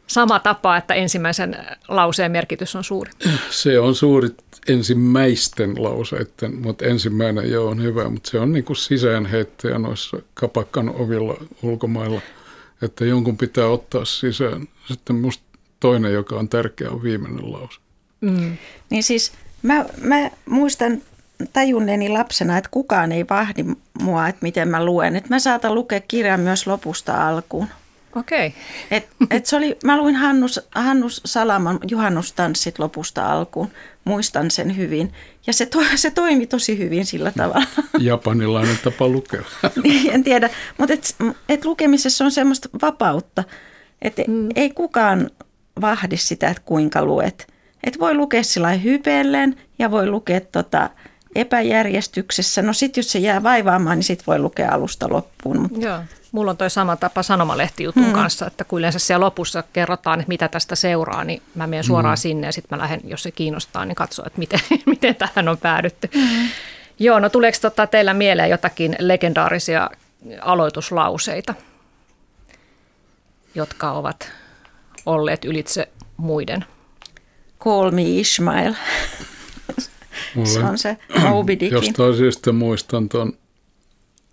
sama 0.07 0.39
tapa, 0.39 0.77
että 0.77 0.95
ensimmäisen 0.95 1.57
lauseen 1.89 2.33
merkitys 2.33 2.77
on 2.77 2.85
suuri? 2.85 3.11
Se 3.51 3.79
on 3.79 3.95
suuri 3.95 4.29
ensimmäisten 4.69 5.83
lauseiden, 5.83 6.55
mutta 6.55 6.85
ensimmäinen 6.85 7.51
jo 7.51 7.67
on 7.67 7.83
hyvä, 7.83 8.09
mutta 8.09 8.31
se 8.31 8.39
on 8.39 8.53
niin 8.53 8.65
kuin 8.65 8.77
sisäänheittäjä 8.77 9.79
noissa 9.79 10.17
kapakkan 10.35 10.89
ovilla 10.89 11.37
ulkomailla, 11.63 12.21
että 12.83 13.05
jonkun 13.05 13.37
pitää 13.37 13.67
ottaa 13.67 14.05
sisään. 14.05 14.69
Sitten 14.89 15.17
musta 15.17 15.45
toinen, 15.81 16.13
joka 16.13 16.37
on 16.37 16.49
tärkeä, 16.49 16.91
on 16.91 17.03
viimeinen 17.03 17.53
lause. 17.53 17.81
Mm. 18.21 18.57
Niin 18.91 19.03
siis 19.03 19.33
mä, 19.63 19.85
mä 20.01 20.31
muistan 20.47 21.03
tajunneeni 21.53 22.09
lapsena, 22.09 22.59
että 22.59 22.71
kukaan 22.71 23.13
ei 23.13 23.25
vahdi 23.31 23.65
mua, 24.03 24.29
että 24.29 24.43
miten 24.43 24.69
mä 24.69 24.85
luen. 24.85 25.17
Että 25.17 25.35
mä 25.35 25.39
saatan 25.39 25.75
lukea 25.75 26.01
kirjan 26.01 26.41
myös 26.41 26.67
lopusta 26.67 27.29
alkuun. 27.29 27.69
Okei. 28.17 28.47
Okay. 28.47 28.61
Et, 28.91 29.09
et 29.31 29.47
se 29.47 29.57
oli, 29.57 29.79
mä 29.85 29.97
luin 29.97 30.17
Hannus, 30.17 30.61
Hannus 30.75 31.21
Salaman 31.25 31.79
juhannustanssit 31.91 32.79
lopusta 32.79 33.33
alkuun. 33.33 33.71
Muistan 34.05 34.51
sen 34.51 34.77
hyvin. 34.77 35.13
Ja 35.47 35.53
se, 35.53 35.67
to, 35.67 35.79
se 35.95 36.11
toimi 36.11 36.47
tosi 36.47 36.79
hyvin 36.79 37.07
sillä 37.07 37.33
tavalla. 37.37 37.67
Japanilainen 37.99 38.79
tapa 38.85 39.09
lukea. 39.09 39.43
niin, 39.83 40.11
en 40.11 40.25
tiedä. 40.25 40.51
Mutta 40.79 40.95
et, 40.95 41.15
et 41.49 41.65
lukemisessa 41.65 42.25
on 42.25 42.31
semmoista 42.31 42.69
vapautta, 42.83 43.45
että 44.03 44.23
mm. 44.29 44.49
ei 44.55 44.71
kukaan 44.71 45.31
vahdi 45.81 46.17
sitä, 46.17 46.49
että 46.49 46.63
kuinka 46.65 47.05
luet. 47.05 47.53
Et 47.85 48.01
voi 48.01 48.15
lukea 48.15 48.43
sillä 48.43 48.73
hypellen 48.73 49.57
ja 49.79 49.91
voi 49.91 50.07
lukea 50.07 50.41
tota, 50.41 50.91
epäjärjestyksessä. 51.35 52.63
No 52.63 52.73
sitten 52.73 53.03
jos 53.03 53.13
se 53.13 53.19
jää 53.19 53.43
vaivaamaan, 53.43 53.99
niin 53.99 54.05
sitten 54.05 54.27
voi 54.27 54.39
lukea 54.39 54.73
alusta 54.73 55.09
loppuun. 55.11 55.61
Mutta... 55.61 55.87
Joo. 55.87 55.99
Mulla 56.33 56.51
on 56.51 56.57
toi 56.57 56.71
sama 56.71 56.97
tapa 56.97 57.23
sanomalehtijutun 57.23 58.05
hmm. 58.05 58.13
kanssa, 58.13 58.47
että 58.47 58.65
kun 58.65 58.79
yleensä 58.79 58.99
siellä 58.99 59.25
lopussa 59.25 59.65
kerrotaan, 59.73 60.21
että 60.21 60.29
mitä 60.29 60.49
tästä 60.49 60.75
seuraa, 60.77 61.25
niin 61.25 61.43
mä 61.55 61.67
menen 61.67 61.85
suoraan 61.85 62.17
hmm. 62.17 62.23
sinne 62.23 62.47
ja 62.47 62.53
sitten 62.53 62.79
mä 62.79 62.83
lähden, 62.83 63.01
jos 63.05 63.23
se 63.23 63.31
kiinnostaa, 63.31 63.85
niin 63.85 63.95
katsoa, 63.95 64.27
että 64.27 64.39
miten, 64.39 64.61
miten 64.87 65.17
tähän 65.17 65.49
on 65.49 65.59
päädytty. 65.59 66.11
Hmm. 66.15 66.49
Joo, 66.99 67.21
no 67.21 67.29
tuleeko 67.29 67.59
tota 67.61 67.87
teillä 67.87 68.15
mieleen 68.15 68.51
jotakin 68.51 68.97
legendaarisia 68.99 69.91
aloituslauseita, 70.41 71.55
jotka 73.55 73.93
ovat 73.93 74.33
olleet 75.07 75.45
ylitse 75.45 75.89
muiden? 76.17 76.65
Call 77.61 77.91
me 77.91 78.03
Ishmael. 78.03 78.75
Mulle, 80.35 80.49
se 80.49 80.61
on 80.61 80.79
se 80.79 80.97
Moby 81.29 81.53
Dickin. 81.53 81.73
Jostain 81.73 82.17
syystä 82.17 82.53
muistan 82.53 83.09
tuon 83.09 83.33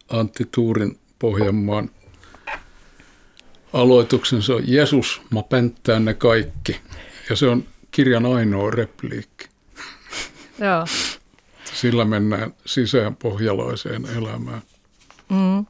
Antti 0.10 0.48
Tuurin 0.52 1.00
Pohjanmaan 1.20 1.90
aloituksen. 3.74 4.42
Se 4.42 4.54
on 4.54 4.64
Jeesus, 4.68 5.22
mä 5.30 5.44
penttään 5.44 6.06
ne 6.06 6.14
kaikki. 6.14 6.80
Ja 7.30 7.36
se 7.36 7.48
on 7.48 7.64
kirjan 7.92 8.26
ainoa 8.26 8.72
repliikki. 8.72 9.46
Joo. 10.60 10.86
Sillä 11.74 12.06
mennään 12.06 12.54
sisään 12.66 13.16
pohjalaiseen 13.16 14.06
elämään. 14.18 14.62
Mm. 15.30 15.66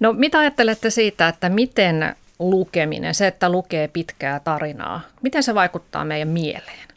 No 0.00 0.12
mitä 0.12 0.38
ajattelette 0.38 0.90
siitä, 0.90 1.28
että 1.28 1.48
miten 1.48 2.16
lukeminen, 2.38 3.14
se, 3.14 3.26
että 3.26 3.50
lukee 3.50 3.88
pitkää 3.88 4.40
tarinaa, 4.40 5.00
miten 5.22 5.42
se 5.42 5.54
vaikuttaa 5.54 6.04
meidän 6.04 6.28
mieleen? 6.28 6.87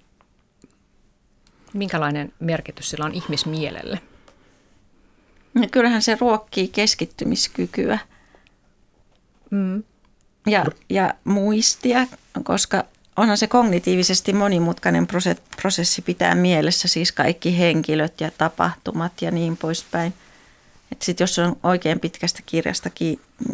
Minkälainen 1.73 2.33
merkitys 2.39 2.89
sillä 2.89 3.05
on 3.05 3.13
ihmismielelle? 3.13 3.99
No 5.53 5.67
kyllähän 5.71 6.01
se 6.01 6.17
ruokkii 6.21 6.67
keskittymiskykyä 6.67 7.99
mm. 9.49 9.83
ja, 10.47 10.65
ja 10.89 11.13
muistia, 11.23 12.07
koska 12.43 12.83
onhan 13.17 13.37
se 13.37 13.47
kognitiivisesti 13.47 14.33
monimutkainen 14.33 15.07
prosessi 15.61 16.01
pitää 16.01 16.35
mielessä, 16.35 16.87
siis 16.87 17.11
kaikki 17.11 17.59
henkilöt 17.59 18.21
ja 18.21 18.31
tapahtumat 18.37 19.21
ja 19.21 19.31
niin 19.31 19.57
poispäin. 19.57 20.13
Sitten 21.01 21.23
jos 21.23 21.39
on 21.39 21.55
oikein 21.63 21.99
pitkästä 21.99 22.39
kirjasta 22.45 22.89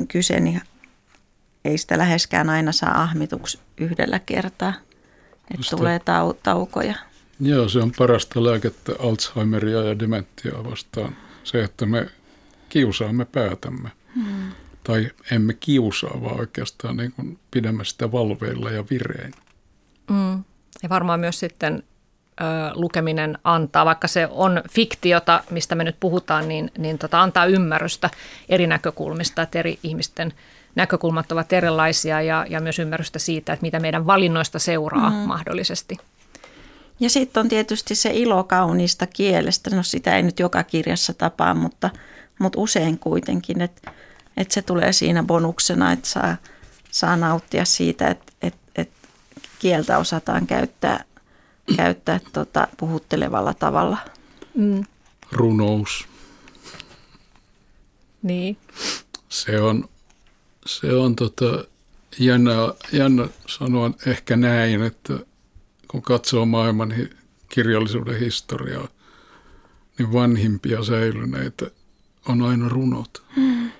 kyse, 0.07 0.39
niin 0.39 0.61
ei 1.65 1.78
sitä 1.78 1.97
läheskään 1.97 2.49
aina 2.49 2.72
saa 2.72 3.01
ahmituksi 3.01 3.59
yhdellä 3.78 4.20
kertaa. 4.20 4.74
Että 5.53 5.76
tulee 5.76 5.97
tau- 5.97 6.38
taukoja. 6.43 6.95
Joo, 7.40 7.70
se 7.70 7.80
on 7.80 7.92
parasta 7.98 8.44
lääkettä 8.44 8.92
Alzheimeria 9.00 9.84
ja 9.84 10.00
dementiaa 10.00 10.64
vastaan. 10.64 11.16
Se, 11.44 11.64
että 11.64 11.86
me 11.86 12.10
kiusaamme 12.70 13.26
päätämme. 13.26 13.90
Hmm. 14.16 14.52
Tai 14.84 15.12
emme 15.32 15.54
kiusaa, 15.54 16.22
vaan 16.22 16.40
oikeastaan 16.40 16.98
niin 16.98 17.12
kuin 17.12 17.40
pidämme 17.52 17.86
sitä 17.86 18.12
valveilla 18.12 18.72
ja 18.72 18.84
virein. 18.90 19.34
Mm. 20.10 20.44
Ja 20.84 20.90
varmaan 20.90 21.20
myös 21.20 21.40
sitten 21.40 21.84
ö, 22.42 22.44
lukeminen 22.74 23.38
antaa, 23.44 23.86
vaikka 23.86 24.08
se 24.08 24.28
on 24.32 24.62
fiktiota, 24.70 25.44
mistä 25.50 25.76
me 25.76 25.84
nyt 25.84 25.96
puhutaan, 26.00 26.48
niin, 26.48 26.72
niin 26.78 26.98
tota, 26.98 27.22
antaa 27.22 27.46
ymmärrystä 27.46 28.10
eri 28.50 28.68
näkökulmista, 28.68 29.42
että 29.42 29.60
eri 29.60 29.80
ihmisten 29.84 30.34
näkökulmat 30.76 31.32
ovat 31.32 31.54
erilaisia 31.54 32.22
ja, 32.22 32.46
ja 32.50 32.62
myös 32.62 32.80
ymmärrystä 32.80 33.20
siitä, 33.20 33.54
että 33.54 33.66
mitä 33.66 33.80
meidän 33.80 34.08
valinnoista 34.08 34.60
seuraa 34.60 35.10
mm. 35.10 35.16
mahdollisesti. 35.16 35.98
Ja 37.00 37.10
sitten 37.10 37.41
on 37.41 37.50
tietysti 37.50 37.95
se 37.95 38.10
ilo 38.14 38.43
kauniista 38.43 39.08
kielestä. 39.08 39.76
No 39.76 39.84
sitä 39.84 40.16
ei 40.16 40.24
nyt 40.24 40.39
joka 40.39 40.64
kirjassa 40.64 41.14
tapaa, 41.14 41.54
mutta, 41.54 41.89
mutta 42.39 42.60
usein 42.60 43.00
kuitenkin, 43.00 43.62
että, 43.62 43.91
että 44.38 44.54
se 44.54 44.62
tulee 44.62 44.93
siinä 44.93 45.24
bonuksena, 45.24 45.91
että 45.91 46.08
saa, 46.10 46.38
saa 46.91 47.16
nauttia 47.16 47.66
siitä, 47.66 48.08
että, 48.08 48.34
että, 48.41 48.60
että 48.76 49.08
kieltä 49.60 49.98
osataan 49.98 50.48
käyttää, 50.48 51.04
käyttää 51.78 52.20
tota, 52.34 52.68
puhuttelevalla 52.78 53.54
tavalla. 53.54 53.98
Mm. 54.56 54.84
Runous. 55.32 56.08
Niin. 58.24 58.58
Se 59.30 59.62
on, 59.62 59.89
se 60.66 60.93
on 60.93 61.16
tota, 61.16 61.66
jännä, 62.20 62.52
jännä 62.91 63.28
sanoa 63.48 63.91
ehkä 64.06 64.38
näin, 64.38 64.84
että 64.84 65.14
kun 65.88 66.02
katsoo 66.02 66.46
maailman 66.46 66.94
kirjallisuuden 67.50 68.20
historiaa, 68.20 68.88
niin 69.98 70.14
vanhimpia 70.14 70.84
säilyneitä 70.84 71.72
on 72.28 72.42
aina 72.42 72.70
runot. 72.70 73.24
Mm. 73.36 73.72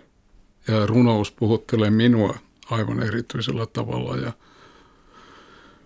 Ja 0.68 0.86
runous 0.86 1.32
puhuttelee 1.32 1.89
minua 1.89 2.38
aivan 2.70 3.03
erityisellä 3.03 3.66
tavalla 3.66 4.18
ja 4.18 4.32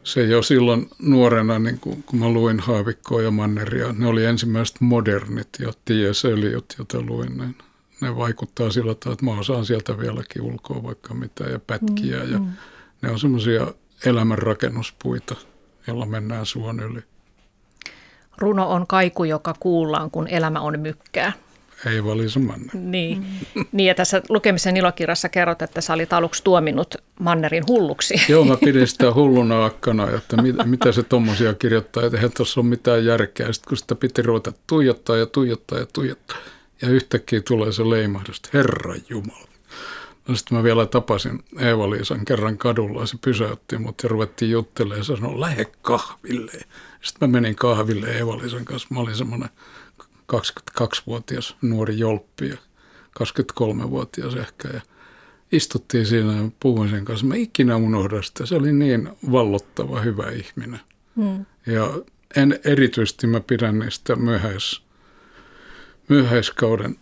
se 0.03 0.23
jo 0.23 0.41
silloin 0.41 0.89
nuorena, 0.99 1.59
niin 1.59 1.79
kun, 1.79 2.03
kun 2.03 2.19
mä 2.19 2.29
luin 2.29 2.59
Haavikkoa 2.59 3.21
ja 3.21 3.31
Manneria, 3.31 3.93
ne 3.93 4.07
oli 4.07 4.25
ensimmäiset 4.25 4.81
modernit 4.81 5.49
ja 5.59 5.73
T.S. 5.85 6.25
Eliot, 6.25 6.75
jota 6.77 7.01
luin, 7.01 7.37
niin 7.37 7.55
ne 8.01 8.15
vaikuttaa 8.15 8.71
sillä 8.71 8.95
tavalla, 8.95 9.13
että 9.13 9.25
mä 9.25 9.39
osaan 9.39 9.65
sieltä 9.65 9.97
vieläkin 9.97 10.41
ulkoa 10.41 10.83
vaikka 10.83 11.13
mitä 11.13 11.43
ja 11.43 11.59
pätkiä 11.59 12.23
mm, 12.23 12.31
ja 12.31 12.39
mm. 12.39 12.47
ne 13.01 13.11
on 13.11 13.19
semmoisia 13.19 13.73
elämän 14.05 14.37
rakennuspuita– 14.37 15.35
jolla 15.87 16.05
mennään 16.05 16.45
suon 16.45 16.79
yli. 16.79 16.99
Runo 18.37 18.69
on 18.69 18.87
kaiku, 18.87 19.23
joka 19.23 19.55
kuullaan, 19.59 20.11
kun 20.11 20.27
elämä 20.27 20.59
on 20.59 20.79
mykkää. 20.79 21.33
Ei 21.85 22.03
valisa 22.03 22.39
Manner. 22.39 22.69
Niin. 22.73 23.25
Niin, 23.71 23.87
ja 23.87 23.95
tässä 23.95 24.21
lukemisen 24.29 24.77
ilokirjassa 24.77 25.29
kerrot, 25.29 25.61
että 25.61 25.81
sä 25.81 25.93
olit 25.93 26.13
aluksi 26.13 26.43
tuominnut 26.43 26.95
Mannerin 27.19 27.63
hulluksi. 27.67 28.13
Joo, 28.29 28.45
mä 28.45 28.57
pidin 28.57 28.87
sitä 28.87 29.13
hulluna 29.13 29.65
akkana, 29.65 30.09
että 30.09 30.41
mit, 30.41 30.55
mitä 30.65 30.91
se 30.91 31.03
tommosia 31.03 31.53
kirjoittaa, 31.53 32.05
että 32.05 32.17
eihän 32.17 32.31
tuossa 32.37 32.59
ole 32.61 32.69
mitään 32.69 33.05
järkeä. 33.05 33.53
Sitten 33.53 33.69
kun 33.69 33.77
sitä 33.77 33.95
piti 33.95 34.21
ruveta 34.21 34.53
tuijottaa 34.67 35.17
ja 35.17 35.25
tuijottaa 35.25 35.79
ja 35.79 35.85
tuijottaa, 35.93 36.37
ja 36.81 36.89
yhtäkkiä 36.89 37.41
tulee 37.41 37.71
se 37.71 37.89
leimahdus, 37.89 38.37
että 38.37 38.49
Herra 38.53 38.95
Jumala. 39.09 39.50
No 40.27 40.35
sitten 40.35 40.57
mä 40.57 40.63
vielä 40.63 40.85
tapasin 40.85 41.43
Eeva-Liisan 41.57 42.25
kerran 42.25 42.57
kadulla 42.57 43.01
ja 43.01 43.05
se 43.05 43.17
pysäytti 43.21 43.77
mut 43.77 44.03
ja 44.03 44.09
ruvettiin 44.09 44.51
juttelemaan 44.51 44.97
ja 44.97 45.03
sanoi, 45.03 45.39
lähde 45.39 45.65
kahville. 45.81 46.51
Sitten 47.01 47.29
mä 47.29 47.31
menin 47.31 47.55
kahville 47.55 48.07
Eeva-Liisan 48.07 48.65
kanssa. 48.65 48.87
Mä 48.91 48.99
olin 48.99 49.15
semmoinen 49.15 49.49
22-vuotias 50.33 51.55
nuori 51.61 51.99
jolppi 51.99 52.49
ja 52.49 52.57
23-vuotias 53.19 54.35
ehkä 54.35 54.67
ja 54.73 54.81
istuttiin 55.51 56.05
siinä 56.05 56.33
ja 56.33 56.49
puhuin 56.59 56.89
sen 56.89 57.05
kanssa. 57.05 57.25
Mä 57.25 57.35
ikinä 57.35 57.75
unohdan 57.75 58.23
sitä. 58.23 58.45
Se 58.45 58.55
oli 58.55 58.73
niin 58.73 59.09
vallottava, 59.31 60.01
hyvä 60.01 60.29
ihminen. 60.29 60.79
Mm. 61.15 61.45
Ja 61.65 61.99
en 62.35 62.59
erityisesti 62.63 63.27
mä 63.27 63.39
pidän 63.39 63.79
niistä 63.79 64.15
myöhäis, 64.15 64.81
myöhäiskauden 66.07 66.95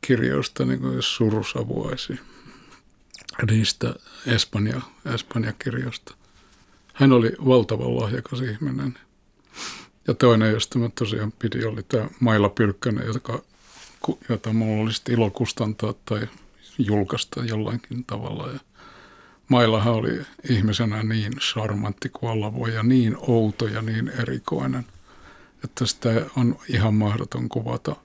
kirjoista, 0.00 0.64
niin 0.64 0.80
kuin 0.80 1.02
surusavuaisiin 1.02 2.20
niistä 3.46 3.94
Espanja, 4.26 4.80
Espanja-kirjoista. 5.14 6.14
Hän 6.94 7.12
oli 7.12 7.32
valtavan 7.46 7.96
lahjakas 7.96 8.40
ihminen. 8.40 8.98
Ja 10.08 10.14
toinen, 10.14 10.52
josta 10.52 10.78
mä 10.78 10.90
tosiaan 10.94 11.32
pidi, 11.32 11.64
oli 11.64 11.82
tämä 11.82 12.08
Maila 12.20 12.48
Pylkkänen, 12.48 13.06
joka, 13.06 13.42
jota 14.28 14.52
mulla 14.52 14.82
olisi 14.82 15.02
ilo 15.08 15.30
kustantaa 15.30 15.94
tai 16.04 16.28
julkaista 16.78 17.44
jollakin 17.44 18.04
tavalla. 18.04 18.52
Ja 18.52 18.60
Mailahan 19.48 19.94
oli 19.94 20.20
ihmisenä 20.50 21.02
niin 21.02 21.32
charmantti 21.38 22.08
kuin 22.08 22.30
olla 22.30 22.54
voi 22.54 22.74
ja 22.74 22.82
niin 22.82 23.16
outo 23.20 23.66
ja 23.66 23.82
niin 23.82 24.08
erikoinen, 24.08 24.86
että 25.64 25.86
sitä 25.86 26.26
on 26.36 26.56
ihan 26.68 26.94
mahdoton 26.94 27.48
kuvata 27.48 27.96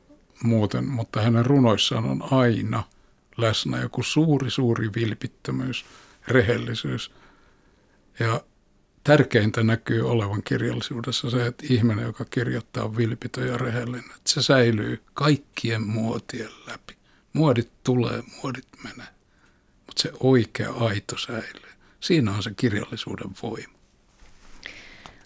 muuten, 0.43 0.88
mutta 0.88 1.21
hänen 1.21 1.45
runoissaan 1.45 2.05
on 2.05 2.23
aina– 2.31 2.83
läsnä 3.38 3.81
joku 3.81 4.03
suuri, 4.03 4.49
suuri 4.49 4.89
vilpittömyys, 4.95 5.86
rehellisyys. 6.27 7.11
Ja 8.19 8.43
tärkeintä 9.03 9.63
näkyy 9.63 10.09
olevan 10.09 10.43
kirjallisuudessa 10.43 11.29
se, 11.29 11.45
että 11.45 11.65
ihminen, 11.69 12.05
joka 12.05 12.25
kirjoittaa 12.25 12.83
on 12.83 12.97
vilpitön 12.97 13.47
ja 13.47 13.57
rehellinen, 13.57 14.05
että 14.05 14.29
se 14.29 14.41
säilyy 14.41 15.03
kaikkien 15.13 15.81
muotien 15.81 16.49
läpi. 16.67 16.97
Muodit 17.33 17.71
tulee, 17.83 18.23
muodit 18.41 18.67
menee. 18.83 19.07
Mutta 19.88 19.95
mutta 19.95 20.01
se 20.01 20.11
oikea 20.19 20.71
aito 20.71 21.17
säilyy. 21.17 21.71
Siinä 21.99 22.31
on 22.31 22.43
se 22.43 22.53
kirjallisuuden 22.57 23.31
voima. 23.43 23.74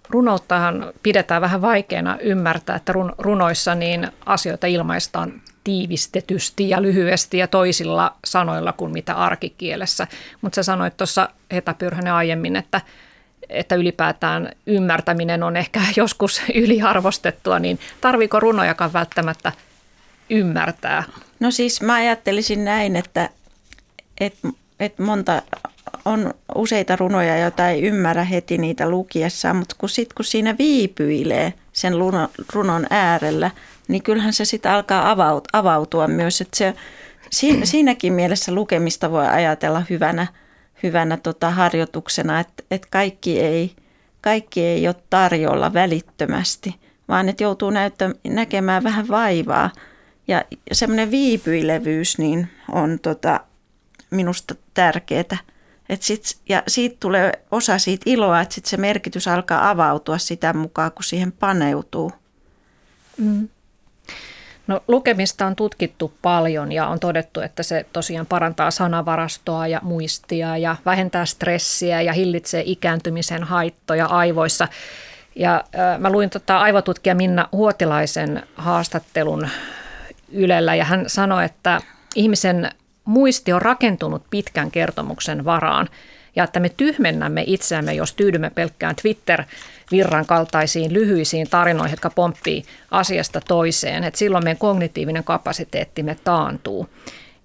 Runouttahan 0.09 0.93
pidetään 1.03 1.41
vähän 1.41 1.61
vaikeana 1.61 2.17
ymmärtää, 2.21 2.75
että 2.75 2.93
runoissa 3.17 3.75
niin 3.75 4.07
asioita 4.25 4.67
ilmaistaan 4.67 5.41
tiivistetysti 5.63 6.69
ja 6.69 6.81
lyhyesti 6.81 7.37
ja 7.37 7.47
toisilla 7.47 8.15
sanoilla 8.25 8.73
kuin 8.73 8.91
mitä 8.91 9.13
arkikielessä. 9.13 10.07
Mutta 10.41 10.55
sä 10.55 10.63
sanoit 10.63 10.97
tuossa 10.97 11.29
Heta 11.51 11.73
Pyrhönen 11.73 12.13
aiemmin, 12.13 12.55
että, 12.55 12.81
että 13.49 13.75
ylipäätään 13.75 14.51
ymmärtäminen 14.65 15.43
on 15.43 15.57
ehkä 15.57 15.79
joskus 15.97 16.41
yliarvostettua, 16.55 17.59
niin 17.59 17.79
tarviiko 18.01 18.39
runojakaan 18.39 18.93
välttämättä 18.93 19.51
ymmärtää? 20.29 21.03
No 21.39 21.51
siis 21.51 21.81
mä 21.81 21.93
ajattelisin 21.93 22.65
näin, 22.65 22.95
että, 22.95 23.29
että, 24.19 24.47
että 24.79 25.03
monta 25.03 25.41
on 26.05 26.33
useita 26.55 26.95
runoja, 26.95 27.37
joita 27.37 27.69
ei 27.69 27.81
ymmärrä 27.81 28.23
heti 28.23 28.57
niitä 28.57 28.89
lukiessaan, 28.89 29.55
mutta 29.55 29.75
kun 29.77 29.89
sitten 29.89 30.15
kun 30.15 30.25
siinä 30.25 30.55
viipyilee 30.57 31.53
sen 31.73 31.93
runon 32.53 32.87
äärellä, 32.89 33.51
niin 33.87 34.03
kyllähän 34.03 34.33
se 34.33 34.45
sitten 34.45 34.71
alkaa 34.71 35.15
avautua 35.53 36.07
myös. 36.07 36.41
Että 36.41 36.57
se, 36.57 36.73
siinäkin 37.63 38.13
mielessä 38.13 38.51
lukemista 38.51 39.11
voi 39.11 39.27
ajatella 39.27 39.83
hyvänä, 39.89 40.27
hyvänä 40.83 41.17
tota 41.17 41.49
harjoituksena, 41.49 42.39
että, 42.39 42.63
että 42.71 42.87
kaikki, 42.91 43.39
ei, 43.39 43.75
kaikki 44.21 44.61
ei 44.61 44.87
ole 44.87 44.95
tarjolla 45.09 45.73
välittömästi, 45.73 46.75
vaan 47.07 47.29
että 47.29 47.43
joutuu 47.43 47.69
näyttä, 47.69 48.09
näkemään 48.27 48.83
vähän 48.83 49.07
vaivaa. 49.07 49.69
Ja 50.27 50.43
semmoinen 50.71 51.11
viipyilevyys 51.11 52.17
niin 52.17 52.47
on 52.71 52.99
tota, 53.01 53.39
minusta 54.09 54.55
tärkeää. 54.73 55.37
Et 55.89 56.01
sit, 56.01 56.37
ja 56.49 56.63
siitä 56.67 56.97
tulee 56.99 57.31
osa 57.51 57.77
siitä 57.77 58.03
iloa, 58.05 58.41
että 58.41 58.55
sit 58.55 58.65
se 58.65 58.77
merkitys 58.77 59.27
alkaa 59.27 59.69
avautua 59.69 60.17
sitä 60.17 60.53
mukaan, 60.53 60.91
kun 60.91 61.03
siihen 61.03 61.31
paneutuu. 61.31 62.11
Mm. 63.17 63.49
No, 64.67 64.83
lukemista 64.87 65.45
on 65.45 65.55
tutkittu 65.55 66.13
paljon 66.21 66.71
ja 66.71 66.87
on 66.87 66.99
todettu, 66.99 67.41
että 67.41 67.63
se 67.63 67.85
tosiaan 67.93 68.25
parantaa 68.25 68.71
sanavarastoa 68.71 69.67
ja 69.67 69.79
muistia 69.83 70.57
ja 70.57 70.75
vähentää 70.85 71.25
stressiä 71.25 72.01
ja 72.01 72.13
hillitsee 72.13 72.63
ikääntymisen 72.65 73.43
haittoja 73.43 74.05
aivoissa. 74.05 74.67
Ja 75.35 75.63
äh, 75.79 75.99
mä 75.99 76.09
luin 76.09 76.29
tota 76.29 76.57
aivotutkija 76.57 77.15
Minna 77.15 77.49
Huotilaisen 77.51 78.43
haastattelun 78.55 79.49
Ylellä 80.31 80.75
ja 80.75 80.85
hän 80.85 81.03
sanoi, 81.07 81.45
että 81.45 81.81
ihmisen 82.15 82.71
muisti 83.09 83.53
on 83.53 83.61
rakentunut 83.61 84.23
pitkän 84.29 84.71
kertomuksen 84.71 85.45
varaan 85.45 85.89
ja 86.35 86.43
että 86.43 86.59
me 86.59 86.69
tyhmennämme 86.69 87.43
itseämme, 87.47 87.93
jos 87.93 88.13
tyydymme 88.13 88.49
pelkkään 88.49 88.95
Twitter-virran 88.95 90.25
kaltaisiin 90.25 90.93
lyhyisiin 90.93 91.49
tarinoihin, 91.49 91.93
jotka 91.93 92.09
pomppii 92.09 92.63
asiasta 92.91 93.41
toiseen. 93.47 94.03
Et 94.03 94.15
silloin 94.15 94.43
meidän 94.43 94.57
kognitiivinen 94.57 95.23
kapasiteettimme 95.23 96.17
taantuu. 96.23 96.89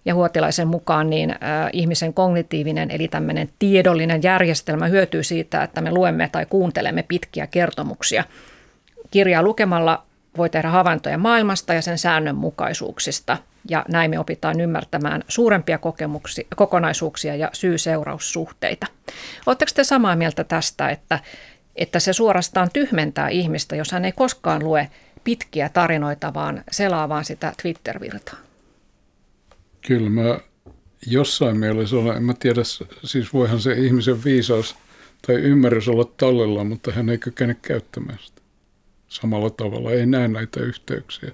Ja 0.05 0.15
Huotilaisen 0.15 0.69
mukaan 0.69 1.11
niin 1.11 1.31
äh, 1.31 1.39
ihmisen 1.73 2.15
kognitiivinen 2.15 2.91
eli 2.91 3.09
tämmöinen 3.09 3.49
tiedollinen 3.59 4.23
järjestelmä 4.23 4.87
hyötyy 4.87 5.23
siitä, 5.23 5.62
että 5.62 5.81
me 5.81 5.91
luemme 5.91 6.29
tai 6.33 6.47
kuuntelemme 6.47 7.05
pitkiä 7.09 7.47
kertomuksia. 7.47 8.25
Kirjaa 9.11 9.43
lukemalla 9.43 10.03
voi 10.37 10.51
tehdä 10.51 10.69
havaintoja 10.69 11.19
maailmasta 11.19 11.75
ja 11.75 11.83
sen 11.83 11.99
säännönmukaisuuksista– 11.99 13.37
ja 13.69 13.85
näin 13.89 14.11
me 14.11 14.19
opitaan 14.19 14.61
ymmärtämään 14.61 15.25
suurempia 15.29 15.79
kokemuksia, 15.79 16.45
kokonaisuuksia 16.57 17.37
ja 17.37 17.51
syy-seuraussuhteita. 17.53 18.87
Oletteko 19.47 19.71
te 19.75 19.85
samaa 19.85 20.17
mieltä 20.17 20.45
tästä, 20.45 20.91
että, 20.91 21.19
että 21.77 22.01
se 22.01 22.12
suorastaan 22.12 22.69
tyhmentää 22.73 23.29
ihmistä, 23.29 23.77
jos 23.77 23.93
hän 23.93 24.05
ei 24.05 24.12
koskaan 24.12 24.65
lue 24.65 24.91
pitkiä 25.25 25.69
tarinoita, 25.69 26.35
vaan 26.35 26.65
selaa 26.71 27.09
vaan 27.09 27.25
sitä 27.25 27.53
Twitter-virtaa? 27.62 28.39
Kyllä 29.87 30.11
mä 30.11 30.39
jossain 31.07 31.57
mielessä 31.59 31.97
olen, 31.97 32.17
en 32.17 32.23
mä 32.23 32.35
tiedä, 32.39 32.61
siis 33.05 33.33
voihan 33.33 33.61
se 33.61 33.73
ihmisen 33.73 34.25
viisaus 34.25 34.77
tai 35.27 35.35
ymmärrys 35.35 35.89
olla 35.89 36.05
tallella, 36.17 36.65
mutta 36.65 36.93
hän 36.93 37.09
ei 37.09 37.19
kykene 37.19 37.57
käyttämään 37.62 38.19
sitä 38.23 38.43
samalla 39.09 39.51
tavalla, 39.51 39.91
ei 39.91 40.07
näe 40.07 40.29
näitä 40.29 40.61
yhteyksiä. 40.61 41.33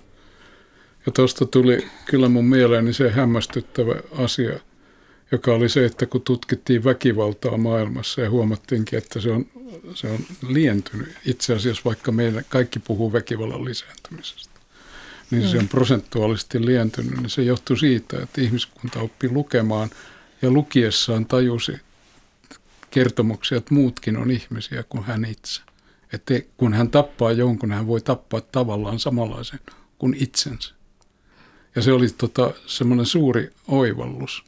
Ja 1.07 1.13
tuosta 1.13 1.47
tuli 1.47 1.87
kyllä 2.05 2.29
mun 2.29 2.45
mieleeni 2.45 2.93
se 2.93 3.11
hämmästyttävä 3.11 3.95
asia, 4.19 4.61
joka 5.33 5.55
oli 5.55 5.69
se, 5.69 5.85
että 5.85 6.07
kun 6.07 6.23
tutkittiin 6.23 6.85
väkivaltaa 6.85 7.57
maailmassa 7.57 8.21
ja 8.21 8.31
huomattiinkin, 8.31 8.99
että 8.99 9.21
se 9.21 9.31
on, 9.31 9.47
se 9.95 10.07
on 10.07 10.19
lientynyt. 10.49 11.17
Itse 11.25 11.55
asiassa 11.55 11.83
vaikka 11.85 12.13
meidän 12.13 12.45
kaikki 12.49 12.79
puhuu 12.79 13.13
väkivallan 13.13 13.65
lisääntymisestä, 13.65 14.61
niin 15.31 15.49
se 15.49 15.57
on 15.57 15.63
mm. 15.63 15.69
prosentuaalisesti 15.69 16.67
lientynyt. 16.67 17.17
Niin 17.17 17.31
se 17.31 17.43
johtuu 17.43 17.77
siitä, 17.77 18.23
että 18.23 18.41
ihmiskunta 18.41 19.01
oppi 19.01 19.29
lukemaan 19.31 19.91
ja 20.43 20.51
lukiessaan 20.51 21.27
tajusi 21.27 21.73
kertomuksia, 22.91 23.59
että 23.59 23.75
muutkin 23.75 24.17
on 24.17 24.31
ihmisiä 24.31 24.83
kuin 24.83 25.05
hän 25.05 25.25
itse. 25.25 25.63
Että 26.13 26.35
kun 26.57 26.75
hän 26.75 26.91
tappaa 26.91 27.33
jonkun, 27.33 27.73
hän 27.73 27.87
voi 27.87 28.01
tappaa 28.01 28.41
tavallaan 28.41 28.99
samanlaisen 28.99 29.61
kuin 29.99 30.17
itsensä. 30.19 30.80
Ja 31.75 31.83
se 31.83 31.93
oli 31.93 32.09
tota, 32.09 32.51
semmoinen 32.67 33.07
suuri 33.07 33.51
oivallus, 33.69 34.45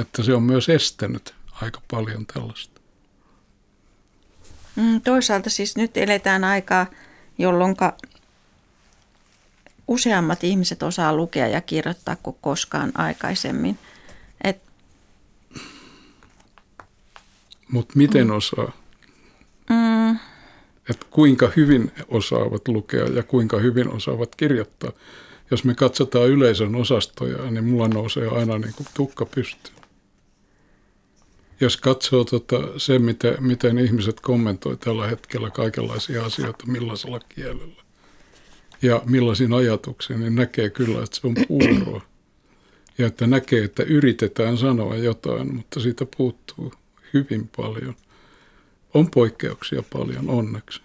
että 0.00 0.22
se 0.22 0.34
on 0.34 0.42
myös 0.42 0.68
estänyt 0.68 1.34
aika 1.62 1.80
paljon 1.90 2.26
tällaista. 2.26 2.80
Mm, 4.76 5.00
toisaalta 5.00 5.50
siis 5.50 5.76
nyt 5.76 5.96
eletään 5.96 6.44
aikaa, 6.44 6.86
jolloin 7.38 7.76
useammat 9.88 10.44
ihmiset 10.44 10.82
osaa 10.82 11.16
lukea 11.16 11.46
ja 11.46 11.60
kirjoittaa 11.60 12.16
kuin 12.16 12.36
koskaan 12.40 12.92
aikaisemmin. 12.94 13.78
Et... 14.44 14.62
Mutta 17.72 17.92
miten 17.96 18.26
mm. 18.26 18.36
osaa? 18.36 18.72
Mm. 19.70 20.18
Et 20.90 21.04
kuinka 21.10 21.50
hyvin 21.56 21.92
osaavat 22.08 22.68
lukea 22.68 23.04
ja 23.04 23.22
kuinka 23.22 23.58
hyvin 23.58 23.88
osaavat 23.88 24.34
kirjoittaa 24.34 24.92
jos 25.50 25.64
me 25.64 25.74
katsotaan 25.74 26.28
yleisön 26.28 26.74
osastoja, 26.74 27.50
niin 27.50 27.64
mulla 27.64 27.88
nousee 27.88 28.28
aina 28.28 28.58
niin 28.58 28.74
kuin 28.76 28.86
tukka 28.94 29.26
pystyyn. 29.26 29.78
Jos 31.60 31.76
katsoo 31.76 32.24
tota, 32.24 32.56
se, 32.76 32.98
miten, 32.98 33.34
miten 33.40 33.78
ihmiset 33.78 34.20
kommentoi 34.20 34.76
tällä 34.76 35.06
hetkellä 35.06 35.50
kaikenlaisia 35.50 36.24
asioita, 36.24 36.66
millaisella 36.66 37.20
kielellä 37.28 37.82
ja 38.82 39.02
millaisin 39.06 39.52
ajatuksin, 39.52 40.20
niin 40.20 40.34
näkee 40.34 40.70
kyllä, 40.70 41.02
että 41.02 41.16
se 41.16 41.26
on 41.26 41.34
puuroa. 41.48 42.02
Ja 42.98 43.06
että 43.06 43.26
näkee, 43.26 43.64
että 43.64 43.82
yritetään 43.82 44.58
sanoa 44.58 44.96
jotain, 44.96 45.54
mutta 45.54 45.80
siitä 45.80 46.06
puuttuu 46.16 46.72
hyvin 47.14 47.50
paljon. 47.56 47.96
On 48.94 49.10
poikkeuksia 49.10 49.82
paljon, 49.92 50.30
onneksi. 50.30 50.80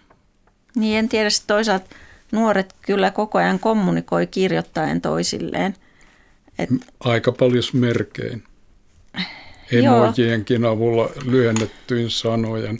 Niin 0.76 0.98
en 0.98 1.08
tiedä 1.08 1.28
toisaalta 1.46 1.96
nuoret 2.32 2.74
kyllä 2.82 3.10
koko 3.10 3.38
ajan 3.38 3.58
kommunikoi 3.58 4.26
kirjoittaen 4.26 5.00
toisilleen. 5.00 5.74
Et, 6.58 6.70
Aika 7.00 7.32
paljon 7.32 7.64
merkein. 7.72 8.44
Emojienkin 9.72 10.64
avulla 10.64 11.10
lyhennettyin 11.24 12.10
sanojen. 12.10 12.78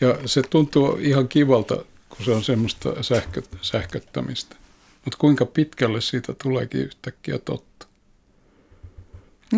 Ja 0.00 0.18
se 0.26 0.42
tuntuu 0.42 0.96
ihan 1.00 1.28
kivalta, 1.28 1.84
kun 2.08 2.24
se 2.24 2.30
on 2.30 2.44
semmoista 2.44 3.02
sähkö, 3.02 3.42
sähköttämistä. 3.62 4.56
Mutta 5.04 5.18
kuinka 5.18 5.46
pitkälle 5.46 6.00
siitä 6.00 6.34
tuleekin 6.42 6.80
yhtäkkiä 6.80 7.38
totta? 7.38 7.86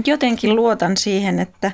Jotenkin 0.07 0.57
luotan 0.57 0.97
siihen, 0.97 1.39
että, 1.39 1.73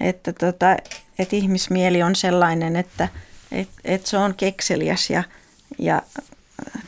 että, 0.00 0.32
tota, 0.32 0.76
että 1.18 1.36
ihmismieli 1.36 2.02
on 2.02 2.16
sellainen, 2.16 2.76
että, 2.76 3.08
että, 3.52 3.74
että 3.84 4.10
se 4.10 4.16
on 4.16 4.34
kekseliäs 4.34 5.10
ja, 5.10 5.22
ja 5.78 6.02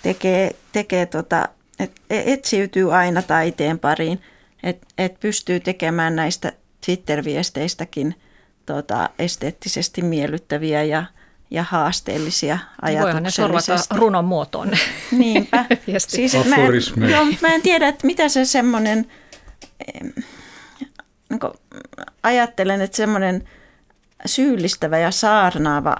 tekee, 0.02 0.56
tekee 0.72 1.06
tota, 1.06 1.48
et, 1.78 1.92
etsiytyy 2.10 2.94
aina 2.96 3.22
taiteen 3.22 3.78
pariin, 3.78 4.20
että 4.62 4.86
et 4.98 5.20
pystyy 5.20 5.60
tekemään 5.60 6.16
näistä 6.16 6.52
Twitter-viesteistäkin 6.86 8.14
tota, 8.66 9.10
esteettisesti 9.18 10.02
miellyttäviä 10.02 10.82
ja, 10.82 11.04
ja 11.50 11.62
haasteellisia 11.62 12.58
ajatuksellisesti. 12.82 13.42
Voihan 13.42 13.62
ne 13.62 13.70
sorvata 13.70 13.94
runon 13.94 14.24
muotoon. 14.24 14.70
Niinpä. 15.12 15.64
siis, 15.98 16.32
mä, 16.48 16.56
en, 16.56 17.10
joo, 17.10 17.24
mä 17.42 17.48
en 17.48 17.62
tiedä, 17.62 17.88
että 17.88 18.06
mitä 18.06 18.28
se 18.28 18.44
semmoinen, 18.44 19.06
niin 21.30 21.40
ajattelen, 22.22 22.80
että 22.80 22.96
semmoinen 22.96 23.48
syyllistävä 24.26 24.98
ja 24.98 25.10
saarnaava 25.10 25.96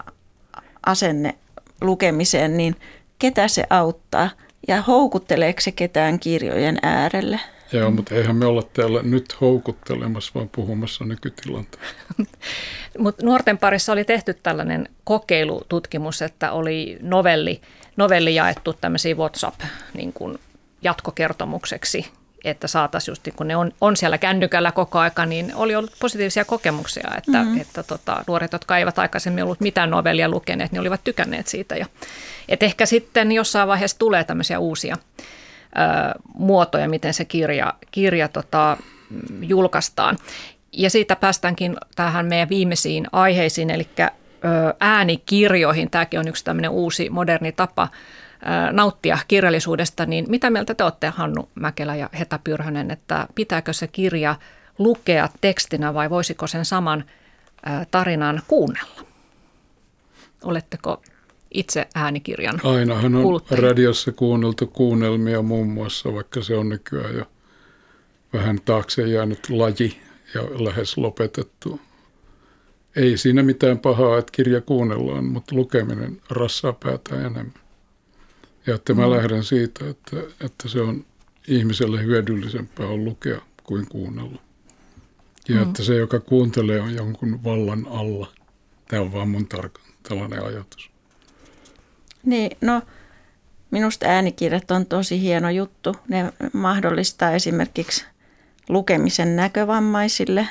asenne 0.87 1.35
lukemiseen, 1.81 2.57
niin 2.57 2.77
ketä 3.25 3.49
se 3.49 3.65
auttaa 3.71 4.31
ja 4.69 4.83
houkutteleeko 4.83 5.61
se 5.61 5.73
ketään 5.73 6.19
kirjojen 6.19 6.79
äärelle? 6.83 7.41
Joo, 7.73 7.91
mutta 7.91 8.15
eihän 8.15 8.37
me 8.37 8.47
olla 8.47 8.63
täällä 8.63 9.03
nyt 9.03 9.41
houkuttelemassa, 9.41 10.33
vaan 10.35 10.49
puhumassa 10.49 11.05
nykytilanteesta. 11.05 12.05
mutta 12.99 13.27
nuorten 13.27 13.59
parissa 13.59 13.93
oli 13.93 14.05
tehty 14.05 14.35
tällainen 14.35 14.89
kokeilututkimus, 15.05 16.23
että 16.23 16.53
oli 16.53 16.99
novelli, 17.01 17.61
novelli 17.97 18.35
jaettu 18.35 18.73
tämmöisiin 18.73 19.17
WhatsApp 19.17 19.61
niin 19.95 20.13
kuin 20.13 20.39
jatkokertomukseksi 20.83 22.07
että 22.45 22.69
saataisiin 22.69 23.13
just 23.13 23.29
kun 23.37 23.49
ne 23.49 23.57
on, 23.57 23.73
on 23.81 23.97
siellä 23.97 24.19
kännykällä 24.19 24.73
koko 24.73 24.99
aika, 24.99 25.27
niin 25.27 25.55
oli 25.55 25.77
ollut 25.77 25.93
positiivisia 26.01 26.45
kokemuksia, 26.45 27.11
että, 27.19 27.39
mm-hmm. 27.39 27.61
että 27.61 27.83
tota, 27.83 28.25
nuoret, 28.27 28.53
jotka 28.53 28.79
eivät 28.79 28.99
aikaisemmin 28.99 29.45
ollut 29.45 29.61
mitään 29.61 29.91
novellia 29.91 30.29
lukeneet, 30.29 30.73
niin 30.73 30.81
olivat 30.81 31.05
tykänneet 31.05 31.47
siitä. 31.47 31.77
Ja, 31.77 31.87
et 32.49 32.63
ehkä 32.63 32.87
sitten 32.87 33.33
jossain 33.33 33.69
vaiheessa 33.69 33.99
tulee 33.99 34.25
tämmöisiä 34.25 34.59
uusia 34.59 34.97
ö, 34.97 36.21
muotoja, 36.35 36.89
miten 36.89 37.15
se 37.15 37.25
kirja, 37.25 37.75
kirja 37.91 38.29
tota, 38.29 38.77
julkaistaan. 39.41 40.19
Ja 40.73 40.91
siitä 40.91 41.17
päästäänkin 41.17 41.77
tähän 41.97 42.27
meidän 42.27 42.49
viimeisiin 42.49 43.07
aiheisiin, 43.13 43.71
eli 43.71 43.89
äänikirjoihin. 44.81 45.91
Tämäkin 45.91 46.21
on 46.21 46.29
yksi 46.29 46.45
tämmöinen 46.45 46.71
uusi 46.71 47.11
moderni 47.11 47.53
tapa 47.53 47.89
nauttia 48.73 49.19
kirjallisuudesta, 49.29 50.07
niin 50.07 50.25
mitä 50.29 50.51
mieltä 50.51 50.75
te 50.75 50.85
olette 50.85 51.09
Hannu 51.09 51.49
Mäkelä 51.55 51.97
ja 51.97 52.11
Heta 52.19 52.39
Pyrhönen, 52.45 52.91
että 52.91 53.27
pitääkö 53.35 53.73
se 53.73 53.87
kirja 53.87 54.37
lukea 54.79 55.29
tekstinä 55.41 55.95
vai 55.95 56.11
voisiko 56.11 56.47
sen 56.47 56.65
saman 56.65 57.05
tarinan 57.91 58.43
kuunnella? 58.49 59.01
Oletteko 60.43 61.03
itse 61.55 61.89
äänikirjan 61.95 62.61
Ainahan 62.65 63.15
on 63.15 63.23
kuluttaja? 63.23 63.61
radiossa 63.61 64.13
kuunneltu 64.13 64.67
kuunnelmia 64.67 65.43
muun 65.43 65.69
muassa, 65.69 66.15
vaikka 66.15 66.43
se 66.43 66.57
on 66.57 66.69
nykyään 66.69 67.15
jo 67.15 67.25
vähän 68.33 68.59
taakse 68.65 69.03
jäänyt 69.03 69.51
laji 69.51 70.01
ja 70.35 70.43
lähes 70.65 70.99
lopetettu. 70.99 71.81
Ei 72.97 73.17
siinä 73.17 73.43
mitään 73.43 73.79
pahaa, 73.79 74.19
että 74.19 74.33
kirja 74.33 74.61
kuunnellaan, 74.61 75.25
mutta 75.25 75.55
lukeminen 75.55 76.21
rassaa 76.31 76.73
päätä 76.73 77.17
enemmän. 77.17 77.64
Ja 78.67 78.75
että 78.75 78.95
mä 78.95 79.07
mm. 79.07 79.11
lähden 79.11 79.45
siitä, 79.45 79.89
että, 79.91 80.17
että 80.41 80.69
se 80.69 80.81
on 80.81 81.05
ihmiselle 81.49 82.03
hyödyllisempää 82.03 82.87
on 82.87 83.05
lukea 83.05 83.41
kuin 83.63 83.87
kuunnella. 83.89 84.43
Ja 85.49 85.55
mm. 85.57 85.63
että 85.63 85.83
se, 85.83 85.95
joka 85.95 86.21
kuuntelee, 86.21 86.81
on 86.81 86.95
jonkun 86.95 87.45
vallan 87.45 87.87
alla. 87.91 88.33
Tämä 88.89 89.03
on 89.03 89.13
vaan 89.13 89.29
mun 89.29 89.47
tarko- 89.55 89.81
tällainen 90.09 90.45
ajatus. 90.45 90.91
Niin, 92.25 92.57
no 92.61 92.83
minusta 93.71 94.07
äänikirjat 94.07 94.71
on 94.71 94.87
tosi 94.87 95.21
hieno 95.21 95.51
juttu. 95.51 95.97
Ne 96.09 96.33
mahdollistaa 96.53 97.31
esimerkiksi 97.31 98.05
lukemisen 98.69 99.37
näkövammaisille 99.37 100.49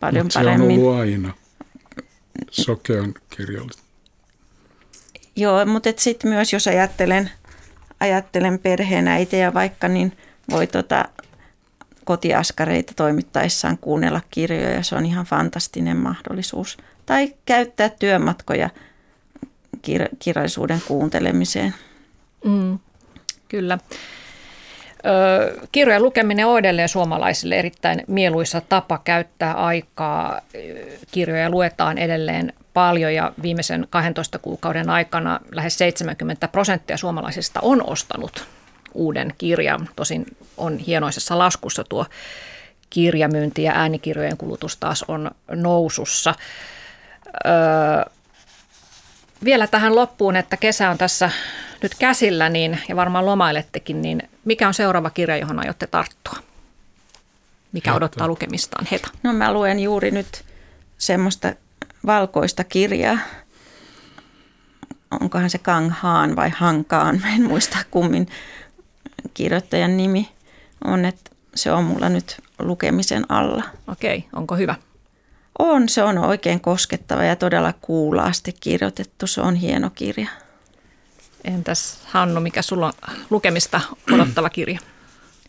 paljon 0.00 0.26
Mut 0.26 0.32
se 0.32 0.38
paremmin. 0.38 0.76
se 0.76 0.80
on 0.80 0.86
ollut 0.88 1.00
aina 1.00 1.34
sokean 2.50 3.14
kirjallista. 3.30 3.85
Joo, 5.36 5.66
mutta 5.66 5.90
sitten 5.96 6.30
myös 6.30 6.52
jos 6.52 6.68
ajattelen, 6.68 7.30
ajattelen 8.00 8.58
perheenäitiä 8.58 9.54
vaikka, 9.54 9.88
niin 9.88 10.16
voi 10.50 10.66
tota 10.66 11.04
kotiaskareita 12.04 12.92
toimittaessaan 12.96 13.78
kuunnella 13.78 14.20
kirjoja. 14.30 14.82
Se 14.82 14.94
on 14.94 15.06
ihan 15.06 15.26
fantastinen 15.26 15.96
mahdollisuus. 15.96 16.76
Tai 17.06 17.34
käyttää 17.46 17.88
työmatkoja 17.88 18.70
kir- 19.76 20.16
kirjallisuuden 20.18 20.82
kuuntelemiseen. 20.88 21.74
Mm, 22.44 22.78
kyllä. 23.48 23.78
Ö, 25.06 25.66
kirjojen 25.72 26.02
lukeminen 26.02 26.46
on 26.46 26.58
edelleen 26.58 26.88
suomalaisille 26.88 27.58
erittäin 27.58 28.02
mieluisa 28.06 28.60
tapa 28.60 29.00
käyttää 29.04 29.54
aikaa. 29.54 30.40
Kirjoja 31.10 31.50
luetaan 31.50 31.98
edelleen 31.98 32.52
paljon 32.76 33.14
ja 33.14 33.32
viimeisen 33.42 33.86
12 33.90 34.38
kuukauden 34.38 34.90
aikana 34.90 35.40
lähes 35.52 35.78
70 35.78 36.48
prosenttia 36.48 36.96
suomalaisista 36.96 37.60
on 37.62 37.90
ostanut 37.90 38.44
uuden 38.94 39.34
kirjan. 39.38 39.88
Tosin 39.96 40.26
on 40.56 40.78
hienoisessa 40.78 41.38
laskussa 41.38 41.84
tuo 41.84 42.06
kirjamyynti 42.90 43.62
ja 43.62 43.72
äänikirjojen 43.72 44.36
kulutus 44.36 44.76
taas 44.76 45.04
on 45.08 45.30
nousussa. 45.48 46.34
Öö, 47.46 48.12
vielä 49.44 49.66
tähän 49.66 49.94
loppuun, 49.94 50.36
että 50.36 50.56
kesä 50.56 50.90
on 50.90 50.98
tässä 50.98 51.30
nyt 51.82 51.94
käsillä 51.98 52.48
niin, 52.48 52.78
ja 52.88 52.96
varmaan 52.96 53.26
lomailettekin, 53.26 54.02
niin 54.02 54.22
mikä 54.44 54.68
on 54.68 54.74
seuraava 54.74 55.10
kirja, 55.10 55.36
johon 55.36 55.58
aiotte 55.58 55.86
tarttua? 55.86 56.36
Mikä 57.72 57.90
Heta. 57.90 57.96
odottaa 57.96 58.28
lukemistaan? 58.28 58.86
Heta. 58.90 59.08
No 59.22 59.32
mä 59.32 59.52
luen 59.52 59.80
juuri 59.80 60.10
nyt 60.10 60.44
semmoista 60.98 61.52
valkoista 62.06 62.64
kirjaa. 62.64 63.18
Onkohan 65.20 65.50
se 65.50 65.58
Kang 65.58 65.90
Haan 65.90 66.36
vai 66.36 66.50
Hankaan, 66.50 67.22
en 67.34 67.42
muista 67.42 67.78
kummin 67.90 68.28
kirjoittajan 69.34 69.96
nimi 69.96 70.28
on, 70.84 71.04
että 71.04 71.30
se 71.54 71.72
on 71.72 71.84
mulla 71.84 72.08
nyt 72.08 72.42
lukemisen 72.58 73.24
alla. 73.28 73.62
Okei, 73.88 74.24
onko 74.32 74.56
hyvä? 74.56 74.74
On, 75.58 75.88
se 75.88 76.02
on 76.02 76.18
oikein 76.18 76.60
koskettava 76.60 77.24
ja 77.24 77.36
todella 77.36 77.72
kuulaasti 77.80 78.52
kirjoitettu. 78.60 79.26
Se 79.26 79.40
on 79.40 79.54
hieno 79.54 79.90
kirja. 79.90 80.28
Entäs 81.44 81.98
Hannu, 82.04 82.40
mikä 82.40 82.62
sulla 82.62 82.86
on 82.86 83.16
lukemista 83.30 83.80
odottava 84.12 84.50
kirja? 84.50 84.78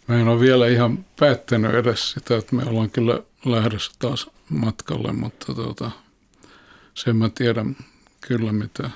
Mä 0.07 0.15
en 0.15 0.27
ole 0.27 0.39
vielä 0.39 0.67
ihan 0.67 1.05
päättänyt 1.19 1.75
edes 1.75 2.11
sitä, 2.11 2.37
että 2.37 2.55
me 2.55 2.63
ollaan 2.63 2.89
kyllä 2.89 3.19
lähdössä 3.45 3.91
taas 3.99 4.29
matkalle, 4.49 5.13
mutta 5.13 5.53
tuota, 5.53 5.91
sen 6.97 7.15
mä 7.15 7.29
tiedän 7.29 7.75
kyllä, 8.21 8.51
mitä, 8.51 8.89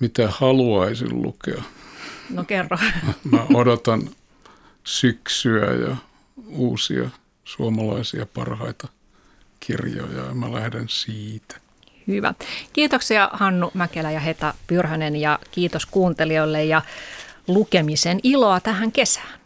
mitä 0.00 0.28
haluaisin 0.30 1.22
lukea. 1.22 1.62
No 2.30 2.44
kerro. 2.44 2.78
Mä 3.30 3.46
odotan 3.54 4.10
syksyä 4.84 5.72
ja 5.72 5.96
uusia 6.48 7.10
suomalaisia 7.44 8.26
parhaita 8.26 8.88
kirjoja 9.60 10.24
ja 10.24 10.34
mä 10.34 10.52
lähden 10.52 10.88
siitä. 10.88 11.56
Hyvä. 12.06 12.34
Kiitoksia 12.72 13.30
Hannu 13.32 13.70
Mäkelä 13.74 14.10
ja 14.10 14.20
Heta 14.20 14.54
Pyrhönen 14.66 15.16
ja 15.16 15.38
kiitos 15.50 15.86
kuuntelijoille 15.86 16.64
ja 16.64 16.82
lukemisen 17.48 18.20
iloa 18.22 18.60
tähän 18.60 18.92
kesään. 18.92 19.37